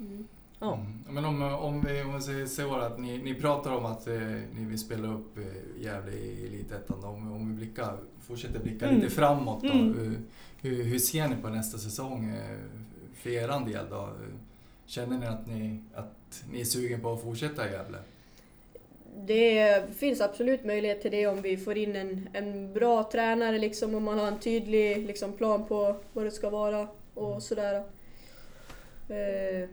Mm. 0.00 0.28
Ja. 0.60 0.74
Mm. 0.74 1.04
Men 1.08 1.24
om, 1.24 1.42
om 1.42 1.80
vi, 1.80 2.02
om 2.02 2.14
vi 2.14 2.20
säger 2.20 2.46
så 2.46 2.74
att 2.74 2.98
ni, 2.98 3.18
ni 3.18 3.34
pratar 3.34 3.72
om 3.72 3.84
att 3.84 4.06
eh, 4.06 4.14
ni 4.52 4.64
vill 4.64 4.78
spela 4.78 5.08
upp 5.08 5.38
eh, 5.38 5.82
Gävle 5.82 6.12
i 6.12 6.46
Elitettan. 6.46 7.04
Om, 7.04 7.32
om 7.32 7.48
vi 7.48 7.54
blickar, 7.54 7.96
fortsätter 8.20 8.60
blicka 8.60 8.86
Mm. 8.86 9.00
lite 9.00 9.14
framåt 9.14 9.62
då. 9.62 9.72
Mm. 9.72 9.94
Hur, 9.98 10.20
hur, 10.60 10.84
hur 10.84 10.98
ser 10.98 11.28
ni 11.28 11.36
på 11.36 11.48
nästa 11.48 11.78
säsong 11.78 12.24
eh, 12.30 12.58
för 13.14 13.30
er 13.30 13.64
del 13.66 13.86
då? 13.90 14.08
Känner 14.86 15.18
ni 15.18 15.26
att 15.26 15.46
ni, 15.46 15.80
att 15.94 16.44
ni 16.52 16.60
är 16.60 16.64
sugen 16.64 17.00
på 17.00 17.12
att 17.12 17.22
fortsätta 17.22 17.68
i 17.68 17.72
Gävle? 17.72 17.98
Det 19.26 19.84
finns 19.96 20.20
absolut 20.20 20.64
möjlighet 20.64 21.02
till 21.02 21.10
det 21.10 21.26
om 21.26 21.42
vi 21.42 21.56
får 21.56 21.76
in 21.76 21.96
en, 21.96 22.28
en 22.32 22.72
bra 22.72 23.10
tränare 23.12 23.58
liksom, 23.58 23.94
om 23.94 24.04
man 24.04 24.18
har 24.18 24.26
en 24.26 24.38
tydlig 24.38 25.06
liksom, 25.06 25.32
plan 25.32 25.66
på 25.66 25.96
vad 26.12 26.24
det 26.24 26.30
ska 26.30 26.50
vara 26.50 26.88
och 27.14 27.42
sådär. 27.42 27.82
Eh, 29.08 29.68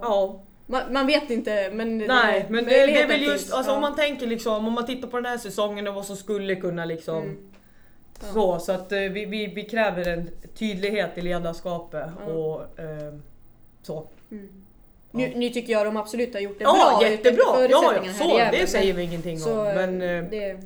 Ja, 0.00 0.42
man, 0.66 0.92
man 0.92 1.06
vet 1.06 1.30
inte 1.30 1.70
men... 1.72 1.98
nej 1.98 2.46
men 2.48 2.64
det, 2.64 2.70
det 2.70 3.02
är 3.02 3.08
väl 3.08 3.22
just, 3.22 3.52
alltså 3.52 3.70
ja. 3.72 3.74
om 3.76 3.80
man 3.82 3.96
tänker 3.96 4.26
liksom, 4.26 4.66
om 4.66 4.72
man 4.72 4.86
tittar 4.86 5.08
på 5.08 5.16
den 5.16 5.26
här 5.26 5.38
säsongen 5.38 5.88
och 5.88 5.94
vad 5.94 6.06
som 6.06 6.16
skulle 6.16 6.54
kunna 6.56 6.84
liksom 6.84 7.22
Mm. 7.22 7.38
Ja. 8.28 8.32
Så, 8.34 8.58
så 8.58 8.72
att 8.72 8.92
eh, 8.92 8.98
vi, 8.98 9.24
vi, 9.24 9.46
vi 9.46 9.62
kräver 9.64 10.08
en 10.08 10.30
tydlighet 10.58 11.10
i 11.18 11.20
ledarskapet 11.20 12.06
Ja. 12.26 12.32
och 12.32 12.60
eh, 12.80 13.14
så. 13.82 14.08
Mm. 14.30 14.48
Nu, 15.10 15.32
nu 15.36 15.48
tycker 15.50 15.72
jag 15.72 15.86
de 15.86 15.96
absolut 15.96 16.34
har 16.34 16.40
gjort 16.40 16.58
det 16.58 16.64
Ja, 16.64 16.96
bra 17.00 17.10
jättebra! 17.10 17.42
Ja, 17.70 17.94
ja, 18.04 18.12
så, 18.18 18.38
Gävle, 18.38 18.58
det 18.60 18.66
säger 18.66 18.94
vi 18.94 19.02
ingenting 19.02 19.38
så, 19.38 19.58
om. 19.60 19.64
Men, 19.64 20.02
eh, 20.02 20.24
det, 20.30 20.60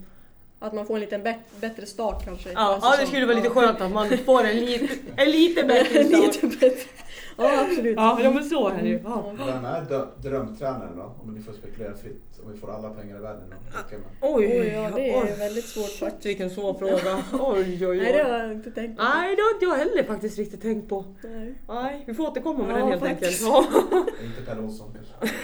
att 0.59 0.73
man 0.73 0.87
får 0.87 0.95
en 0.95 1.01
lite 1.01 1.19
bet- 1.19 1.61
bättre 1.61 1.87
start 1.87 2.25
kanske. 2.25 2.53
ja, 2.53 2.79
ja, 2.83 2.97
det 3.01 3.07
skulle 3.07 3.27
vara 3.27 3.37
lite 3.37 3.51
skönt 3.51 3.81
att 3.81 3.91
man 3.93 4.19
får 4.19 4.45
en 4.45 4.57
lite, 4.57 4.95
en 5.17 5.31
lite 5.31 5.63
bättre 5.65 6.05
start. 6.09 6.43
lite 6.43 6.47
bättre. 6.47 6.91
Ja, 7.39 7.61
absolut. 7.69 7.97
Ja, 7.97 8.19
ja 8.23 8.31
men 8.31 8.45
så 8.45 8.69
är 8.69 8.83
det 8.83 8.89
ju. 8.89 9.01
Ja. 9.05 9.33
Vem 9.47 9.65
är 9.65 9.83
dö- 9.89 10.07
drömtränaren 10.23 10.97
då? 10.97 11.15
Om 11.23 11.35
ni 11.35 11.41
får 11.43 11.53
spekulera 11.53 11.95
fritt. 11.95 12.23
Om 12.45 12.53
vi 12.53 12.59
får 12.59 12.71
alla 12.75 12.91
pengar 12.91 13.17
i 13.17 13.21
världen. 13.21 13.43
Då. 13.51 13.97
Oj, 14.21 14.47
Oj, 14.61 14.67
ja, 14.67 14.91
det 14.95 15.11
är 15.11 15.23
oj. 15.25 15.35
väldigt 15.39 15.65
svårt 15.65 15.85
Shit, 15.87 15.99
faktiskt. 15.99 16.27
vilken 16.27 16.51
svår 16.51 16.75
fråga. 16.75 17.25
Oj, 17.33 17.87
oj, 17.87 17.97
Nej, 17.99 18.13
det 18.13 18.25
oj. 18.25 18.31
har 18.31 18.39
jag 18.39 18.53
inte 18.53 18.71
tänkt 18.71 18.97
på. 18.99 19.03
Nej, 19.05 19.37
det 19.37 19.43
har 19.43 19.53
inte 19.55 19.65
jag 19.65 19.75
heller 19.75 20.05
faktiskt 20.05 20.39
riktigt 20.39 20.63
tänkt 20.63 20.89
på. 20.89 21.05
Nej. 21.23 21.55
Nej, 21.69 22.05
vi 22.07 22.15
får 22.15 22.25
återkomma 22.31 22.67
med 22.67 22.73
Ja, 22.75 22.79
den 22.79 22.89
helt 22.89 23.01
faktiskt. 23.03 23.47
enkelt. 23.47 23.77
Ja. 23.91 24.07
Inte 24.25 24.43
Per 24.43 24.65
Olsson 24.65 24.91
kanske? 24.95 25.35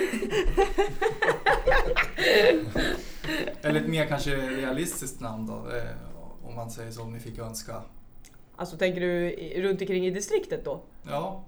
Eller 3.62 3.80
ett 3.80 3.88
mer 3.88 4.07
kanske 4.07 4.30
realistiskt 4.36 5.20
namn 5.20 5.47
då? 5.47 5.53
Eh, 5.76 6.49
om 6.49 6.55
man 6.55 6.70
säger 6.70 6.90
så, 6.90 7.03
om 7.03 7.12
ni 7.12 7.20
fick 7.20 7.38
önska. 7.38 7.82
Alltså 8.57 8.76
tänker 8.76 9.01
du 9.01 9.30
runt 9.62 9.80
omkring 9.80 10.07
i 10.07 10.11
distriktet 10.11 10.64
då? 10.64 10.80
Ja, 11.11 11.45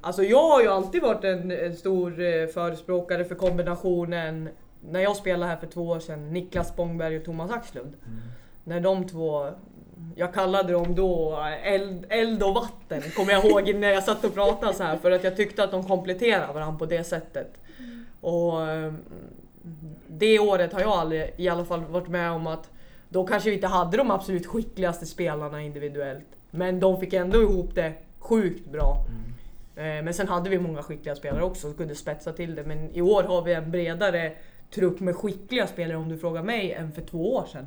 Alltså 0.00 0.22
jag 0.22 0.48
har 0.48 0.62
ju 0.62 0.68
alltid 0.68 1.02
varit 1.02 1.24
en, 1.24 1.50
en 1.50 1.76
stor 1.76 2.20
eh, 2.20 2.46
förespråkare 2.46 3.24
för 3.24 3.34
kombinationen 3.34 4.48
när 4.90 5.00
jag 5.00 5.16
spelade 5.16 5.50
här 5.50 5.56
för 5.56 5.66
två 5.66 5.88
år 5.88 6.00
sedan, 6.00 6.32
Niklas 6.32 6.68
Spångberg 6.68 7.16
och 7.16 7.24
Thomas 7.24 7.50
Axlund. 7.50 7.94
När 8.64 8.80
de 8.80 9.06
två, 9.06 9.50
jag 10.14 10.34
kallade 10.34 10.72
dem 10.72 10.94
då 10.94 11.32
eh, 11.32 11.72
eld, 11.72 12.06
eld 12.08 12.42
och 12.42 12.54
vatten, 12.54 13.02
kommer 13.16 13.32
jag 13.32 13.44
ihåg 13.44 13.74
när 13.74 13.88
jag 13.88 14.04
satt 14.04 14.24
och 14.24 14.34
pratade 14.34 14.74
så 14.74 14.82
här 14.82 14.96
för 14.96 15.10
att 15.10 15.24
jag 15.24 15.36
tyckte 15.36 15.64
att 15.64 15.70
de 15.70 15.84
kompletterar 15.84 16.52
varandra 16.52 16.78
på 16.78 16.86
det 16.86 17.04
sättet. 17.04 17.60
Och 18.20 18.62
eh, 18.70 18.92
det 20.08 20.38
året 20.38 20.72
har 20.72 20.80
jag 20.80 20.90
aldrig 20.90 21.34
i 21.36 21.48
alla 21.48 21.64
fall 21.64 21.84
varit 21.84 22.08
med 22.08 22.30
om 22.30 22.46
att 22.46 22.70
då 23.08 23.26
kanske 23.26 23.50
vi 23.50 23.54
inte 23.54 23.66
hade 23.66 23.96
de 23.96 24.10
absolut 24.10 24.46
skickligaste 24.46 25.06
spelarna 25.06 25.62
individuellt. 25.62 26.26
Men 26.50 26.80
de 26.80 27.00
fick 27.00 27.12
ändå 27.12 27.42
ihop 27.42 27.74
det 27.74 27.92
sjukt 28.18 28.66
bra. 28.66 28.96
Eh, 28.96 29.43
Men 29.74 30.14
sen 30.14 30.28
hade 30.28 30.50
vi 30.50 30.58
många 30.58 30.82
skickliga 30.82 31.14
spelare 31.14 31.42
också 31.42 31.60
som 31.60 31.74
kunde 31.74 31.94
spetsa 31.94 32.32
till 32.32 32.54
det. 32.54 32.64
Men 32.64 32.90
i 32.90 33.02
år 33.02 33.22
har 33.22 33.42
vi 33.42 33.52
en 33.54 33.70
bredare 33.70 34.32
trupp 34.74 35.00
med 35.00 35.16
skickliga 35.16 35.66
spelare 35.66 35.96
om 35.96 36.08
du 36.08 36.18
frågar 36.18 36.42
mig 36.42 36.72
än 36.72 36.92
för 36.92 37.02
två 37.02 37.34
år 37.34 37.46
sedan. 37.52 37.66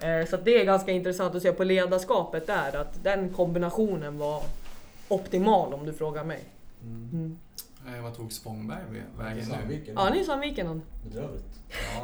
Eh, 0.00 0.26
Så 0.26 0.36
det 0.36 0.60
är 0.60 0.64
ganska 0.64 0.92
intressant 0.92 1.34
att 1.34 1.42
se 1.42 1.52
på 1.52 1.64
ledarskapet 1.64 2.46
där 2.46 2.76
att 2.76 3.04
den 3.04 3.28
kombinationen 3.30 4.18
var 4.18 4.42
optimal 5.08 5.74
om 5.74 5.86
du 5.86 5.92
frågar 5.92 6.24
mig. 6.24 6.40
Mm. 6.82 7.38
Eh, 7.86 8.02
vad 8.02 8.16
tog 8.16 8.32
Spångberg 8.32 8.78
vä- 8.90 9.18
vägen 9.24 9.48
nu? 9.68 9.92
Ja, 9.96 10.10
ni 10.10 10.20
är 10.20 10.24
Sandviken 10.24 10.66
han. 10.66 10.82
Bedrövligt. 11.04 11.44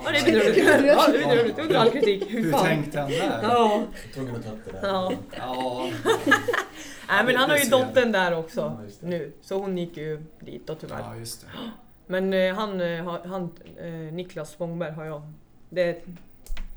Ja, 0.05 0.11
det 0.11 0.18
är 0.18 0.24
bedrövligt. 0.24 0.64
Ja, 0.66 1.09
det 1.09 1.22
är 1.22 1.28
bedrövligt. 1.28 1.59
Under 1.59 1.74
all 1.76 1.91
kritik. 1.91 2.24
Hur 2.31 2.43
Hur 2.45 2.53
fan? 2.53 2.64
tänkte 2.66 3.01
han 3.01 3.11
där? 3.11 3.41
Ja. 3.43 3.83
Tvungen 4.14 4.37
att 4.37 4.45
ta 4.45 4.51
upp 4.53 4.64
det 4.64 4.72
där. 4.72 4.89
Ja. 4.89 5.12
Ja, 5.39 5.91
Nej 7.09 7.24
men 7.24 7.37
han 7.37 7.51
har 7.51 7.57
ju 7.57 7.64
Det 7.64 7.70
dottern 7.70 8.12
där 8.12 8.39
också 8.39 8.61
Ja, 8.61 8.78
det. 9.01 9.07
nu. 9.07 9.33
Så 9.43 9.59
hon 9.59 9.78
gick 9.78 9.97
ju 9.97 10.22
dit 10.41 10.66
då 10.66 10.74
tyvärr. 10.74 10.99
ja 10.99 11.16
just 11.16 11.41
det. 11.41 11.47
Men 12.07 12.33
eh, 12.33 12.55
han, 12.55 12.81
eh, 12.81 13.16
han 13.26 13.51
eh, 13.81 13.87
Niklas 13.91 14.51
Spångberg 14.51 14.91
har 14.93 15.05
jag. 15.05 15.22
Det, 15.70 16.05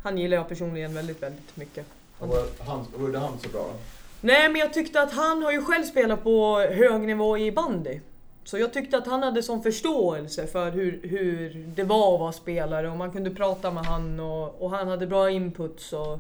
Han 0.04 0.18
gillar 0.18 0.38
jag 0.38 0.50
personligen 0.50 0.94
väldigt, 0.94 1.24
väldigt 1.24 1.58
mycket. 1.58 1.86
Och 2.20 2.28
var 2.28 2.44
han, 2.68 2.86
var 2.96 3.06
gjorde 3.08 3.20
han 3.20 3.40
så 3.40 3.50
bra 3.50 3.62
då? 3.62 3.74
Nej 4.22 4.50
men 4.50 4.62
jag 4.62 4.74
tyckte 4.74 5.02
att 5.02 5.12
han 5.14 5.44
har 5.44 5.52
ju 5.52 5.62
själv 5.66 5.84
spelat 5.84 6.24
på 6.24 6.60
hög 6.60 7.02
nivå 7.02 7.38
i 7.38 7.52
bandy. 7.52 8.00
Så 8.44 8.58
jag 8.58 8.74
tyckte 8.74 8.98
att 8.98 9.08
han 9.08 9.24
hade 9.24 9.44
sån 9.44 9.64
förståelse 9.64 10.48
för 10.48 10.72
hur, 10.72 11.00
hur 11.04 11.66
det 11.76 11.84
var 11.84 12.14
att 12.14 12.20
vara 12.20 12.32
spelare 12.32 12.90
och 12.90 12.98
man 12.98 13.12
kunde 13.12 13.30
prata 13.30 13.72
med 13.72 13.86
han 13.86 14.20
och, 14.20 14.62
och 14.62 14.70
han 14.70 14.88
hade 14.88 15.08
bra 15.08 15.30
inputs 15.30 15.94
och, 15.94 16.20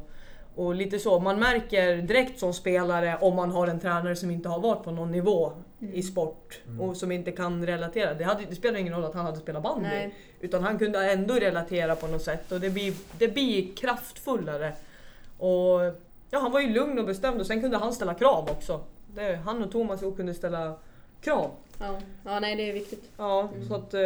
och 0.55 0.75
lite 0.75 0.99
så. 0.99 1.19
Man 1.19 1.39
märker 1.39 1.95
direkt 1.95 2.39
som 2.39 2.53
spelare 2.53 3.17
om 3.21 3.35
man 3.35 3.51
har 3.51 3.67
en 3.67 3.79
tränare 3.79 4.15
som 4.15 4.31
inte 4.31 4.49
har 4.49 4.59
varit 4.59 4.83
på 4.83 4.91
någon 4.91 5.11
nivå 5.11 5.51
i 5.79 6.03
sport 6.03 6.59
och 6.79 6.97
som 6.97 7.11
inte 7.11 7.31
kan 7.31 7.65
relatera. 7.65 8.13
Det, 8.13 8.23
hade, 8.23 8.43
det 8.49 8.55
spelar 8.55 8.79
ingen 8.79 8.93
roll 8.93 9.03
att 9.03 9.15
han 9.15 9.25
hade 9.25 9.37
spelat 9.37 9.63
bandy. 9.63 9.87
Nej. 9.87 10.15
Utan 10.39 10.63
han 10.63 10.79
kunde 10.79 11.11
ändå 11.11 11.33
relatera 11.33 11.95
på 11.95 12.07
något 12.07 12.21
sätt 12.21 12.51
och 12.51 12.59
det 12.59 12.69
blir, 12.69 12.93
det 13.17 13.27
blir 13.27 13.75
kraftfullare. 13.75 14.73
Och 15.37 15.81
ja, 16.29 16.39
han 16.39 16.51
var 16.51 16.59
ju 16.59 16.69
lugn 16.69 16.99
och 16.99 17.05
bestämd 17.05 17.39
och 17.39 17.47
sen 17.47 17.61
kunde 17.61 17.77
han 17.77 17.93
ställa 17.93 18.13
krav 18.13 18.49
också. 18.51 18.81
Det, 19.15 19.39
han 19.45 19.63
och 19.63 19.71
Thomas 19.71 19.99
kunde 19.99 20.33
ställa 20.33 20.75
krav. 21.21 21.51
Ja. 21.79 21.99
ja, 22.25 22.39
nej 22.39 22.55
det 22.55 22.69
är 22.69 22.73
viktigt. 22.73 23.03
Ja, 23.17 23.49
så 23.67 23.75
att... 23.75 23.93
eh, 23.93 24.01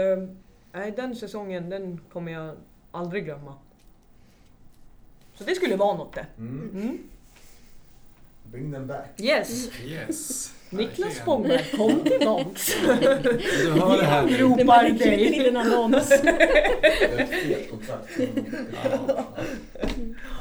Nej, 0.74 0.92
den 0.96 1.16
säsongen 1.16 1.70
den 1.70 2.00
kommer 2.14 2.32
jag 2.32 2.56
aldrig 2.92 3.26
glömma. 3.26 3.54
Så 5.36 5.44
det 5.44 5.56
skulle 5.56 5.76
vara 5.76 5.98
något 5.98 6.14
det. 6.14 6.26
Mm. 6.38 6.70
Mm. 6.74 6.98
Bring 8.52 8.74
them 8.74 8.88
back. 8.88 9.10
Yes! 9.22 9.70
Yes. 9.86 10.54
Niklas. 10.70 11.16
Spångberg, 11.16 11.66
kom 11.78 12.00
tillbaks! 12.04 12.76
Du 13.64 13.72
hör 13.72 13.98
det 13.98 14.06
här 14.06 14.26
nu. 14.26 14.38
Ropar 14.38 14.58
Det 14.58 14.64
märker 14.66 15.12
en 15.12 15.54
dig. 15.54 15.58
annons. 15.58 16.10
Det 16.10 16.28
är 17.54 17.58
ett 17.58 17.70
kontrakt. 17.72 18.10
Ja, 18.84 19.26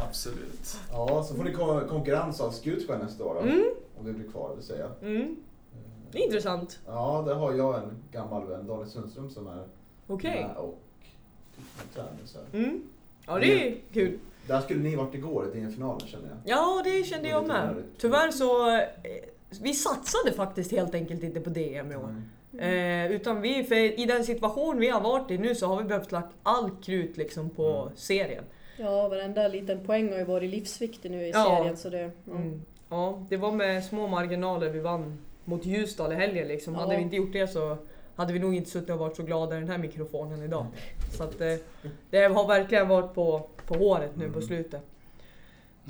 absolut. 0.08 0.76
Ja, 0.90 1.24
så 1.28 1.34
får 1.34 1.44
ni 1.44 1.52
ko- 1.52 1.88
konkurrens 1.88 2.40
av 2.40 2.50
Skutskär 2.50 2.98
nästa 2.98 3.24
år 3.24 3.34
då. 3.34 3.40
Mm. 3.40 3.64
Om 3.98 4.06
det 4.06 4.12
blir 4.12 4.30
kvar, 4.30 4.54
vill 4.56 4.64
säga. 4.64 4.86
Mm. 5.02 5.36
Det 6.12 6.18
är 6.18 6.24
intressant. 6.24 6.78
Ja, 6.86 7.24
där 7.26 7.34
har 7.34 7.52
jag 7.54 7.74
en 7.74 8.02
gammal 8.12 8.46
vän, 8.46 8.66
Daniel 8.66 8.88
Sundström, 8.90 9.30
som 9.30 9.46
är 9.46 9.62
Okej. 10.06 10.44
med 10.48 10.56
och 10.56 10.78
typ 11.56 11.94
tränar. 11.94 12.10
Mm. 12.52 12.82
Ja, 13.26 13.38
det 13.38 13.68
är 13.68 13.76
kul. 13.92 14.18
Där 14.46 14.60
skulle 14.60 14.80
ni 14.82 14.96
varit 14.96 15.14
igår 15.14 15.48
i 15.54 15.58
DM-finalen 15.60 16.06
känner 16.06 16.28
jag. 16.28 16.38
Ja, 16.44 16.82
det 16.84 17.04
kände 17.04 17.28
jag 17.28 17.46
med. 17.46 17.82
Tyvärr 17.98 18.30
så... 18.30 18.76
eh, 18.76 18.82
Vi 19.62 19.74
satsade 19.74 20.32
faktiskt 20.36 20.70
helt 20.70 20.94
enkelt 20.94 21.22
inte 21.22 21.40
på 21.40 21.50
DM 21.50 21.92
i 21.92 21.96
år. 21.96 22.14
Mm. 22.52 23.06
Eh, 23.06 23.12
utan 23.16 23.40
vi, 23.40 23.64
för 23.64 24.00
i 24.00 24.04
den 24.06 24.24
situation 24.24 24.78
vi 24.78 24.88
har 24.88 25.00
varit 25.00 25.30
i 25.30 25.38
nu 25.38 25.54
så 25.54 25.66
har 25.66 25.76
vi 25.78 25.84
behövt 25.84 26.12
lagt 26.12 26.34
all 26.42 26.70
krut 26.82 27.16
liksom 27.16 27.50
på 27.50 27.82
Mm. 27.82 27.96
serien. 27.96 28.44
Ja, 28.78 29.08
varenda 29.08 29.48
liten 29.48 29.86
poäng 29.86 30.10
har 30.12 30.18
ju 30.18 30.24
varit 30.24 30.50
livsviktig 30.50 31.10
nu 31.10 31.26
i 31.26 31.30
Ja. 31.30 31.44
serien. 31.58 31.76
Så 31.76 31.90
det, 31.90 32.10
ja. 32.24 32.32
Mm. 32.32 32.62
Ja, 32.88 33.22
det 33.28 33.36
var 33.36 33.52
med 33.52 33.84
små 33.84 34.06
marginaler 34.08 34.68
vi 34.70 34.80
vann 34.80 35.18
mot 35.46 35.64
Ljusdal 35.66 36.12
i 36.12 36.14
helgen 36.14 36.48
liksom. 36.48 36.74
Ja. 36.74 36.80
Hade 36.80 36.96
vi 36.96 37.02
inte 37.02 37.16
gjort 37.16 37.32
det 37.32 37.46
så 37.48 37.76
hade 38.16 38.32
vi 38.32 38.38
nog 38.38 38.54
inte 38.54 38.70
suttit 38.70 38.90
och 38.90 38.98
varit 38.98 39.16
så 39.16 39.22
glada 39.22 39.56
i 39.56 39.60
den 39.60 39.68
här 39.68 39.78
mikrofonen 39.78 40.42
idag. 40.42 40.66
Så 41.16 41.22
att 41.22 41.40
eh, 41.40 41.54
det 42.10 42.18
har 42.24 42.48
verkligen 42.48 42.88
varit 42.88 43.14
på, 43.14 43.48
på 43.66 43.74
håret 43.74 44.16
nu 44.16 44.24
på 44.24 44.36
Mm. 44.38 44.42
slutet. 44.48 44.80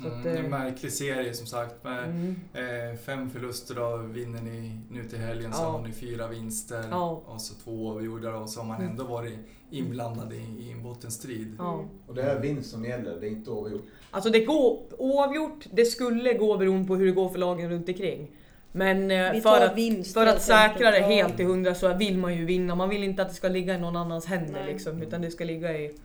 Så 0.01 0.07
Mm, 0.07 0.17
att, 0.17 0.23
det 0.23 0.29
är 0.31 0.35
eh, 0.37 0.43
en 0.43 0.49
märklig 0.49 0.91
serie 0.91 1.33
som 1.33 1.47
sagt. 1.47 1.83
Med 1.83 2.03
Mm. 2.03 2.35
eh, 2.53 2.97
fem 2.99 3.29
förluster 3.29 3.75
då 3.75 3.97
vinner 3.97 4.41
ni 4.41 4.79
nu 4.91 5.03
till 5.03 5.17
helgen. 5.19 5.53
Så 5.53 5.61
Ja. 5.63 5.69
har 5.69 5.81
ni 5.87 5.93
fyra 5.93 6.27
vinster 6.27 6.83
Ja. 6.91 7.21
och 7.25 7.41
så 7.41 7.53
två 7.63 7.71
oavgjorda 7.71 8.35
och 8.35 8.49
så 8.49 8.59
har 8.59 8.67
man 8.67 8.77
Mm. 8.77 8.89
ändå 8.91 9.03
varit 9.03 9.33
inblandad 9.71 10.33
i, 10.33 10.35
i 10.67 10.71
en 10.71 10.83
bottenstrid. 10.83 11.55
Ja. 11.59 11.83
Och 12.07 12.15
det 12.15 12.21
är 12.21 12.39
vinst 12.39 12.71
som 12.71 12.85
gäller, 12.85 13.19
det 13.19 13.27
är 13.27 13.31
inte 13.31 13.49
oavgjort. 13.51 13.85
Alltså 14.11 14.29
det 14.29 14.39
går 14.45 14.79
oavgjort, 14.97 15.65
det 15.71 15.85
skulle 15.85 16.33
gå 16.33 16.57
beroende 16.57 16.87
på 16.87 16.95
hur 16.95 17.05
det 17.05 17.11
går 17.11 17.29
för 17.29 17.39
lagen 17.39 17.69
runt 17.69 17.87
omkring. 17.89 18.31
Men 18.71 19.11
eh, 19.11 19.31
Vi 19.31 19.41
för 19.41 19.65
att, 19.65 19.75
vinst 19.77 20.13
för 20.13 20.21
att 20.21 20.27
helt 20.27 20.41
säkra 20.41 20.91
det 20.91 20.99
helt 21.01 21.37
till 21.37 21.45
hundra 21.45 21.75
så 21.75 21.93
vill 21.93 22.17
man 22.17 22.35
ju 22.35 22.45
vinna. 22.45 22.75
Man 22.75 22.89
vill 22.89 23.03
inte 23.03 23.21
att 23.21 23.29
det 23.29 23.35
ska 23.35 23.47
ligga 23.47 23.75
i 23.75 23.79
någon 23.79 23.95
annans 23.95 24.25
händer 24.25 24.53
Nej. 24.63 24.73
liksom, 24.73 25.01
utan 25.01 25.21
det 25.21 25.31
ska 25.31 25.43
ligga 25.43 25.77
i 25.77 25.95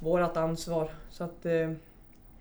vårat 0.00 0.36
ansvar. 0.36 0.90
Så 1.10 1.24
att 1.24 1.46
eh, 1.46 1.70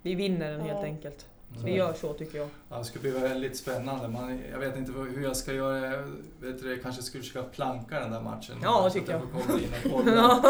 vi 0.01 0.15
vinner 0.15 0.51
den 0.51 0.61
helt 0.61 0.79
Ja. 0.79 0.83
enkelt. 0.85 1.25
Mm. 1.53 1.65
Vi 1.65 1.75
gör 1.75 1.93
så 1.93 2.13
tycker 2.13 2.37
jag. 2.37 2.47
Ja, 2.69 2.77
det 2.77 2.85
ska 2.85 2.99
bli 2.99 3.11
väldigt 3.11 3.57
spännande. 3.57 4.07
Man, 4.07 4.39
jag 4.51 4.59
vet 4.59 4.77
inte 4.77 4.91
hur 4.91 5.23
jag 5.23 5.35
ska 5.37 5.53
göra. 5.53 5.77
Jag 5.85 6.03
Vet 6.41 6.61
du, 6.61 6.69
jag 6.69 6.81
kanske 6.83 7.01
skulle 7.03 7.23
försöka 7.23 7.47
planka 7.49 7.99
den 7.99 8.11
där 8.11 8.21
matchen. 8.21 8.55
Ja, 8.63 8.79
Så 8.81 8.85
att 8.87 8.93
tycker 8.93 9.11
jag. 9.11 9.21
får 9.21 9.27
komma 9.29 9.59
in 9.59 9.67
och 9.93 10.03
kolla. 10.05 10.43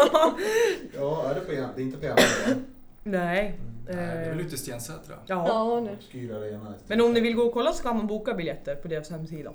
Ja, 0.98 1.30
är 1.30 1.34
det 1.34 1.40
på 1.40 1.52
det 1.52 1.82
är 1.82 1.84
inte 1.84 1.96
på? 1.98 2.06
Nej. 3.06 3.58
Nej, 3.88 3.96
det 3.96 4.02
är 4.02 4.28
väl 4.30 4.40
Eh, 4.40 4.46
ute 4.46 4.54
i 4.54 4.58
Stensätra? 4.58 5.14
ja. 5.26 5.44
Ja, 5.48 5.80
nu. 5.80 5.96
Men 6.86 7.00
om 7.00 7.12
ni 7.12 7.20
vill 7.20 7.34
gå 7.34 7.42
och 7.42 7.52
kolla 7.52 7.72
så 7.72 7.82
kan 7.82 7.96
man 7.96 8.06
boka 8.06 8.34
biljetter 8.34 8.74
på 8.74 8.88
deras 8.88 9.10
hemsida. 9.10 9.52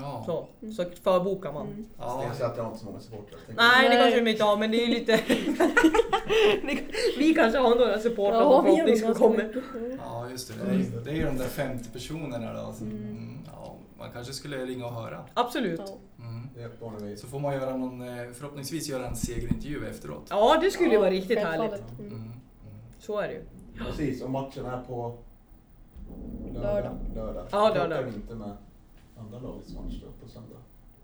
Ja. 0.00 0.22
Så, 0.26 0.48
så 0.72 0.84
förbokar 1.02 1.52
man. 1.52 1.66
Mm. 1.66 1.84
ja. 1.98 2.22
Stensätra 2.24 2.62
har 2.62 2.68
inte 2.70 2.80
så 2.80 2.86
många 2.86 3.00
supportrar. 3.00 3.38
tänker 3.46 3.62
Nej, 3.62 3.82
det 3.82 3.88
Nej. 3.88 3.98
kanske 4.02 4.20
de 4.20 4.30
inte 4.30 4.44
har, 4.44 4.56
men 4.56 4.70
det 4.70 4.82
är 4.82 4.86
ju 4.86 4.94
lite... 4.94 5.20
vi 7.18 7.34
kanske 7.34 7.58
har 7.58 7.74
några 7.74 7.98
supportrar 7.98 8.40
Ja, 8.40 8.56
som 8.56 8.64
vi 8.64 8.70
har 8.70 8.76
förhoppningsvis 8.76 9.02
ganska 9.02 9.24
kommer. 9.24 9.44
mycket. 9.44 10.00
Ja, 10.04 10.30
just 10.30 10.48
det. 10.48 10.54
Det 10.64 10.70
är, 10.74 11.04
det 11.04 11.10
är 11.10 11.14
ju 11.14 11.24
de 11.24 11.38
där 11.38 11.44
50 11.48 11.90
personerna 11.92 12.52
då. 12.52 12.72
Så, 12.72 12.84
Mm. 12.84 12.96
mm, 12.96 13.38
ja, 13.52 13.74
man 13.98 14.08
kanske 14.12 14.32
skulle 14.32 14.66
ringa 14.66 14.86
och 14.86 14.92
höra. 14.94 15.24
Absolut. 15.34 15.80
Ja. 15.86 16.24
Mm. 16.24 16.48
Det 16.54 16.62
är. 17.12 17.16
Så 17.16 17.26
får 17.26 17.40
man 17.40 17.54
göra 17.54 17.76
någon, 17.76 18.02
eh, 18.02 18.32
förhoppningsvis 18.34 18.88
göra 18.88 19.06
en 19.06 19.16
segerintervju 19.16 19.86
efteråt. 19.90 20.26
Ja, 20.30 20.58
det 20.62 20.70
skulle 20.70 20.88
ju 20.88 20.94
Ja, 20.94 21.00
vara 21.00 21.10
riktigt 21.10 21.38
härligt. 21.38 21.72
Mm. 21.98 22.06
Mm. 22.06 22.12
Mm. 22.12 22.32
Så 23.02 23.18
är 23.20 23.28
det 23.28 23.34
ju. 23.34 23.42
Precis, 23.84 24.22
och 24.22 24.30
matchen 24.30 24.66
är 24.66 24.82
på 24.82 25.18
lördag. 26.54 26.62
Lördag. 26.62 26.96
lördag. 27.14 27.46
Ja, 27.50 27.74
lördag. 27.74 28.08
inte 28.08 28.34
med 28.34 28.56
andra 29.18 29.38
lagets 29.38 29.74
match 29.74 29.94
då 30.02 30.24
på 30.26 30.28
söndag. 30.32 30.56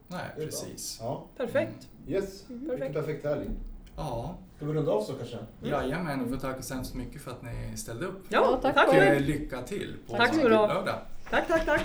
Nej, 0.08 0.24
precis. 0.36 0.98
Ja, 1.02 1.24
Perfekt. 1.36 1.88
yes. 2.06 2.48
Mhm. 2.48 2.58
Vilken 2.60 2.78
Perfekt. 2.78 2.94
perfekt 2.94 3.24
helg. 3.24 3.50
Ja, 3.96 4.34
Ska 4.56 4.66
vi 4.66 4.72
runda 4.72 4.92
av 4.92 5.02
så 5.02 5.12
kanske? 5.14 5.38
jajamän. 5.62 6.20
Och 6.24 6.28
får 6.30 6.36
tacka 6.36 6.62
så 6.62 6.74
hemskt 6.74 6.94
mycket 6.94 7.22
för 7.22 7.30
att 7.30 7.42
ni 7.42 7.76
ställde 7.76 8.06
upp. 8.06 8.24
Ja, 8.28 8.58
tack 8.62 8.74
tack 8.74 8.88
Och 8.88 8.94
själv. 8.94 9.16
eh, 9.16 9.20
lycka 9.26 9.62
till 9.62 9.96
på 10.10 10.16
Tack 10.16 10.36
lördag. 10.36 10.94
Tack, 11.30 11.48
tack, 11.48 11.64
tack. 11.66 11.82